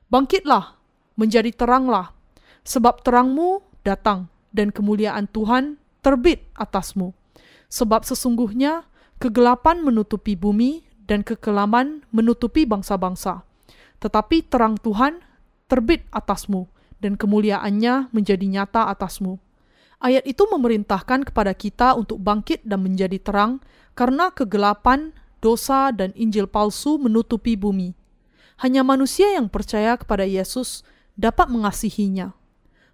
Bangkitlah, 0.08 0.78
menjadi 1.18 1.50
teranglah, 1.52 2.14
sebab 2.62 3.02
terangmu 3.02 3.66
datang 3.82 4.30
dan 4.54 4.70
kemuliaan 4.72 5.26
Tuhan 5.28 5.82
terbit 6.06 6.48
atasmu. 6.56 7.12
Sebab 7.68 8.08
sesungguhnya 8.08 8.88
kegelapan 9.20 9.84
menutupi 9.84 10.40
bumi 10.40 10.87
dan 11.08 11.24
kekelaman 11.24 12.04
menutupi 12.12 12.68
bangsa-bangsa. 12.68 13.48
Tetapi 14.04 14.46
terang 14.46 14.78
Tuhan 14.78 15.24
terbit 15.66 16.06
atasmu 16.14 16.68
dan 17.02 17.16
kemuliaannya 17.18 18.14
menjadi 18.14 18.46
nyata 18.46 18.92
atasmu. 18.94 19.40
Ayat 19.98 20.30
itu 20.30 20.46
memerintahkan 20.46 21.26
kepada 21.34 21.58
kita 21.58 21.98
untuk 21.98 22.22
bangkit 22.22 22.62
dan 22.62 22.86
menjadi 22.86 23.18
terang 23.18 23.58
karena 23.98 24.30
kegelapan, 24.30 25.10
dosa, 25.42 25.90
dan 25.90 26.14
Injil 26.14 26.46
palsu 26.46 27.02
menutupi 27.02 27.58
bumi. 27.58 27.98
Hanya 28.62 28.86
manusia 28.86 29.34
yang 29.34 29.50
percaya 29.50 29.98
kepada 29.98 30.26
Yesus 30.26 30.86
dapat 31.18 31.50
mengasihinya. 31.50 32.38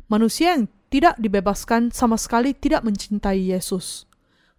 Manusia 0.07 0.55
yang 0.55 0.71
tidak 0.87 1.19
dibebaskan 1.19 1.91
sama 1.91 2.15
sekali 2.15 2.55
tidak 2.55 2.87
mencintai 2.87 3.51
Yesus. 3.51 4.07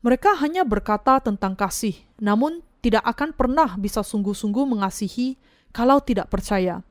Mereka 0.04 0.36
hanya 0.44 0.68
berkata 0.68 1.16
tentang 1.24 1.56
kasih, 1.56 1.96
namun 2.20 2.60
tidak 2.84 3.00
akan 3.08 3.32
pernah 3.32 3.80
bisa 3.80 4.04
sungguh-sungguh 4.04 4.68
mengasihi 4.68 5.40
kalau 5.72 6.04
tidak 6.04 6.28
percaya. 6.28 6.84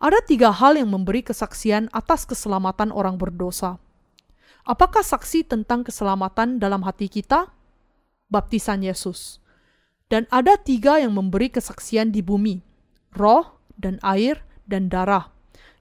Ada 0.00 0.24
tiga 0.24 0.48
hal 0.48 0.80
yang 0.80 0.88
memberi 0.88 1.20
kesaksian 1.20 1.92
atas 1.92 2.24
keselamatan 2.24 2.88
orang 2.88 3.20
berdosa. 3.20 3.76
Apakah 4.64 5.04
saksi 5.04 5.44
tentang 5.44 5.84
keselamatan 5.84 6.56
dalam 6.56 6.80
hati 6.80 7.12
kita? 7.12 7.52
Baptisan 8.32 8.80
Yesus. 8.80 9.36
Dan 10.08 10.24
ada 10.32 10.56
tiga 10.56 10.96
yang 10.96 11.12
memberi 11.12 11.52
kesaksian 11.52 12.08
di 12.08 12.24
bumi, 12.24 12.64
roh 13.12 13.60
dan 13.76 14.00
air 14.00 14.40
dan 14.64 14.88
darah. 14.88 15.28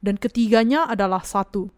Dan 0.03 0.19
ketiganya 0.19 0.91
adalah 0.91 1.23
satu, 1.23 1.71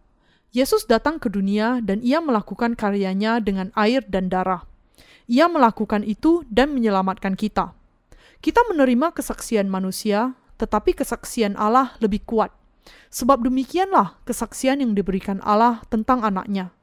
Yesus 0.54 0.86
datang 0.86 1.18
ke 1.18 1.34
dunia 1.34 1.82
dan 1.82 2.06
ia 2.06 2.22
melakukan 2.22 2.78
karyanya 2.78 3.42
dengan 3.42 3.74
air 3.74 4.06
dan 4.06 4.30
darah. 4.30 4.70
Ia 5.28 5.48
melakukan 5.48 6.04
itu 6.04 6.44
dan 6.52 6.76
menyelamatkan 6.76 7.40
kita. 7.40 7.72
Kita 8.44 8.60
menerima 8.68 9.16
kesaksian 9.16 9.72
manusia, 9.72 10.36
tetapi 10.60 10.92
kesaksian 10.92 11.56
Allah 11.56 11.96
lebih 12.04 12.28
kuat. 12.28 12.52
Sebab 13.08 13.48
demikianlah 13.48 14.20
kesaksian 14.28 14.84
yang 14.84 14.92
diberikan 14.92 15.40
Allah 15.40 15.80
tentang 15.88 16.28
anaknya. 16.28 16.76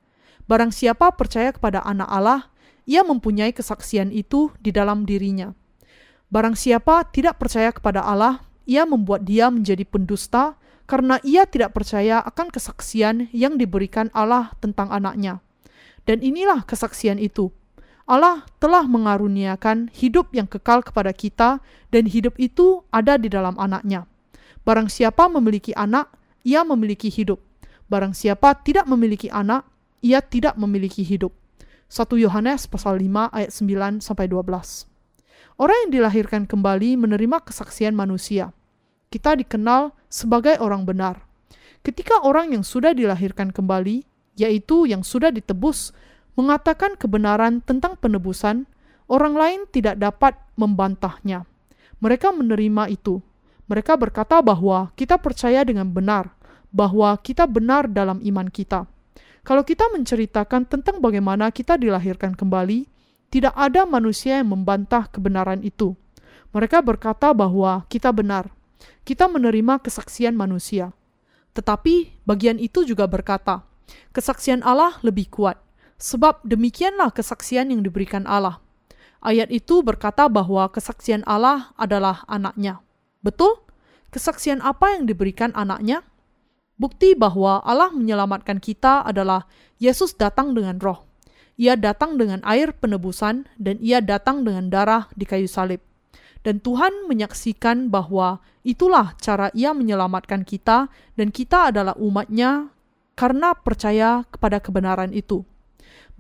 Barang 0.48 0.72
siapa 0.72 1.12
percaya 1.12 1.52
kepada 1.52 1.84
anak 1.84 2.08
Allah, 2.08 2.40
ia 2.88 3.04
mempunyai 3.04 3.52
kesaksian 3.52 4.08
itu 4.10 4.48
di 4.58 4.72
dalam 4.72 5.04
dirinya. 5.04 5.52
Barang 6.32 6.56
siapa 6.56 7.04
tidak 7.12 7.36
percaya 7.36 7.70
kepada 7.74 8.00
Allah, 8.00 8.40
ia 8.64 8.88
membuat 8.88 9.28
dia 9.28 9.50
menjadi 9.52 9.84
pendusta 9.84 10.56
karena 10.88 11.22
ia 11.22 11.46
tidak 11.46 11.76
percaya 11.76 12.18
akan 12.24 12.50
kesaksian 12.50 13.30
yang 13.30 13.58
diberikan 13.60 14.10
Allah 14.10 14.54
tentang 14.58 14.90
anaknya. 14.90 15.38
Dan 16.02 16.24
inilah 16.24 16.66
kesaksian 16.66 17.20
itu. 17.22 17.54
Allah 18.10 18.42
telah 18.58 18.90
mengaruniakan 18.90 19.86
hidup 19.94 20.34
yang 20.34 20.50
kekal 20.50 20.82
kepada 20.82 21.14
kita 21.14 21.62
dan 21.94 22.10
hidup 22.10 22.34
itu 22.42 22.82
ada 22.90 23.14
di 23.14 23.30
dalam 23.30 23.54
anaknya. 23.54 24.10
Barang 24.66 24.90
siapa 24.90 25.30
memiliki 25.30 25.70
anak, 25.78 26.10
ia 26.42 26.66
memiliki 26.66 27.06
hidup. 27.06 27.38
Barang 27.86 28.10
siapa 28.10 28.58
tidak 28.66 28.90
memiliki 28.90 29.30
anak, 29.30 29.62
ia 30.02 30.18
tidak 30.18 30.58
memiliki 30.58 31.06
hidup. 31.06 31.30
1 31.86 32.02
Yohanes 32.18 32.66
pasal 32.66 32.98
5 32.98 33.30
ayat 33.30 33.50
9 33.54 34.02
sampai 34.02 34.26
12. 34.26 34.90
Orang 35.54 35.78
yang 35.86 35.92
dilahirkan 36.02 36.50
kembali 36.50 36.98
menerima 36.98 37.46
kesaksian 37.46 37.94
manusia 37.94 38.50
kita 39.10 39.34
dikenal 39.34 39.90
sebagai 40.06 40.56
orang 40.62 40.86
benar. 40.86 41.26
Ketika 41.82 42.22
orang 42.22 42.54
yang 42.54 42.62
sudah 42.62 42.94
dilahirkan 42.94 43.50
kembali, 43.50 44.06
yaitu 44.38 44.86
yang 44.86 45.02
sudah 45.02 45.34
ditebus, 45.34 45.90
mengatakan 46.34 46.94
kebenaran 46.94 47.62
tentang 47.62 47.98
penebusan, 47.98 48.66
orang 49.10 49.34
lain 49.34 49.60
tidak 49.70 49.98
dapat 49.98 50.38
membantahnya. 50.54 51.46
Mereka 52.00 52.32
menerima 52.32 52.88
itu. 52.90 53.20
Mereka 53.70 53.94
berkata 53.94 54.42
bahwa 54.42 54.90
kita 54.98 55.18
percaya 55.20 55.62
dengan 55.62 55.90
benar, 55.90 56.34
bahwa 56.74 57.14
kita 57.18 57.46
benar 57.46 57.86
dalam 57.86 58.18
iman 58.22 58.50
kita. 58.50 58.86
Kalau 59.46 59.62
kita 59.64 59.88
menceritakan 59.94 60.68
tentang 60.68 60.98
bagaimana 60.98 61.48
kita 61.54 61.78
dilahirkan 61.78 62.34
kembali, 62.34 62.86
tidak 63.30 63.54
ada 63.54 63.86
manusia 63.86 64.42
yang 64.42 64.50
membantah 64.50 65.06
kebenaran 65.06 65.62
itu. 65.62 65.94
Mereka 66.50 66.82
berkata 66.82 67.30
bahwa 67.30 67.86
kita 67.86 68.10
benar. 68.10 68.50
Kita 69.06 69.30
menerima 69.30 69.78
kesaksian 69.80 70.34
manusia. 70.34 70.90
Tetapi 71.54 72.26
bagian 72.26 72.58
itu 72.58 72.82
juga 72.82 73.06
berkata, 73.06 73.62
kesaksian 74.14 74.66
Allah 74.66 74.98
lebih 75.06 75.30
kuat, 75.30 75.58
sebab 76.00 76.40
demikianlah 76.42 77.12
kesaksian 77.12 77.70
yang 77.70 77.84
diberikan 77.84 78.24
Allah. 78.24 78.58
Ayat 79.20 79.52
itu 79.52 79.84
berkata 79.84 80.32
bahwa 80.32 80.64
kesaksian 80.72 81.20
Allah 81.28 81.76
adalah 81.76 82.24
anaknya. 82.24 82.80
Betul? 83.20 83.60
Kesaksian 84.08 84.64
apa 84.64 84.96
yang 84.96 85.04
diberikan 85.04 85.52
anaknya? 85.52 86.00
Bukti 86.80 87.12
bahwa 87.12 87.60
Allah 87.60 87.92
menyelamatkan 87.92 88.56
kita 88.56 89.04
adalah 89.04 89.44
Yesus 89.76 90.16
datang 90.16 90.56
dengan 90.56 90.80
roh. 90.80 91.04
Ia 91.60 91.76
datang 91.76 92.16
dengan 92.16 92.40
air 92.48 92.72
penebusan 92.72 93.44
dan 93.60 93.76
ia 93.84 94.00
datang 94.00 94.48
dengan 94.48 94.72
darah 94.72 95.12
di 95.12 95.28
kayu 95.28 95.44
salib. 95.44 95.84
Dan 96.40 96.56
Tuhan 96.64 97.04
menyaksikan 97.04 97.92
bahwa 97.92 98.40
itulah 98.64 99.12
cara 99.20 99.52
ia 99.52 99.76
menyelamatkan 99.76 100.48
kita 100.48 100.88
dan 101.20 101.28
kita 101.28 101.68
adalah 101.68 101.92
umatnya 102.00 102.72
karena 103.12 103.52
percaya 103.52 104.24
kepada 104.32 104.56
kebenaran 104.64 105.12
itu. 105.12 105.44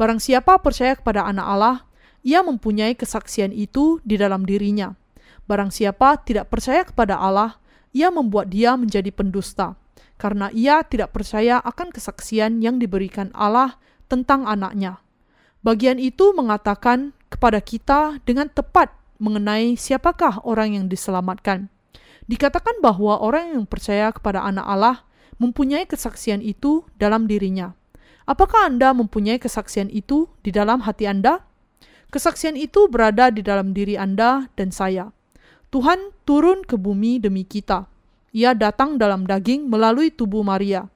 Barang 0.00 0.16
siapa 0.16 0.56
percaya 0.64 0.96
kepada 0.96 1.28
anak 1.28 1.44
Allah, 1.44 1.76
ia 2.24 2.40
mempunyai 2.40 2.96
kesaksian 2.96 3.52
itu 3.52 4.00
di 4.00 4.16
dalam 4.16 4.48
dirinya. 4.48 4.96
Barang 5.44 5.68
siapa 5.68 6.16
tidak 6.24 6.48
percaya 6.48 6.88
kepada 6.88 7.20
Allah, 7.20 7.60
ia 7.92 8.08
membuat 8.08 8.48
dia 8.48 8.80
menjadi 8.80 9.12
pendusta, 9.12 9.76
karena 10.16 10.48
ia 10.56 10.80
tidak 10.88 11.12
percaya 11.12 11.60
akan 11.60 11.92
kesaksian 11.92 12.64
yang 12.64 12.80
diberikan 12.80 13.28
Allah 13.36 13.76
tentang 14.08 14.48
anaknya. 14.48 15.04
Bagian 15.60 16.00
itu 16.00 16.32
mengatakan 16.32 17.12
kepada 17.28 17.60
kita 17.60 18.24
dengan 18.24 18.48
tepat 18.48 18.96
mengenai 19.20 19.76
siapakah 19.76 20.40
orang 20.48 20.80
yang 20.80 20.88
diselamatkan. 20.88 21.68
Dikatakan 22.24 22.80
bahwa 22.80 23.20
orang 23.20 23.52
yang 23.52 23.64
percaya 23.68 24.08
kepada 24.16 24.48
anak 24.48 24.64
Allah 24.64 24.96
mempunyai 25.36 25.84
kesaksian 25.84 26.40
itu 26.40 26.88
dalam 26.96 27.28
dirinya. 27.28 27.76
Apakah 28.30 28.70
Anda 28.70 28.94
mempunyai 28.94 29.42
kesaksian 29.42 29.90
itu 29.90 30.30
di 30.46 30.54
dalam 30.54 30.86
hati 30.86 31.10
Anda? 31.10 31.42
Kesaksian 32.14 32.54
itu 32.54 32.86
berada 32.86 33.26
di 33.26 33.42
dalam 33.42 33.74
diri 33.74 33.98
Anda 33.98 34.46
dan 34.54 34.70
saya. 34.70 35.10
Tuhan 35.74 36.14
turun 36.22 36.62
ke 36.62 36.78
bumi 36.78 37.18
demi 37.18 37.42
kita. 37.42 37.90
Ia 38.30 38.54
datang 38.54 39.02
dalam 39.02 39.26
daging 39.26 39.66
melalui 39.66 40.14
tubuh 40.14 40.46
Maria. 40.46 40.86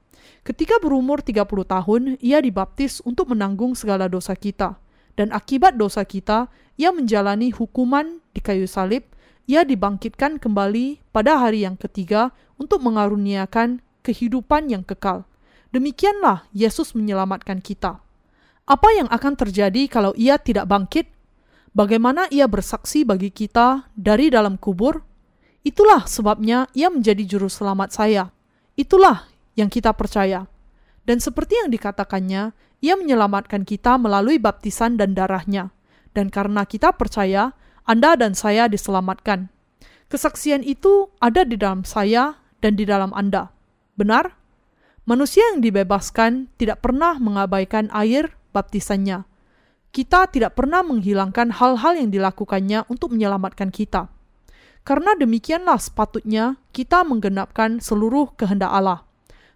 Ketika 0.47 0.79
berumur 0.79 1.27
30 1.27 1.43
tahun, 1.67 2.03
ia 2.23 2.39
dibaptis 2.39 3.03
untuk 3.03 3.35
menanggung 3.35 3.75
segala 3.75 4.07
dosa 4.07 4.39
kita. 4.39 4.79
Dan 5.19 5.35
akibat 5.35 5.75
dosa 5.75 6.07
kita, 6.07 6.47
ia 6.79 6.95
menjalani 6.95 7.51
hukuman 7.51 8.23
di 8.31 8.39
kayu 8.47 8.71
salib, 8.71 9.11
ia 9.51 9.67
dibangkitkan 9.67 10.39
kembali 10.39 11.03
pada 11.11 11.43
hari 11.43 11.67
yang 11.67 11.75
ketiga 11.75 12.31
untuk 12.63 12.79
mengaruniakan 12.87 13.83
kehidupan 14.07 14.71
yang 14.71 14.87
kekal. 14.87 15.27
Demikianlah 15.75 16.47
Yesus 16.55 16.95
menyelamatkan 16.95 17.59
kita. 17.59 17.99
Apa 18.63 18.89
yang 18.95 19.11
akan 19.11 19.35
terjadi 19.35 19.91
kalau 19.91 20.15
ia 20.15 20.39
tidak 20.39 20.71
bangkit? 20.71 21.11
Bagaimana 21.75 22.31
ia 22.31 22.47
bersaksi 22.47 23.03
bagi 23.03 23.35
kita 23.35 23.91
dari 23.99 24.31
dalam 24.31 24.55
kubur? 24.55 25.03
Itulah 25.67 26.07
sebabnya 26.07 26.71
ia 26.79 26.95
menjadi 26.95 27.27
juru 27.27 27.51
selamat 27.51 27.91
saya. 27.91 28.31
Itulah 28.79 29.27
yang 29.59 29.67
kita 29.67 29.91
percaya. 29.99 30.47
Dan 31.03 31.19
seperti 31.19 31.59
yang 31.59 31.75
dikatakannya, 31.75 32.55
ia 32.79 32.95
menyelamatkan 32.95 33.67
kita 33.67 33.99
melalui 33.99 34.39
baptisan 34.39 34.95
dan 34.95 35.19
darahnya. 35.19 35.75
Dan 36.15 36.31
karena 36.31 36.63
kita 36.63 36.95
percaya, 36.95 37.51
Anda 37.83 38.15
dan 38.15 38.39
saya 38.39 38.71
diselamatkan. 38.71 39.51
Kesaksian 40.07 40.63
itu 40.63 41.11
ada 41.19 41.43
di 41.43 41.59
dalam 41.59 41.83
saya 41.83 42.39
dan 42.63 42.79
di 42.79 42.87
dalam 42.87 43.11
Anda. 43.11 43.51
Benar? 43.99 44.44
Manusia 45.05 45.45
yang 45.53 45.61
dibebaskan 45.61 46.49
tidak 46.57 46.81
pernah 46.81 47.21
mengabaikan 47.21 47.93
air 47.93 48.33
baptisannya. 48.57 49.29
Kita 49.93 50.33
tidak 50.33 50.57
pernah 50.57 50.81
menghilangkan 50.81 51.53
hal-hal 51.53 51.93
yang 52.01 52.09
dilakukannya 52.09 52.89
untuk 52.89 53.13
menyelamatkan 53.13 53.69
kita. 53.69 54.09
Karena 54.81 55.13
demikianlah 55.13 55.77
sepatutnya 55.77 56.57
kita 56.73 57.05
menggenapkan 57.05 57.85
seluruh 57.85 58.33
kehendak 58.33 58.73
Allah. 58.73 59.05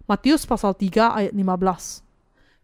Matius 0.04 0.44
pasal 0.44 0.76
3 0.76 1.16
ayat 1.16 1.32
15. 1.32 2.04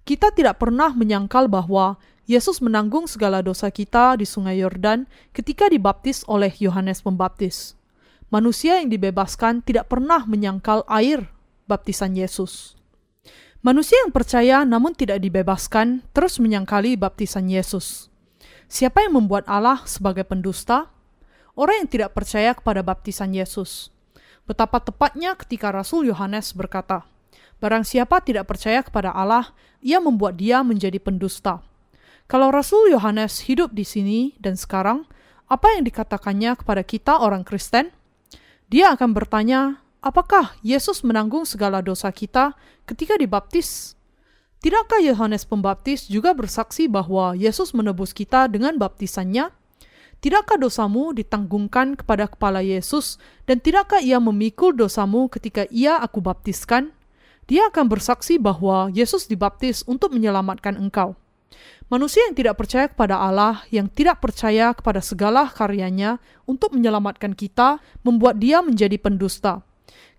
Kita 0.05 0.29
tidak 0.37 0.61
pernah 0.61 0.93
menyangkal 0.93 1.49
bahwa 1.49 1.97
Yesus 2.29 2.61
menanggung 2.61 3.09
segala 3.09 3.41
dosa 3.41 3.73
kita 3.73 4.21
di 4.21 4.29
sungai 4.29 4.61
Yordan 4.61 5.09
ketika 5.33 5.73
dibaptis 5.73 6.21
oleh 6.29 6.53
Yohanes 6.61 7.01
Pembaptis. 7.01 7.81
Manusia 8.29 8.77
yang 8.77 8.93
dibebaskan 8.93 9.65
tidak 9.65 9.89
pernah 9.89 10.29
menyangkal 10.29 10.85
air 10.85 11.33
baptisan 11.65 12.17
Yesus. 12.17 12.77
Manusia 13.65 13.97
yang 14.05 14.13
percaya 14.13 14.61
namun 14.69 14.93
tidak 14.93 15.25
dibebaskan 15.25 16.05
terus 16.13 16.37
menyangkali 16.37 17.01
baptisan 17.01 17.49
Yesus. 17.49 18.13
Siapa 18.69 19.05
yang 19.05 19.17
membuat 19.17 19.49
Allah 19.49 19.81
sebagai 19.89 20.25
pendusta? 20.29 20.93
Orang 21.57 21.87
yang 21.87 21.89
tidak 21.89 22.13
percaya 22.13 22.53
kepada 22.53 22.85
baptisan 22.85 23.33
Yesus. 23.33 23.89
Betapa 24.45 24.83
tepatnya 24.85 25.33
ketika 25.39 25.73
Rasul 25.73 26.11
Yohanes 26.13 26.53
berkata, 26.53 27.09
Barang 27.63 27.87
siapa 27.87 28.21
tidak 28.21 28.51
percaya 28.51 28.85
kepada 28.85 29.15
Allah, 29.15 29.57
ia 29.81 29.97
membuat 30.03 30.37
dia 30.37 30.61
menjadi 30.61 31.01
pendusta. 31.01 31.65
Kalau 32.29 32.53
Rasul 32.53 32.93
Yohanes 32.93 33.45
hidup 33.49 33.73
di 33.73 33.85
sini 33.85 34.37
dan 34.41 34.57
sekarang, 34.57 35.09
apa 35.49 35.77
yang 35.77 35.85
dikatakannya 35.85 36.57
kepada 36.57 36.83
kita 36.85 37.21
orang 37.21 37.45
Kristen? 37.45 37.93
Dia 38.69 38.97
akan 38.97 39.13
bertanya, 39.13 39.84
apakah 40.05 40.53
Yesus 40.61 41.01
menanggung 41.01 41.49
segala 41.49 41.81
dosa 41.81 42.13
kita 42.13 42.53
ketika 42.85 43.17
dibaptis? 43.17 43.97
Tidakkah 44.61 45.01
Yohanes 45.01 45.49
Pembaptis 45.49 46.05
juga 46.09 46.37
bersaksi 46.37 46.85
bahwa 46.85 47.33
Yesus 47.33 47.73
menebus 47.73 48.13
kita 48.13 48.45
dengan 48.53 48.77
baptisannya? 48.77 49.49
Tidakkah 50.21 50.61
dosamu 50.61 51.17
ditanggungkan 51.17 51.97
kepada 51.97 52.29
kepala 52.29 52.61
Yesus 52.61 53.17
dan 53.49 53.61
tidakkah 53.61 54.05
ia 54.05 54.21
memikul 54.21 54.77
dosamu 54.77 55.29
ketika 55.33 55.65
ia 55.73 56.01
aku 56.01 56.21
baptiskan? 56.21 56.93
dia 57.45 57.69
akan 57.69 57.93
bersaksi 57.93 58.41
bahwa 58.41 58.89
Yesus 58.93 59.29
dibaptis 59.29 59.85
untuk 59.85 60.17
menyelamatkan 60.17 60.81
engkau. 60.81 61.17
Manusia 61.93 62.25
yang 62.25 62.35
tidak 62.35 62.57
percaya 62.57 62.89
kepada 62.89 63.21
Allah, 63.21 63.61
yang 63.69 63.87
tidak 63.93 64.25
percaya 64.25 64.73
kepada 64.73 65.05
segala 65.05 65.45
karyanya 65.53 66.17
untuk 66.49 66.73
menyelamatkan 66.73 67.37
kita, 67.37 67.79
membuat 68.01 68.41
dia 68.41 68.65
menjadi 68.65 68.97
pendusta. 68.97 69.61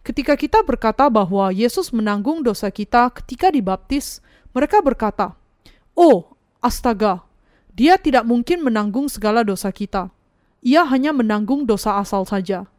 Ketika 0.06 0.38
kita 0.38 0.62
berkata 0.62 1.10
bahwa 1.10 1.50
Yesus 1.50 1.90
menanggung 1.90 2.46
dosa 2.46 2.70
kita 2.70 3.10
ketika 3.10 3.50
dibaptis, 3.50 4.22
mereka 4.54 4.78
berkata, 4.78 5.34
"Oh, 5.98 6.38
astaga, 6.62 7.26
dia 7.74 7.98
tidak 7.98 8.22
mungkin 8.22 8.62
menanggung 8.62 9.10
segala 9.10 9.42
dosa 9.42 9.74
kita. 9.74 10.14
Ia 10.62 10.86
hanya 10.86 11.10
menanggung 11.10 11.66
dosa 11.66 11.98
asal 11.98 12.22
saja. 12.30 12.70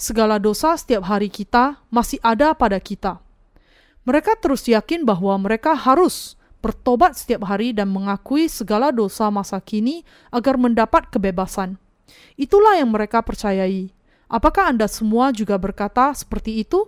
Segala 0.00 0.40
dosa 0.40 0.72
setiap 0.72 1.04
hari 1.04 1.28
kita 1.28 1.84
masih 1.92 2.16
ada 2.24 2.56
pada 2.56 2.80
kita." 2.80 3.20
Mereka 4.08 4.40
terus 4.40 4.64
yakin 4.64 5.04
bahwa 5.04 5.36
mereka 5.36 5.76
harus 5.76 6.40
bertobat 6.64 7.12
setiap 7.12 7.44
hari 7.44 7.76
dan 7.76 7.92
mengakui 7.92 8.48
segala 8.48 8.88
dosa 8.88 9.28
masa 9.28 9.60
kini 9.60 10.00
agar 10.32 10.56
mendapat 10.56 11.12
kebebasan. 11.12 11.76
Itulah 12.40 12.80
yang 12.80 12.88
mereka 12.88 13.20
percayai. 13.20 13.92
Apakah 14.30 14.70
Anda 14.70 14.86
semua 14.86 15.34
juga 15.34 15.58
berkata 15.58 16.14
seperti 16.14 16.62
itu? 16.62 16.86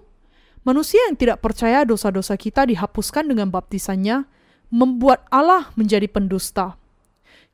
Manusia 0.62 1.02
yang 1.10 1.18
tidak 1.18 1.42
percaya 1.42 1.82
dosa-dosa 1.82 2.38
kita 2.38 2.70
dihapuskan 2.70 3.26
dengan 3.26 3.50
baptisannya 3.50 4.30
membuat 4.70 5.26
Allah 5.26 5.74
menjadi 5.74 6.06
pendusta. 6.06 6.78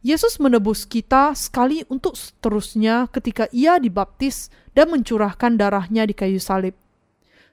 Yesus 0.05 0.37
menebus 0.37 0.85
kita 0.85 1.33
sekali 1.33 1.89
untuk 1.89 2.15
seterusnya 2.15 3.09
ketika 3.09 3.49
ia 3.49 3.81
dibaptis 3.81 4.53
dan 4.77 4.93
mencurahkan 4.93 5.57
darahnya 5.57 6.05
di 6.05 6.13
kayu 6.13 6.39
salib. 6.39 6.77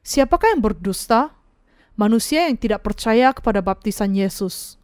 Siapakah 0.03 0.53
yang 0.53 0.61
berdusta? 0.61 1.33
manusia 1.95 2.47
yang 2.51 2.59
tidak 2.59 2.83
percaya 2.83 3.31
kepada 3.31 3.63
baptisan 3.63 4.13
Yesus. 4.13 4.75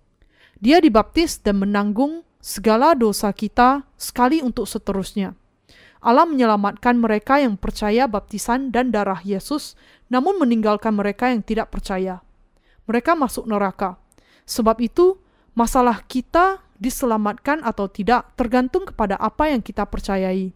Dia 0.64 0.80
dibaptis 0.80 1.38
dan 1.40 1.60
menanggung 1.60 2.24
segala 2.40 2.96
dosa 2.96 3.30
kita 3.36 3.84
sekali 4.00 4.40
untuk 4.40 4.66
seterusnya. 4.66 5.36
Allah 6.02 6.26
menyelamatkan 6.26 6.98
mereka 6.98 7.38
yang 7.38 7.62
percaya 7.62 8.10
baptisan 8.10 8.74
dan 8.74 8.90
darah 8.90 9.22
Yesus, 9.22 9.78
namun 10.10 10.42
meninggalkan 10.42 10.98
mereka 10.98 11.30
yang 11.30 11.46
tidak 11.46 11.70
percaya. 11.70 12.26
Mereka 12.90 13.14
masuk 13.14 13.46
neraka. 13.46 14.02
Sebab 14.50 14.82
itu, 14.82 15.22
masalah 15.54 16.02
kita 16.10 16.66
diselamatkan 16.82 17.62
atau 17.62 17.86
tidak 17.86 18.34
tergantung 18.34 18.90
kepada 18.90 19.14
apa 19.22 19.54
yang 19.54 19.62
kita 19.62 19.86
percayai. 19.86 20.50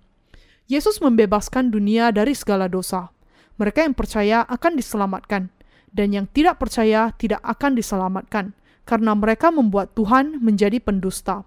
Yesus 0.65 0.97
membebaskan 0.97 1.69
dunia 1.69 2.09
dari 2.09 2.33
segala 2.33 2.65
dosa. 2.65 3.13
Mereka 3.61 3.85
yang 3.85 3.93
percaya 3.93 4.41
akan 4.49 4.73
diselamatkan, 4.73 5.53
dan 5.93 6.07
yang 6.09 6.25
tidak 6.25 6.57
percaya 6.57 7.13
tidak 7.21 7.39
akan 7.45 7.77
diselamatkan, 7.77 8.57
karena 8.89 9.13
mereka 9.13 9.53
membuat 9.53 9.93
Tuhan 9.93 10.41
menjadi 10.41 10.81
pendusta. 10.81 11.45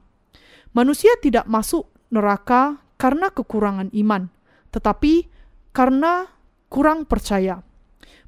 Manusia 0.70 1.10
tidak 1.18 1.50
masuk 1.50 1.90
neraka 2.14 2.78
karena 2.98 3.30
kekurangan 3.30 3.94
iman, 3.94 4.28
tetapi 4.74 5.30
karena 5.72 6.26
kurang 6.68 7.06
percaya. 7.06 7.62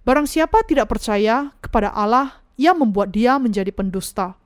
Barang 0.07 0.25
siapa 0.25 0.65
tidak 0.65 0.89
percaya 0.89 1.53
kepada 1.61 1.93
Allah, 1.93 2.41
ia 2.57 2.73
membuat 2.73 3.13
dia 3.13 3.37
menjadi 3.37 3.69
pendusta. 3.75 4.39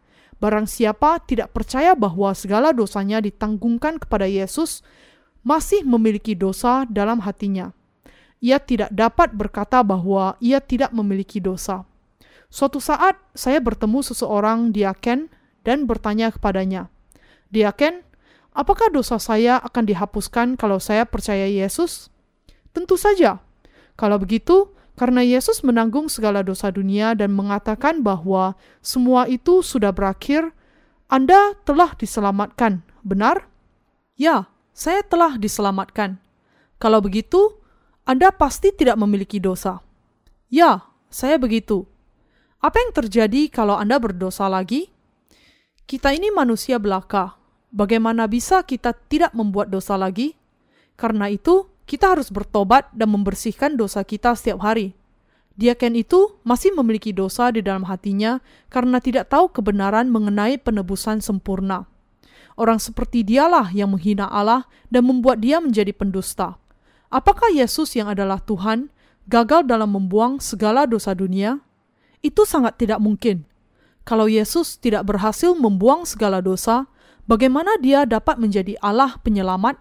Barang 0.43 0.67
siapa 0.67 1.23
tidak 1.23 1.55
percaya 1.55 1.95
bahwa 1.95 2.35
segala 2.35 2.75
dosanya 2.75 3.23
ditanggungkan 3.23 4.03
kepada 4.03 4.27
Yesus, 4.27 4.83
masih 5.47 5.87
memiliki 5.87 6.35
dosa 6.35 6.89
dalam 6.91 7.23
hatinya. 7.23 7.71
Ia 8.43 8.59
tidak 8.59 8.91
dapat 8.91 9.31
berkata 9.33 9.85
bahwa 9.85 10.35
ia 10.43 10.59
tidak 10.59 10.91
memiliki 10.91 11.39
dosa. 11.39 11.87
Suatu 12.51 12.81
saat 12.81 13.17
saya 13.33 13.61
bertemu 13.61 14.05
seseorang 14.05 14.73
diaken 14.75 15.33
dan 15.65 15.89
bertanya 15.89 16.29
kepadanya, 16.29 16.93
"Diaken, 17.49 18.05
apakah 18.55 18.89
dosa 18.89 19.21
saya 19.21 19.61
akan 19.61 19.85
dihapuskan 19.85 20.57
kalau 20.57 20.81
saya 20.81 21.05
percaya 21.05 21.45
Yesus?" 21.51 22.09
Tentu 22.75 22.99
saja. 22.99 23.39
Kalau 23.95 24.19
begitu, 24.19 24.75
karena 24.95 25.23
Yesus 25.27 25.63
menanggung 25.67 26.07
segala 26.07 26.47
dosa 26.47 26.71
dunia 26.71 27.19
dan 27.19 27.35
mengatakan 27.35 28.03
bahwa 28.03 28.55
semua 28.79 29.27
itu 29.27 29.63
sudah 29.63 29.91
berakhir, 29.91 30.55
Anda 31.11 31.55
telah 31.67 31.95
diselamatkan, 31.99 32.83
benar? 33.03 33.47
Ya, 34.15 34.51
saya 34.75 35.03
telah 35.07 35.39
diselamatkan. 35.39 36.19
Kalau 36.83 36.99
begitu, 36.99 37.59
Anda 38.07 38.35
pasti 38.35 38.75
tidak 38.75 38.99
memiliki 38.99 39.39
dosa. 39.39 39.83
Ya, 40.51 40.87
saya 41.11 41.39
begitu. 41.39 41.87
Apa 42.59 42.79
yang 42.83 42.91
terjadi 42.95 43.51
kalau 43.51 43.79
Anda 43.79 43.99
berdosa 44.03 44.51
lagi? 44.51 44.91
Kita 45.87 46.11
ini 46.15 46.31
manusia 46.35 46.79
belaka. 46.79 47.39
Bagaimana 47.75 48.31
bisa 48.31 48.63
kita 48.63 48.95
tidak 48.95 49.35
membuat 49.35 49.67
dosa 49.67 49.99
lagi? 49.99 50.39
Karena 50.95 51.27
itu, 51.27 51.67
kita 51.91 52.15
harus 52.15 52.31
bertobat 52.31 52.87
dan 52.95 53.11
membersihkan 53.11 53.75
dosa 53.75 54.07
kita 54.07 54.39
setiap 54.39 54.63
hari. 54.63 54.95
Diaken 55.59 55.99
itu 55.99 56.39
masih 56.47 56.71
memiliki 56.71 57.11
dosa 57.11 57.51
di 57.51 57.67
dalam 57.67 57.83
hatinya 57.87 58.39
karena 58.71 59.03
tidak 59.03 59.31
tahu 59.31 59.51
kebenaran 59.51 60.07
mengenai 60.07 60.55
penebusan 60.59 61.19
sempurna. 61.19 61.91
Orang 62.55 62.79
seperti 62.79 63.27
dialah 63.27 63.75
yang 63.75 63.91
menghina 63.91 64.31
Allah 64.31 64.71
dan 64.87 65.11
membuat 65.11 65.43
dia 65.43 65.59
menjadi 65.59 65.91
pendusta. 65.91 66.55
Apakah 67.11 67.51
Yesus 67.51 67.95
yang 67.99 68.07
adalah 68.07 68.39
Tuhan 68.39 68.91
gagal 69.27 69.67
dalam 69.67 69.95
membuang 69.95 70.39
segala 70.39 70.87
dosa 70.87 71.11
dunia? 71.11 71.59
Itu 72.23 72.47
sangat 72.47 72.79
tidak 72.79 73.03
mungkin. 73.03 73.47
Kalau 74.07 74.31
Yesus 74.31 74.79
tidak 74.79 75.07
berhasil 75.07 75.55
membuang 75.55 76.07
segala 76.07 76.39
dosa, 76.39 76.87
bagaimana 77.29 77.77
dia 77.81 78.09
dapat 78.09 78.41
menjadi 78.41 78.79
Allah 78.81 79.21
penyelamat? 79.21 79.81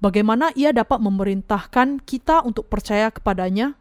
Bagaimana 0.00 0.48
ia 0.56 0.72
dapat 0.72 0.96
memerintahkan 0.96 2.00
kita 2.08 2.40
untuk 2.42 2.72
percaya 2.72 3.12
kepadanya? 3.12 3.76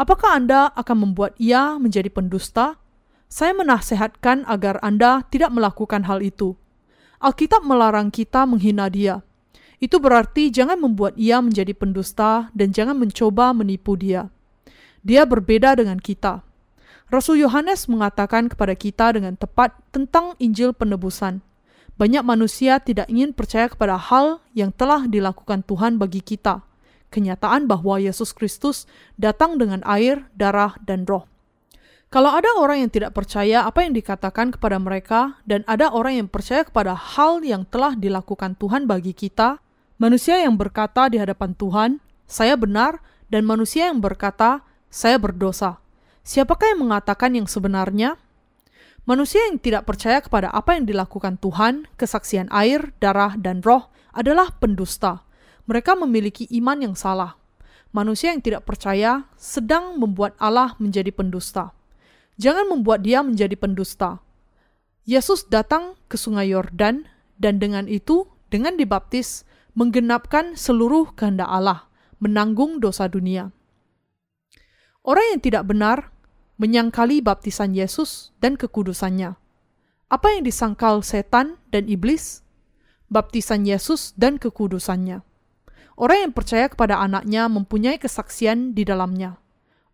Apakah 0.00 0.40
Anda 0.40 0.72
akan 0.72 1.12
membuat 1.12 1.36
ia 1.36 1.76
menjadi 1.76 2.08
pendusta? 2.08 2.80
Saya 3.28 3.52
menasehatkan 3.52 4.48
agar 4.48 4.80
Anda 4.80 5.28
tidak 5.28 5.52
melakukan 5.52 6.08
hal 6.08 6.24
itu. 6.24 6.56
Alkitab 7.20 7.60
melarang 7.68 8.08
kita 8.08 8.48
menghina 8.48 8.88
dia. 8.88 9.20
Itu 9.76 10.00
berarti 10.00 10.48
jangan 10.48 10.80
membuat 10.80 11.20
ia 11.20 11.44
menjadi 11.44 11.76
pendusta 11.76 12.48
dan 12.56 12.72
jangan 12.72 12.96
mencoba 12.96 13.52
menipu 13.52 13.96
dia. 14.00 14.32
Dia 15.04 15.28
berbeda 15.28 15.76
dengan 15.76 16.00
kita. 16.00 16.40
Rasul 17.12 17.44
Yohanes 17.44 17.84
mengatakan 17.84 18.48
kepada 18.48 18.72
kita 18.72 19.12
dengan 19.12 19.36
tepat 19.36 19.76
tentang 19.92 20.32
Injil 20.40 20.72
penebusan. 20.72 21.44
Banyak 22.00 22.24
manusia 22.24 22.80
tidak 22.80 23.12
ingin 23.12 23.36
percaya 23.36 23.68
kepada 23.68 24.00
hal 24.00 24.40
yang 24.56 24.72
telah 24.72 25.04
dilakukan 25.04 25.60
Tuhan 25.68 26.00
bagi 26.00 26.24
kita. 26.24 26.64
Kenyataan 27.12 27.68
bahwa 27.68 28.00
Yesus 28.00 28.32
Kristus 28.32 28.88
datang 29.20 29.60
dengan 29.60 29.84
air, 29.84 30.24
darah, 30.32 30.80
dan 30.80 31.04
roh. 31.04 31.28
Kalau 32.08 32.32
ada 32.32 32.48
orang 32.56 32.88
yang 32.88 32.90
tidak 32.90 33.12
percaya 33.12 33.68
apa 33.68 33.84
yang 33.84 33.92
dikatakan 33.92 34.48
kepada 34.56 34.80
mereka, 34.80 35.36
dan 35.44 35.60
ada 35.68 35.92
orang 35.92 36.24
yang 36.24 36.28
percaya 36.32 36.64
kepada 36.64 36.96
hal 36.96 37.44
yang 37.44 37.68
telah 37.68 37.92
dilakukan 37.92 38.56
Tuhan 38.56 38.88
bagi 38.88 39.12
kita, 39.12 39.60
manusia 40.00 40.40
yang 40.40 40.56
berkata 40.56 41.12
di 41.12 41.20
hadapan 41.20 41.52
Tuhan, 41.52 41.90
"Saya 42.24 42.56
benar," 42.56 43.04
dan 43.28 43.44
manusia 43.44 43.92
yang 43.92 44.00
berkata, 44.00 44.64
"Saya 44.88 45.20
berdosa." 45.20 45.84
Siapakah 46.24 46.72
yang 46.72 46.88
mengatakan 46.88 47.36
yang 47.36 47.44
sebenarnya? 47.44 48.16
Manusia 49.10 49.42
yang 49.50 49.58
tidak 49.58 49.90
percaya 49.90 50.22
kepada 50.22 50.54
apa 50.54 50.78
yang 50.78 50.86
dilakukan 50.86 51.34
Tuhan, 51.42 51.90
kesaksian 51.98 52.46
air, 52.54 52.94
darah, 53.02 53.34
dan 53.34 53.58
roh 53.58 53.90
adalah 54.14 54.54
pendusta. 54.54 55.26
Mereka 55.66 55.98
memiliki 55.98 56.46
iman 56.62 56.78
yang 56.78 56.94
salah. 56.94 57.34
Manusia 57.90 58.30
yang 58.30 58.38
tidak 58.38 58.70
percaya 58.70 59.26
sedang 59.34 59.98
membuat 59.98 60.38
Allah 60.38 60.78
menjadi 60.78 61.10
pendusta. 61.10 61.74
Jangan 62.38 62.70
membuat 62.70 63.02
dia 63.02 63.18
menjadi 63.26 63.58
pendusta. 63.58 64.22
Yesus 65.02 65.42
datang 65.50 65.98
ke 66.06 66.14
Sungai 66.14 66.54
Yordan 66.54 67.02
dan 67.34 67.58
dengan 67.58 67.90
itu, 67.90 68.30
dengan 68.46 68.78
dibaptis, 68.78 69.42
menggenapkan 69.74 70.54
seluruh 70.54 71.18
kehendak 71.18 71.50
Allah, 71.50 71.90
menanggung 72.22 72.78
dosa 72.78 73.10
dunia. 73.10 73.50
Orang 75.02 75.34
yang 75.34 75.42
tidak 75.42 75.66
benar 75.66 76.14
menyangkali 76.60 77.24
baptisan 77.24 77.72
Yesus 77.72 78.36
dan 78.44 78.60
kekudusannya. 78.60 79.32
Apa 80.12 80.26
yang 80.36 80.44
disangkal 80.44 81.00
setan 81.00 81.56
dan 81.72 81.88
iblis? 81.88 82.44
Baptisan 83.08 83.64
Yesus 83.64 84.12
dan 84.20 84.36
kekudusannya. 84.36 85.24
Orang 85.96 86.18
yang 86.20 86.32
percaya 86.36 86.68
kepada 86.68 87.00
anaknya 87.00 87.48
mempunyai 87.48 87.96
kesaksian 87.96 88.76
di 88.76 88.84
dalamnya. 88.84 89.40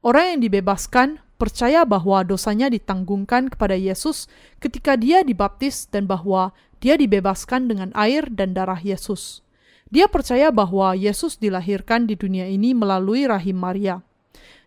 Orang 0.02 0.36
yang 0.36 0.40
dibebaskan 0.42 1.22
percaya 1.38 1.86
bahwa 1.86 2.26
dosanya 2.26 2.66
ditanggungkan 2.66 3.46
kepada 3.46 3.78
Yesus 3.78 4.26
ketika 4.58 4.98
dia 4.98 5.22
dibaptis 5.22 5.86
dan 5.86 6.10
bahwa 6.10 6.50
dia 6.82 6.98
dibebaskan 6.98 7.70
dengan 7.70 7.94
air 7.94 8.26
dan 8.26 8.58
darah 8.58 8.82
Yesus. 8.82 9.46
Dia 9.86 10.10
percaya 10.10 10.50
bahwa 10.50 10.98
Yesus 10.98 11.38
dilahirkan 11.38 12.10
di 12.10 12.18
dunia 12.18 12.50
ini 12.50 12.74
melalui 12.74 13.30
rahim 13.30 13.54
Maria. 13.54 14.02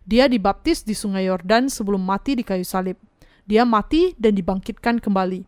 Dia 0.10 0.26
dibaptis 0.26 0.82
di 0.82 0.97
Sungai 0.97 1.30
Yordan 1.30 1.70
sebelum 1.70 2.01
mati 2.01 2.34
di 2.34 2.41
kayu 2.41 2.66
salib. 2.66 2.97
Dia 3.45 3.62
mati 3.62 4.18
dan 4.18 4.34
dibangkitkan 4.34 4.97
kembali. 4.97 5.45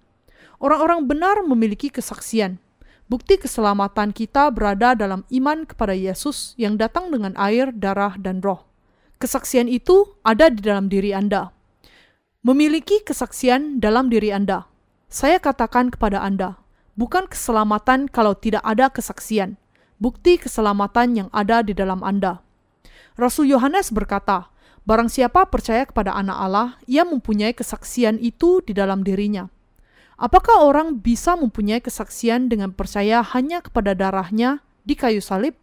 Orang-orang 0.62 1.10
benar 1.10 1.42
memiliki 1.42 1.90
kesaksian. 1.90 2.62
Bukti 3.10 3.42
keselamatan 3.42 4.14
kita 4.14 4.54
berada 4.54 4.94
dalam 4.94 5.26
iman 5.34 5.66
kepada 5.66 5.98
Yesus 5.98 6.54
yang 6.62 6.78
datang 6.78 7.10
dengan 7.10 7.34
air, 7.42 7.74
darah, 7.74 8.14
dan 8.22 8.38
roh. 8.46 8.70
Kesaksian 9.18 9.66
itu 9.66 10.14
ada 10.22 10.54
di 10.54 10.62
dalam 10.62 10.94
diri 10.94 11.10
Anda. 11.10 11.50
Memiliki 12.46 13.02
kesaksian 13.02 13.82
dalam 13.82 14.14
diri 14.14 14.30
Anda. 14.30 14.70
Saya 15.10 15.42
katakan 15.42 15.90
kepada 15.90 16.22
Anda, 16.22 16.62
bukan 16.94 17.26
keselamatan 17.26 18.14
kalau 18.14 18.38
tidak 18.38 18.62
ada 18.62 18.94
kesaksian, 18.94 19.58
bukti 19.98 20.38
keselamatan 20.38 21.18
yang 21.18 21.30
ada 21.34 21.66
di 21.66 21.74
dalam 21.74 22.06
Anda. 22.06 22.46
Rasul 23.22 23.54
Yohanes 23.54 23.94
berkata, 23.94 24.50
Barang 24.82 25.14
siapa 25.14 25.46
percaya 25.46 25.86
kepada 25.86 26.18
anak 26.18 26.38
Allah, 26.42 26.68
ia 26.90 27.06
mempunyai 27.06 27.54
kesaksian 27.54 28.18
itu 28.18 28.66
di 28.66 28.74
dalam 28.74 29.06
dirinya. 29.06 29.46
Apakah 30.18 30.66
orang 30.66 30.98
bisa 30.98 31.38
mempunyai 31.38 31.86
kesaksian 31.86 32.50
dengan 32.50 32.74
percaya 32.74 33.22
hanya 33.22 33.62
kepada 33.62 33.94
darahnya 33.94 34.66
di 34.82 34.98
kayu 34.98 35.22
salib? 35.22 35.54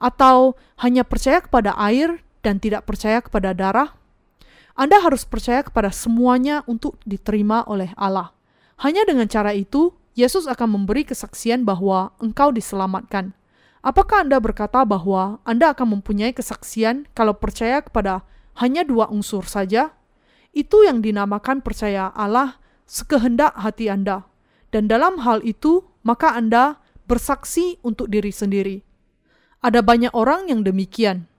Atau 0.00 0.56
hanya 0.80 1.04
percaya 1.04 1.44
kepada 1.44 1.76
air 1.76 2.24
dan 2.40 2.56
tidak 2.56 2.88
percaya 2.88 3.20
kepada 3.20 3.52
darah, 3.52 3.92
Anda 4.72 4.96
harus 5.04 5.28
percaya 5.28 5.60
kepada 5.60 5.92
semuanya 5.92 6.64
untuk 6.64 6.96
diterima 7.04 7.68
oleh 7.68 7.92
Allah. 8.00 8.32
Hanya 8.80 9.04
dengan 9.04 9.28
cara 9.28 9.52
itu, 9.52 9.92
Yesus 10.16 10.48
akan 10.48 10.80
memberi 10.80 11.04
kesaksian 11.04 11.68
bahwa 11.68 12.16
engkau 12.22 12.48
diselamatkan. 12.48 13.37
Apakah 13.78 14.26
Anda 14.26 14.42
berkata 14.42 14.82
bahwa 14.82 15.38
Anda 15.46 15.70
akan 15.70 15.98
mempunyai 15.98 16.34
kesaksian 16.34 17.06
kalau 17.14 17.38
percaya 17.38 17.78
kepada 17.78 18.26
hanya 18.58 18.82
dua 18.82 19.06
unsur 19.06 19.46
saja? 19.46 19.94
Itu 20.50 20.82
yang 20.82 20.98
dinamakan 20.98 21.62
percaya 21.62 22.10
Allah 22.10 22.58
sekehendak 22.90 23.54
hati 23.54 23.86
Anda. 23.86 24.26
Dan 24.74 24.90
dalam 24.90 25.22
hal 25.22 25.46
itu, 25.46 25.86
maka 26.02 26.34
Anda 26.34 26.82
bersaksi 27.06 27.78
untuk 27.86 28.10
diri 28.10 28.34
sendiri. 28.34 28.82
Ada 29.62 29.80
banyak 29.80 30.12
orang 30.12 30.50
yang 30.50 30.66
demikian. 30.66 31.30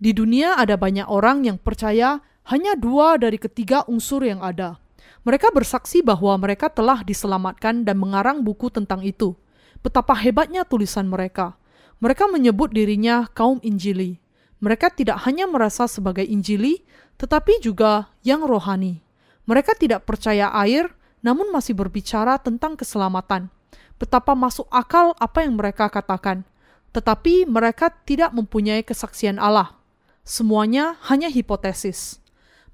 Di 0.00 0.16
dunia 0.16 0.58
ada 0.58 0.74
banyak 0.74 1.06
orang 1.06 1.46
yang 1.46 1.56
percaya 1.60 2.20
hanya 2.50 2.76
dua 2.76 3.16
dari 3.16 3.40
ketiga 3.40 3.84
unsur 3.88 4.24
yang 4.24 4.40
ada. 4.40 4.80
Mereka 5.24 5.48
bersaksi 5.52 6.04
bahwa 6.04 6.36
mereka 6.36 6.68
telah 6.68 7.00
diselamatkan 7.00 7.88
dan 7.88 7.96
mengarang 7.96 8.44
buku 8.44 8.68
tentang 8.68 9.00
itu. 9.00 9.32
Betapa 9.80 10.12
hebatnya 10.12 10.68
tulisan 10.68 11.08
mereka. 11.08 11.56
Mereka 12.02 12.30
menyebut 12.30 12.74
dirinya 12.74 13.26
kaum 13.30 13.62
Injili. 13.62 14.18
Mereka 14.58 14.94
tidak 14.94 15.22
hanya 15.28 15.44
merasa 15.44 15.84
sebagai 15.84 16.24
Injili, 16.24 16.82
tetapi 17.20 17.60
juga 17.60 18.10
yang 18.24 18.42
rohani. 18.46 19.04
Mereka 19.44 19.76
tidak 19.76 20.08
percaya 20.08 20.48
air, 20.64 20.88
namun 21.20 21.52
masih 21.52 21.76
berbicara 21.76 22.40
tentang 22.40 22.76
keselamatan. 22.76 23.52
Betapa 24.00 24.32
masuk 24.32 24.66
akal 24.72 25.12
apa 25.20 25.44
yang 25.44 25.54
mereka 25.54 25.86
katakan, 25.92 26.42
tetapi 26.90 27.44
mereka 27.44 27.92
tidak 28.04 28.32
mempunyai 28.32 28.82
kesaksian 28.82 29.38
Allah. 29.38 29.76
Semuanya 30.24 30.96
hanya 31.08 31.28
hipotesis. 31.28 32.18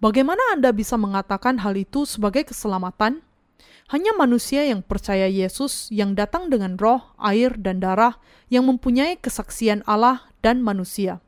Bagaimana 0.01 0.41
Anda 0.55 0.73
bisa 0.73 0.97
mengatakan 0.97 1.61
hal 1.61 1.77
itu 1.77 2.07
sebagai 2.09 2.49
keselamatan? 2.49 3.21
Hanya 3.91 4.15
manusia 4.15 4.63
yang 4.63 4.87
percaya 4.87 5.27
Yesus 5.27 5.91
yang 5.91 6.15
datang 6.15 6.47
dengan 6.47 6.79
roh, 6.79 7.03
air, 7.19 7.59
dan 7.59 7.83
darah 7.83 8.23
yang 8.47 8.71
mempunyai 8.71 9.19
kesaksian 9.19 9.83
Allah 9.83 10.31
dan 10.47 10.63
manusia. 10.63 11.19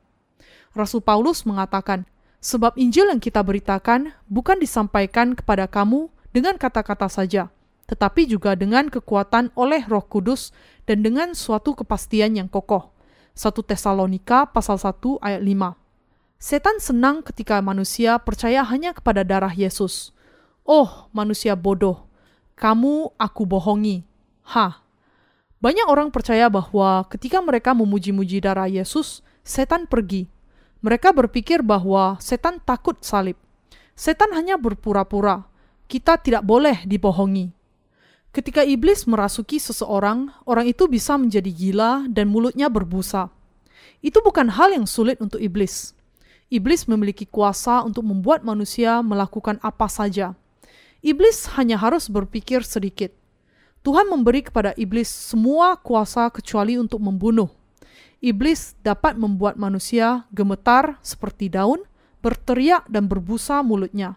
Rasul 0.71 1.03
Paulus 1.03 1.43
mengatakan, 1.43 2.07
sebab 2.39 2.79
Injil 2.79 3.11
yang 3.11 3.19
kita 3.19 3.43
beritakan 3.43 4.15
bukan 4.31 4.63
disampaikan 4.63 5.35
kepada 5.35 5.67
kamu 5.67 6.07
dengan 6.31 6.55
kata-kata 6.55 7.11
saja, 7.11 7.51
tetapi 7.91 8.31
juga 8.31 8.55
dengan 8.55 8.87
kekuatan 8.87 9.51
oleh 9.59 9.83
roh 9.83 10.07
kudus 10.07 10.55
dan 10.87 11.03
dengan 11.03 11.35
suatu 11.35 11.75
kepastian 11.75 12.39
yang 12.39 12.47
kokoh. 12.47 12.95
1 13.35 13.59
Tesalonika 13.59 14.47
pasal 14.47 14.79
1 14.79 15.19
ayat 15.19 15.43
5 15.43 16.39
Setan 16.39 16.79
senang 16.79 17.27
ketika 17.27 17.59
manusia 17.59 18.15
percaya 18.23 18.63
hanya 18.63 18.95
kepada 18.95 19.27
darah 19.27 19.51
Yesus. 19.51 20.15
Oh, 20.63 21.11
manusia 21.11 21.59
bodoh, 21.59 22.07
kamu 22.53 23.13
aku 23.17 23.43
bohongi. 23.47 24.05
Ha. 24.53 24.79
Banyak 25.63 25.87
orang 25.87 26.11
percaya 26.11 26.51
bahwa 26.51 27.07
ketika 27.07 27.39
mereka 27.39 27.71
memuji-muji 27.71 28.43
darah 28.43 28.67
Yesus, 28.67 29.23
setan 29.47 29.87
pergi. 29.87 30.27
Mereka 30.83 31.15
berpikir 31.15 31.63
bahwa 31.63 32.19
setan 32.19 32.59
takut 32.59 32.99
salib. 32.99 33.39
Setan 33.95 34.35
hanya 34.35 34.59
berpura-pura. 34.59 35.47
Kita 35.87 36.19
tidak 36.19 36.43
boleh 36.43 36.83
dibohongi. 36.83 37.55
Ketika 38.33 38.65
iblis 38.65 39.05
merasuki 39.05 39.61
seseorang, 39.61 40.33
orang 40.49 40.65
itu 40.65 40.89
bisa 40.89 41.15
menjadi 41.15 41.53
gila 41.53 42.09
dan 42.09 42.27
mulutnya 42.27 42.65
berbusa. 42.67 43.29
Itu 44.01 44.19
bukan 44.25 44.51
hal 44.51 44.73
yang 44.75 44.89
sulit 44.89 45.21
untuk 45.21 45.39
iblis. 45.39 45.93
Iblis 46.51 46.89
memiliki 46.89 47.23
kuasa 47.29 47.85
untuk 47.85 48.03
membuat 48.03 48.43
manusia 48.43 48.99
melakukan 48.99 49.61
apa 49.63 49.87
saja. 49.87 50.35
Iblis 51.03 51.51
hanya 51.59 51.75
harus 51.75 52.07
berpikir 52.07 52.63
sedikit. 52.63 53.11
Tuhan 53.83 54.07
memberi 54.07 54.39
kepada 54.39 54.71
iblis 54.79 55.11
semua 55.11 55.75
kuasa 55.75 56.31
kecuali 56.31 56.79
untuk 56.79 57.03
membunuh. 57.03 57.51
Iblis 58.23 58.79
dapat 58.79 59.19
membuat 59.19 59.59
manusia 59.59 60.23
gemetar 60.31 60.95
seperti 61.03 61.51
daun, 61.51 61.83
berteriak 62.23 62.87
dan 62.87 63.11
berbusa 63.11 63.59
mulutnya. 63.59 64.15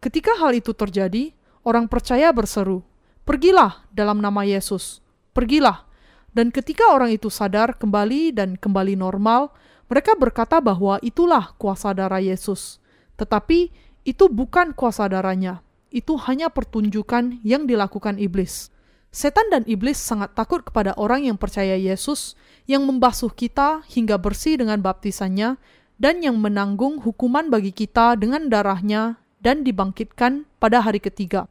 Ketika 0.00 0.32
hal 0.40 0.56
itu 0.56 0.72
terjadi, 0.72 1.36
orang 1.68 1.84
percaya 1.84 2.32
berseru, 2.32 2.80
"Pergilah 3.28 3.84
dalam 3.92 4.24
nama 4.24 4.40
Yesus, 4.48 5.04
pergilah." 5.36 5.84
Dan 6.32 6.48
ketika 6.48 6.96
orang 6.96 7.12
itu 7.12 7.28
sadar 7.28 7.76
kembali 7.76 8.32
dan 8.32 8.56
kembali 8.56 8.96
normal, 8.96 9.52
mereka 9.92 10.16
berkata 10.16 10.64
bahwa 10.64 10.96
itulah 11.04 11.52
kuasa 11.60 11.92
darah 11.92 12.24
Yesus, 12.24 12.80
tetapi 13.20 13.68
itu 14.08 14.32
bukan 14.32 14.72
kuasa 14.72 15.04
darahnya. 15.12 15.60
Itu 15.92 16.16
hanya 16.24 16.48
pertunjukan 16.48 17.44
yang 17.44 17.68
dilakukan 17.68 18.16
iblis. 18.16 18.72
Setan 19.12 19.52
dan 19.52 19.60
iblis 19.68 20.00
sangat 20.00 20.32
takut 20.32 20.64
kepada 20.64 20.96
orang 20.96 21.28
yang 21.28 21.36
percaya 21.36 21.76
Yesus, 21.76 22.32
yang 22.64 22.88
membasuh 22.88 23.28
kita 23.28 23.84
hingga 23.92 24.16
bersih 24.16 24.56
dengan 24.56 24.80
baptisannya, 24.80 25.60
dan 26.00 26.24
yang 26.24 26.40
menanggung 26.40 26.96
hukuman 27.04 27.52
bagi 27.52 27.76
kita 27.76 28.16
dengan 28.16 28.48
darahnya 28.48 29.20
dan 29.44 29.62
dibangkitkan 29.62 30.48
pada 30.56 30.80
hari 30.80 30.98
ketiga. 30.98 31.44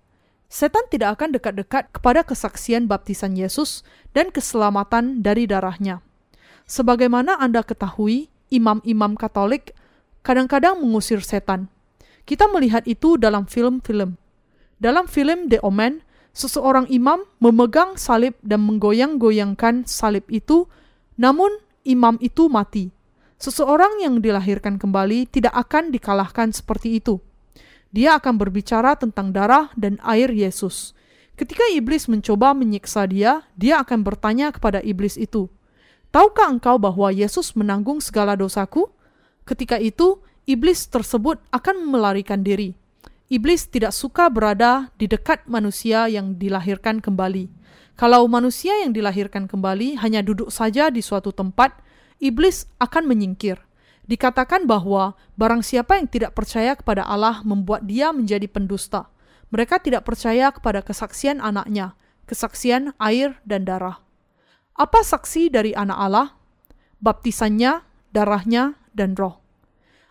Setan 0.52 0.84
tidak 0.92 1.16
akan 1.16 1.38
dekat-dekat 1.38 1.96
kepada 1.96 2.28
kesaksian 2.28 2.90
baptisan 2.90 3.40
Yesus 3.40 3.88
dan 4.12 4.34
keselamatan 4.34 5.24
dari 5.24 5.48
darahnya. 5.48 6.04
Sebagaimana 6.68 7.40
Anda 7.40 7.64
ketahui, 7.64 8.28
imam-imam 8.52 9.16
Katolik 9.16 9.72
kadang-kadang 10.28 10.82
mengusir 10.82 11.24
setan. 11.24 11.72
Kita 12.28 12.52
melihat 12.52 12.84
itu 12.84 13.16
dalam 13.16 13.48
film-film. 13.48 14.21
Dalam 14.82 15.06
film 15.06 15.46
The 15.46 15.62
Omen, 15.62 16.02
seseorang 16.34 16.90
imam 16.90 17.22
memegang 17.38 18.02
salib 18.02 18.34
dan 18.42 18.66
menggoyang-goyangkan 18.66 19.86
salib 19.86 20.26
itu, 20.34 20.66
namun 21.22 21.54
imam 21.86 22.18
itu 22.18 22.50
mati. 22.50 22.90
Seseorang 23.38 24.02
yang 24.02 24.26
dilahirkan 24.26 24.82
kembali 24.82 25.30
tidak 25.30 25.54
akan 25.54 25.94
dikalahkan 25.94 26.50
seperti 26.50 26.98
itu. 26.98 27.22
Dia 27.94 28.18
akan 28.18 28.42
berbicara 28.42 28.98
tentang 28.98 29.30
darah 29.30 29.70
dan 29.78 30.02
air 30.02 30.34
Yesus. 30.34 30.98
Ketika 31.38 31.62
iblis 31.70 32.10
mencoba 32.10 32.58
menyiksa 32.58 33.06
dia, 33.06 33.46
dia 33.54 33.78
akan 33.86 34.02
bertanya 34.02 34.50
kepada 34.50 34.82
iblis 34.82 35.14
itu, 35.14 35.46
Tahukah 36.12 36.52
engkau 36.52 36.76
bahwa 36.76 37.08
Yesus 37.08 37.56
menanggung 37.56 38.04
segala 38.04 38.36
dosaku? 38.36 38.92
Ketika 39.48 39.80
itu, 39.80 40.20
iblis 40.44 40.92
tersebut 40.92 41.40
akan 41.56 41.88
melarikan 41.88 42.44
diri. 42.44 42.81
Iblis 43.32 43.72
tidak 43.72 43.96
suka 43.96 44.28
berada 44.28 44.92
di 45.00 45.08
dekat 45.08 45.48
manusia 45.48 46.12
yang 46.12 46.36
dilahirkan 46.36 47.00
kembali. 47.00 47.48
Kalau 47.96 48.28
manusia 48.28 48.76
yang 48.84 48.92
dilahirkan 48.92 49.48
kembali 49.48 49.96
hanya 50.04 50.20
duduk 50.20 50.52
saja 50.52 50.92
di 50.92 51.00
suatu 51.00 51.32
tempat, 51.32 51.72
iblis 52.20 52.68
akan 52.84 53.08
menyingkir. 53.08 53.56
Dikatakan 54.04 54.68
bahwa 54.68 55.16
barang 55.40 55.64
siapa 55.64 55.96
yang 55.96 56.12
tidak 56.12 56.36
percaya 56.36 56.76
kepada 56.76 57.08
Allah 57.08 57.40
membuat 57.48 57.88
dia 57.88 58.12
menjadi 58.12 58.52
pendusta. 58.52 59.08
Mereka 59.48 59.80
tidak 59.80 60.04
percaya 60.04 60.52
kepada 60.52 60.84
kesaksian 60.84 61.40
anaknya, 61.40 61.96
kesaksian 62.28 62.92
air 63.00 63.40
dan 63.48 63.64
darah. 63.64 64.04
Apa 64.76 65.08
saksi 65.08 65.48
dari 65.48 65.72
anak 65.72 66.00
Allah? 66.04 66.28
Baptisannya, 67.00 67.80
darahnya, 68.12 68.76
dan 68.92 69.16
roh. 69.16 69.40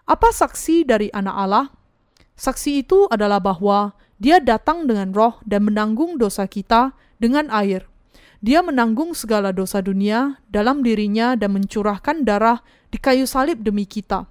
Apa 0.09 0.33
saksi 0.33 0.89
dari 0.89 1.13
anak 1.13 1.37
Allah? 1.37 1.67
Saksi 2.41 2.81
itu 2.81 3.05
adalah 3.13 3.37
bahwa 3.37 3.93
dia 4.17 4.41
datang 4.41 4.89
dengan 4.89 5.13
roh 5.13 5.37
dan 5.45 5.69
menanggung 5.69 6.17
dosa 6.17 6.49
kita 6.49 6.97
dengan 7.21 7.53
air. 7.53 7.85
Dia 8.41 8.65
menanggung 8.65 9.13
segala 9.13 9.53
dosa 9.53 9.85
dunia 9.85 10.41
dalam 10.49 10.81
dirinya 10.81 11.37
dan 11.37 11.53
mencurahkan 11.53 12.25
darah 12.25 12.65
di 12.89 12.97
kayu 12.97 13.29
salib 13.29 13.61
demi 13.61 13.85
kita. 13.85 14.25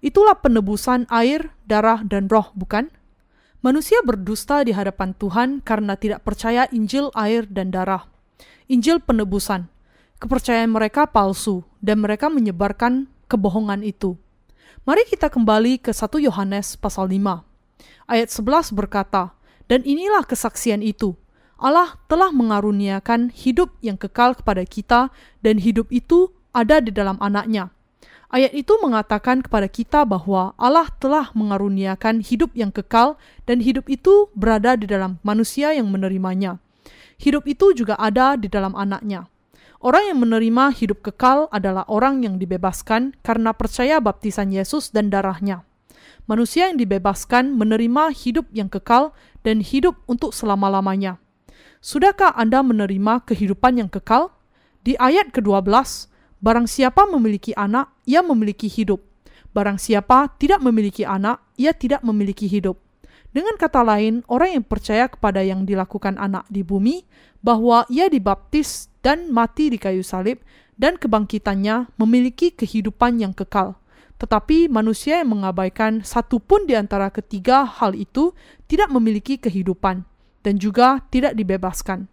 Itulah 0.00 0.40
penebusan 0.40 1.04
air, 1.12 1.52
darah, 1.68 2.00
dan 2.00 2.32
roh, 2.32 2.48
bukan? 2.56 2.88
Manusia 3.60 4.00
berdusta 4.08 4.64
di 4.64 4.72
hadapan 4.72 5.12
Tuhan 5.12 5.60
karena 5.60 6.00
tidak 6.00 6.24
percaya 6.24 6.64
Injil, 6.72 7.12
air, 7.12 7.44
dan 7.44 7.68
darah. 7.68 8.08
Injil 8.72 9.04
penebusan. 9.04 9.68
Kepercayaan 10.16 10.72
mereka 10.72 11.04
palsu 11.04 11.68
dan 11.84 12.00
mereka 12.00 12.32
menyebarkan 12.32 13.12
kebohongan 13.28 13.84
itu. 13.84 14.16
Mari 14.88 15.04
kita 15.04 15.28
kembali 15.28 15.76
ke 15.84 15.92
1 15.92 16.24
Yohanes 16.24 16.80
pasal 16.80 17.12
5. 17.12 17.49
Ayat 18.10 18.32
11 18.32 18.74
berkata, 18.74 19.36
Dan 19.70 19.86
inilah 19.86 20.26
kesaksian 20.26 20.82
itu, 20.82 21.14
Allah 21.60 22.00
telah 22.08 22.32
mengaruniakan 22.32 23.30
hidup 23.30 23.76
yang 23.84 24.00
kekal 24.00 24.34
kepada 24.34 24.64
kita 24.64 25.00
dan 25.44 25.60
hidup 25.60 25.92
itu 25.92 26.32
ada 26.50 26.80
di 26.80 26.90
dalam 26.90 27.20
anaknya. 27.20 27.68
Ayat 28.30 28.54
itu 28.54 28.78
mengatakan 28.78 29.42
kepada 29.42 29.66
kita 29.66 30.06
bahwa 30.06 30.54
Allah 30.54 30.86
telah 31.02 31.34
mengaruniakan 31.34 32.22
hidup 32.22 32.54
yang 32.54 32.70
kekal 32.70 33.18
dan 33.44 33.60
hidup 33.60 33.90
itu 33.90 34.30
berada 34.38 34.78
di 34.78 34.86
dalam 34.86 35.18
manusia 35.26 35.74
yang 35.74 35.90
menerimanya 35.90 36.62
hidup 37.20 37.44
itu 37.44 37.76
juga 37.76 38.00
ada 38.00 38.34
di 38.34 38.48
dalam 38.48 38.72
anaknya. 38.72 39.28
Orang 39.80 40.08
yang 40.08 40.18
menerima 40.20 40.76
hidup 40.76 41.04
kekal 41.04 41.48
adalah 41.52 41.84
orang 41.88 42.24
yang 42.24 42.40
dibebaskan 42.40 43.16
karena 43.20 43.52
percaya 43.52 44.00
baptisan 44.00 44.52
Yesus 44.52 44.92
dan 44.92 45.12
darahnya. 45.12 45.64
Manusia 46.30 46.70
yang 46.70 46.78
dibebaskan 46.78 47.58
menerima 47.58 48.14
hidup 48.14 48.46
yang 48.54 48.70
kekal 48.70 49.10
dan 49.42 49.58
hidup 49.58 49.98
untuk 50.06 50.30
selama-lamanya. 50.30 51.18
Sudahkah 51.82 52.30
Anda 52.38 52.62
menerima 52.62 53.26
kehidupan 53.26 53.82
yang 53.82 53.90
kekal? 53.90 54.30
Di 54.86 54.94
ayat 54.94 55.34
ke-12, 55.34 55.66
barang 56.38 56.70
siapa 56.70 57.10
memiliki 57.10 57.50
anak, 57.58 57.90
ia 58.06 58.22
memiliki 58.22 58.70
hidup. 58.70 59.02
Barang 59.50 59.74
siapa 59.82 60.30
tidak 60.38 60.62
memiliki 60.62 61.02
anak, 61.02 61.42
ia 61.58 61.74
tidak 61.74 62.06
memiliki 62.06 62.46
hidup. 62.46 62.78
Dengan 63.34 63.58
kata 63.58 63.82
lain, 63.82 64.22
orang 64.30 64.54
yang 64.54 64.62
percaya 64.62 65.10
kepada 65.10 65.42
yang 65.42 65.66
dilakukan 65.66 66.14
anak 66.14 66.46
di 66.46 66.62
bumi, 66.62 67.10
bahwa 67.42 67.90
ia 67.90 68.06
dibaptis 68.06 68.86
dan 69.02 69.34
mati 69.34 69.66
di 69.66 69.82
kayu 69.82 70.06
salib, 70.06 70.38
dan 70.78 70.94
kebangkitannya 70.94 71.90
memiliki 71.98 72.54
kehidupan 72.54 73.18
yang 73.18 73.34
kekal. 73.34 73.79
Tetapi 74.20 74.68
manusia 74.68 75.24
yang 75.24 75.40
mengabaikan 75.40 76.04
satu 76.04 76.44
pun 76.44 76.68
di 76.68 76.76
antara 76.76 77.08
ketiga 77.08 77.64
hal 77.64 77.96
itu 77.96 78.36
tidak 78.68 78.92
memiliki 78.92 79.40
kehidupan, 79.40 80.04
dan 80.44 80.60
juga 80.60 81.00
tidak 81.08 81.32
dibebaskan. 81.32 82.04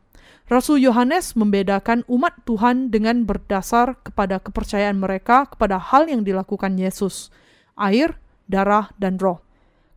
Rasul 0.48 0.80
Yohanes 0.80 1.36
membedakan 1.36 2.08
umat 2.08 2.48
Tuhan 2.48 2.88
dengan 2.88 3.28
berdasar 3.28 4.00
kepada 4.00 4.40
kepercayaan 4.40 4.96
mereka 4.96 5.52
kepada 5.52 5.76
hal 5.76 6.08
yang 6.08 6.24
dilakukan 6.24 6.80
Yesus, 6.80 7.28
air, 7.76 8.16
darah, 8.48 8.88
dan 8.96 9.20
roh. 9.20 9.44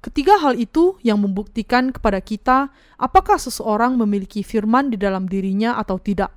Ketiga 0.03 0.43
hal 0.43 0.59
itu 0.59 0.99
yang 1.07 1.23
membuktikan 1.23 1.95
kepada 1.95 2.19
kita 2.19 2.75
apakah 2.99 3.39
seseorang 3.39 3.95
memiliki 3.95 4.43
firman 4.43 4.91
di 4.91 4.99
dalam 4.99 5.31
dirinya 5.31 5.79
atau 5.79 6.03
tidak. 6.03 6.35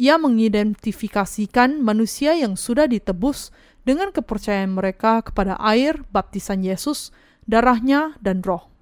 Ia 0.00 0.16
mengidentifikasikan 0.16 1.84
manusia 1.84 2.32
yang 2.32 2.56
sudah 2.56 2.88
ditebus 2.88 3.52
dengan 3.84 4.10
kepercayaan 4.10 4.72
mereka 4.72 5.20
kepada 5.20 5.60
air, 5.60 6.02
baptisan 6.10 6.64
Yesus, 6.64 7.12
darahnya, 7.44 8.16
dan 8.24 8.40
roh. 8.40 8.72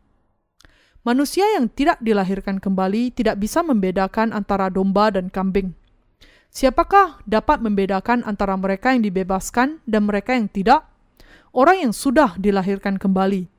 Manusia 1.03 1.43
yang 1.59 1.67
tidak 1.67 1.99
dilahirkan 1.99 2.63
kembali 2.63 3.11
tidak 3.11 3.43
bisa 3.43 3.67
membedakan 3.67 4.31
antara 4.31 4.71
domba 4.71 5.11
dan 5.11 5.35
kambing. 5.35 5.75
Siapakah 6.55 7.27
dapat 7.27 7.59
membedakan 7.59 8.23
antara 8.23 8.55
mereka 8.55 8.95
yang 8.95 9.03
dibebaskan 9.03 9.83
dan 9.83 10.07
mereka 10.07 10.39
yang 10.39 10.47
tidak? 10.47 10.87
Orang 11.51 11.83
yang 11.83 11.91
sudah 11.91 12.39
dilahirkan 12.39 13.03
kembali. 13.03 13.51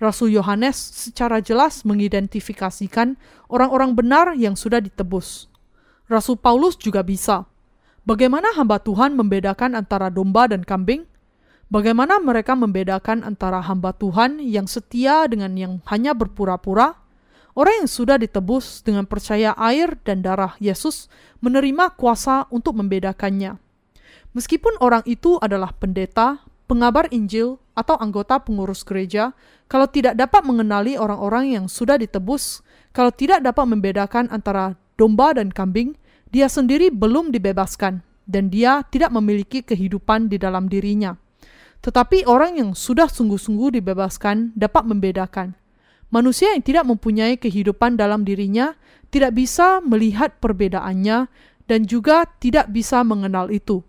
Rasul 0.00 0.32
Yohanes 0.32 0.76
secara 0.76 1.44
jelas 1.44 1.84
mengidentifikasikan 1.84 3.20
orang-orang 3.52 3.92
benar 3.92 4.32
yang 4.32 4.56
sudah 4.56 4.80
ditebus. 4.80 5.52
Rasul 6.08 6.40
Paulus 6.40 6.80
juga 6.80 7.04
bisa. 7.04 7.44
Bagaimana 8.06 8.54
hamba 8.54 8.78
Tuhan 8.78 9.18
membedakan 9.18 9.74
antara 9.74 10.14
domba 10.14 10.46
dan 10.46 10.62
kambing? 10.62 11.10
Bagaimana 11.66 12.22
mereka 12.22 12.54
membedakan 12.54 13.26
antara 13.26 13.58
hamba 13.58 13.90
Tuhan 13.90 14.38
yang 14.38 14.70
setia 14.70 15.26
dengan 15.26 15.58
yang 15.58 15.82
hanya 15.90 16.14
berpura-pura? 16.14 16.94
Orang 17.58 17.82
yang 17.82 17.90
sudah 17.90 18.14
ditebus 18.14 18.86
dengan 18.86 19.10
percaya 19.10 19.58
air 19.58 19.98
dan 20.06 20.22
darah 20.22 20.54
Yesus 20.62 21.10
menerima 21.42 21.98
kuasa 21.98 22.46
untuk 22.54 22.78
membedakannya. 22.78 23.58
Meskipun 24.38 24.78
orang 24.78 25.02
itu 25.02 25.42
adalah 25.42 25.74
pendeta, 25.74 26.46
pengabar 26.70 27.10
Injil, 27.10 27.58
atau 27.74 27.98
anggota 27.98 28.38
pengurus 28.38 28.86
gereja, 28.86 29.34
kalau 29.66 29.90
tidak 29.90 30.14
dapat 30.14 30.46
mengenali 30.46 30.94
orang-orang 30.94 31.58
yang 31.58 31.66
sudah 31.66 31.98
ditebus, 31.98 32.62
kalau 32.94 33.10
tidak 33.10 33.42
dapat 33.42 33.66
membedakan 33.66 34.30
antara 34.30 34.78
domba 34.94 35.34
dan 35.34 35.50
kambing, 35.50 35.98
dia 36.30 36.50
sendiri 36.50 36.90
belum 36.90 37.30
dibebaskan, 37.30 38.02
dan 38.26 38.50
dia 38.50 38.82
tidak 38.90 39.14
memiliki 39.14 39.62
kehidupan 39.62 40.26
di 40.26 40.36
dalam 40.36 40.66
dirinya. 40.66 41.14
Tetapi 41.80 42.26
orang 42.26 42.58
yang 42.58 42.70
sudah 42.74 43.06
sungguh-sungguh 43.06 43.78
dibebaskan 43.78 44.58
dapat 44.58 44.82
membedakan. 44.90 45.54
Manusia 46.10 46.54
yang 46.54 46.62
tidak 46.62 46.86
mempunyai 46.86 47.38
kehidupan 47.38 47.98
dalam 47.98 48.22
dirinya 48.22 48.74
tidak 49.10 49.34
bisa 49.34 49.82
melihat 49.82 50.38
perbedaannya 50.38 51.30
dan 51.66 51.80
juga 51.86 52.26
tidak 52.38 52.70
bisa 52.70 53.02
mengenal 53.02 53.50
itu. 53.50 53.82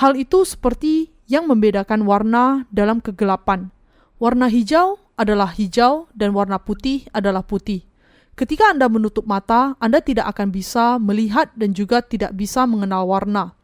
Hal 0.00 0.16
itu 0.16 0.48
seperti 0.48 1.12
yang 1.28 1.48
membedakan 1.48 2.08
warna 2.08 2.64
dalam 2.72 3.00
kegelapan. 3.04 3.68
Warna 4.16 4.48
hijau 4.48 4.96
adalah 5.16 5.52
hijau 5.52 6.08
dan 6.16 6.32
warna 6.32 6.56
putih 6.56 7.04
adalah 7.12 7.44
putih. 7.44 7.84
Ketika 8.42 8.74
Anda 8.74 8.90
menutup 8.90 9.22
mata, 9.22 9.78
Anda 9.78 10.02
tidak 10.02 10.34
akan 10.34 10.50
bisa 10.50 10.98
melihat 10.98 11.54
dan 11.54 11.78
juga 11.78 12.02
tidak 12.02 12.34
bisa 12.34 12.66
mengenal 12.66 13.06
warna. 13.06 13.54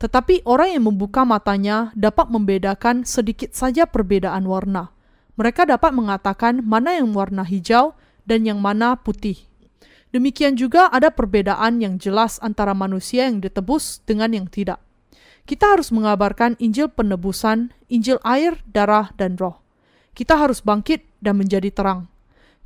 Tetapi 0.00 0.48
orang 0.48 0.72
yang 0.72 0.88
membuka 0.88 1.20
matanya 1.28 1.92
dapat 1.92 2.32
membedakan 2.32 3.04
sedikit 3.04 3.52
saja 3.52 3.84
perbedaan 3.84 4.48
warna. 4.48 4.88
Mereka 5.36 5.68
dapat 5.68 5.92
mengatakan 5.92 6.64
mana 6.64 6.96
yang 6.96 7.12
warna 7.12 7.44
hijau 7.44 7.92
dan 8.24 8.48
yang 8.48 8.56
mana 8.56 8.96
putih. 8.96 9.36
Demikian 10.16 10.56
juga 10.56 10.88
ada 10.88 11.12
perbedaan 11.12 11.84
yang 11.84 12.00
jelas 12.00 12.40
antara 12.40 12.72
manusia 12.72 13.28
yang 13.28 13.36
ditebus 13.36 14.00
dengan 14.08 14.32
yang 14.32 14.48
tidak. 14.48 14.80
Kita 15.44 15.76
harus 15.76 15.92
mengabarkan 15.92 16.56
Injil 16.56 16.88
penebusan, 16.88 17.76
Injil 17.92 18.16
air, 18.24 18.64
darah, 18.64 19.12
dan 19.20 19.36
roh. 19.36 19.60
Kita 20.16 20.40
harus 20.40 20.64
bangkit 20.64 21.04
dan 21.20 21.36
menjadi 21.36 21.68
terang. 21.68 22.11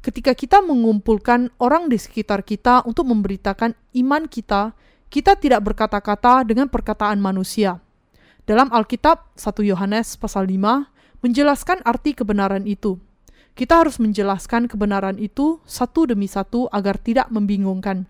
Ketika 0.07 0.39
kita 0.39 0.63
mengumpulkan 0.63 1.51
orang 1.59 1.91
di 1.91 1.99
sekitar 1.99 2.47
kita 2.47 2.87
untuk 2.87 3.11
memberitakan 3.11 3.75
iman 3.75 4.31
kita, 4.31 4.71
kita 5.11 5.35
tidak 5.35 5.67
berkata-kata 5.67 6.47
dengan 6.47 6.71
perkataan 6.71 7.19
manusia. 7.19 7.83
Dalam 8.47 8.71
Alkitab 8.71 9.35
1 9.35 9.67
Yohanes 9.67 10.15
pasal 10.15 10.47
5 10.47 11.27
menjelaskan 11.27 11.83
arti 11.83 12.15
kebenaran 12.15 12.71
itu. 12.71 13.03
Kita 13.59 13.83
harus 13.83 13.99
menjelaskan 13.99 14.71
kebenaran 14.71 15.19
itu 15.19 15.59
satu 15.67 16.07
demi 16.07 16.31
satu 16.31 16.71
agar 16.71 17.03
tidak 17.03 17.27
membingungkan. 17.35 18.07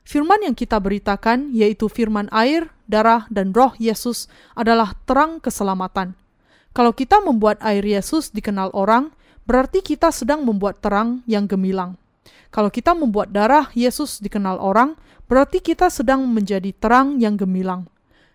Firman 0.00 0.48
yang 0.48 0.56
kita 0.56 0.80
beritakan, 0.80 1.52
yaitu 1.52 1.92
firman 1.92 2.32
air, 2.32 2.72
darah, 2.88 3.28
dan 3.28 3.52
roh 3.52 3.76
Yesus 3.76 4.32
adalah 4.56 4.96
terang 5.04 5.44
keselamatan. 5.44 6.16
Kalau 6.72 6.96
kita 6.96 7.20
membuat 7.20 7.60
air 7.60 7.84
Yesus 7.84 8.32
dikenal 8.32 8.72
orang, 8.72 9.12
berarti 9.44 9.84
kita 9.84 10.12
sedang 10.12 10.44
membuat 10.44 10.80
terang 10.80 11.24
yang 11.28 11.44
gemilang. 11.48 11.96
Kalau 12.54 12.70
kita 12.70 12.94
membuat 12.94 13.34
darah 13.34 13.68
Yesus 13.74 14.22
dikenal 14.22 14.62
orang, 14.62 14.94
berarti 15.26 15.58
kita 15.58 15.90
sedang 15.90 16.22
menjadi 16.30 16.70
terang 16.76 17.18
yang 17.18 17.34
gemilang. 17.34 17.90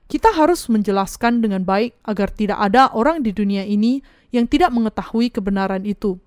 Kita 0.09 0.33
harus 0.33 0.65
menjelaskan 0.67 1.39
dengan 1.39 1.61
baik 1.63 1.93
agar 2.01 2.33
tidak 2.33 2.57
ada 2.57 2.89
orang 2.91 3.21
di 3.21 3.29
dunia 3.29 3.61
ini 3.61 4.01
yang 4.33 4.49
tidak 4.49 4.73
mengetahui 4.73 5.29
kebenaran 5.29 5.85
itu. 5.85 6.17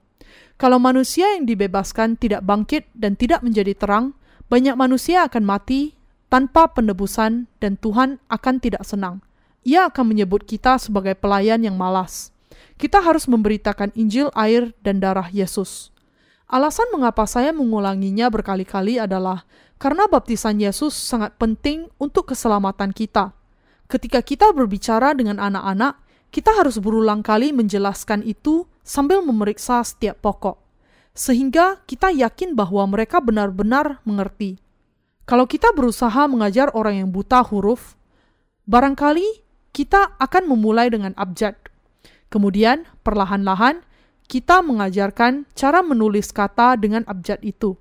Kalau 0.55 0.79
manusia 0.79 1.35
yang 1.35 1.45
dibebaskan 1.45 2.15
tidak 2.15 2.47
bangkit 2.47 2.87
dan 2.95 3.19
tidak 3.19 3.43
menjadi 3.43 3.75
terang, 3.75 4.15
banyak 4.47 4.79
manusia 4.79 5.27
akan 5.27 5.43
mati 5.43 5.99
tanpa 6.31 6.71
penebusan 6.71 7.51
dan 7.59 7.75
Tuhan 7.77 8.23
akan 8.31 8.55
tidak 8.63 8.87
senang. 8.87 9.21
Ia 9.67 9.91
akan 9.91 10.15
menyebut 10.15 10.47
kita 10.47 10.79
sebagai 10.79 11.19
pelayan 11.19 11.67
yang 11.67 11.75
malas. 11.75 12.31
Kita 12.83 12.99
harus 12.99 13.31
memberitakan 13.31 13.95
Injil 13.95 14.35
air 14.35 14.75
dan 14.83 14.99
darah 14.99 15.31
Yesus. 15.31 15.95
Alasan 16.51 16.91
mengapa 16.91 17.31
saya 17.31 17.55
mengulanginya 17.55 18.27
berkali-kali 18.27 18.99
adalah 18.99 19.47
karena 19.79 20.11
baptisan 20.11 20.59
Yesus 20.59 20.91
sangat 20.91 21.39
penting 21.39 21.87
untuk 22.03 22.35
keselamatan 22.35 22.91
kita. 22.91 23.39
Ketika 23.87 24.19
kita 24.19 24.51
berbicara 24.51 25.15
dengan 25.15 25.39
anak-anak, 25.39 25.95
kita 26.35 26.59
harus 26.59 26.83
berulang 26.83 27.23
kali 27.23 27.55
menjelaskan 27.55 28.27
itu 28.27 28.67
sambil 28.83 29.23
memeriksa 29.23 29.79
setiap 29.87 30.19
pokok, 30.19 30.59
sehingga 31.15 31.87
kita 31.87 32.11
yakin 32.11 32.59
bahwa 32.59 32.83
mereka 32.91 33.23
benar-benar 33.23 34.03
mengerti. 34.03 34.59
Kalau 35.23 35.47
kita 35.47 35.71
berusaha 35.71 36.27
mengajar 36.27 36.75
orang 36.75 36.99
yang 37.07 37.15
buta 37.15 37.47
huruf, 37.47 37.95
barangkali 38.67 39.47
kita 39.71 40.19
akan 40.19 40.51
memulai 40.51 40.91
dengan 40.91 41.15
abjad. 41.15 41.62
Kemudian, 42.33 42.89
perlahan-lahan, 43.05 43.85
kita 44.25 44.65
mengajarkan 44.65 45.45
cara 45.53 45.85
menulis 45.85 46.33
kata 46.33 46.81
dengan 46.81 47.05
abjad 47.05 47.37
itu. 47.45 47.77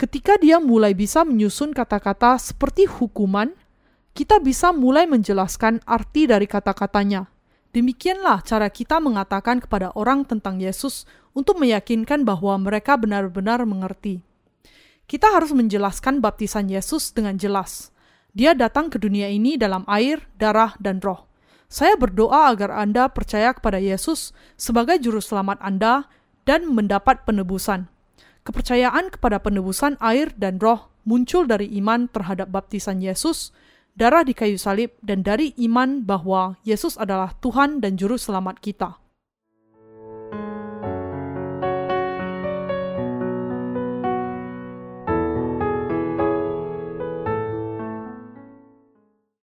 Ketika 0.00 0.40
dia 0.40 0.56
mulai 0.56 0.96
bisa 0.96 1.20
menyusun 1.28 1.76
kata-kata 1.76 2.40
seperti 2.40 2.88
hukuman, 2.88 3.52
kita 4.16 4.40
bisa 4.40 4.72
mulai 4.72 5.04
menjelaskan 5.04 5.84
arti 5.84 6.24
dari 6.24 6.48
kata-katanya. 6.48 7.28
Demikianlah 7.76 8.40
cara 8.42 8.72
kita 8.72 8.98
mengatakan 8.98 9.60
kepada 9.60 9.92
orang 9.92 10.24
tentang 10.24 10.58
Yesus 10.58 11.04
untuk 11.36 11.60
meyakinkan 11.60 12.24
bahwa 12.24 12.58
mereka 12.58 12.96
benar-benar 12.96 13.62
mengerti. 13.68 14.24
Kita 15.06 15.30
harus 15.30 15.52
menjelaskan 15.52 16.24
baptisan 16.24 16.72
Yesus 16.72 17.12
dengan 17.12 17.38
jelas. 17.38 17.92
Dia 18.32 18.56
datang 18.56 18.88
ke 18.88 18.98
dunia 18.98 19.28
ini 19.30 19.60
dalam 19.60 19.86
air, 19.86 20.24
darah, 20.40 20.74
dan 20.82 20.98
roh. 21.04 21.29
Saya 21.70 21.94
berdoa 21.94 22.50
agar 22.50 22.74
Anda 22.74 23.06
percaya 23.06 23.54
kepada 23.54 23.78
Yesus 23.78 24.34
sebagai 24.58 24.98
juru 24.98 25.22
selamat 25.22 25.62
Anda 25.62 26.10
dan 26.42 26.66
mendapat 26.66 27.22
penebusan. 27.22 27.86
Kepercayaan 28.42 29.14
kepada 29.14 29.38
penebusan 29.38 29.94
air 30.02 30.34
dan 30.34 30.58
roh 30.58 30.90
muncul 31.06 31.46
dari 31.46 31.70
iman 31.78 32.10
terhadap 32.10 32.50
baptisan 32.50 32.98
Yesus, 32.98 33.54
darah 33.94 34.26
di 34.26 34.34
kayu 34.34 34.58
salib, 34.58 34.98
dan 34.98 35.22
dari 35.22 35.54
iman 35.62 36.02
bahwa 36.02 36.58
Yesus 36.66 36.98
adalah 36.98 37.38
Tuhan 37.38 37.78
dan 37.78 37.94
Juru 37.94 38.18
Selamat 38.18 38.58
kita. 38.58 38.98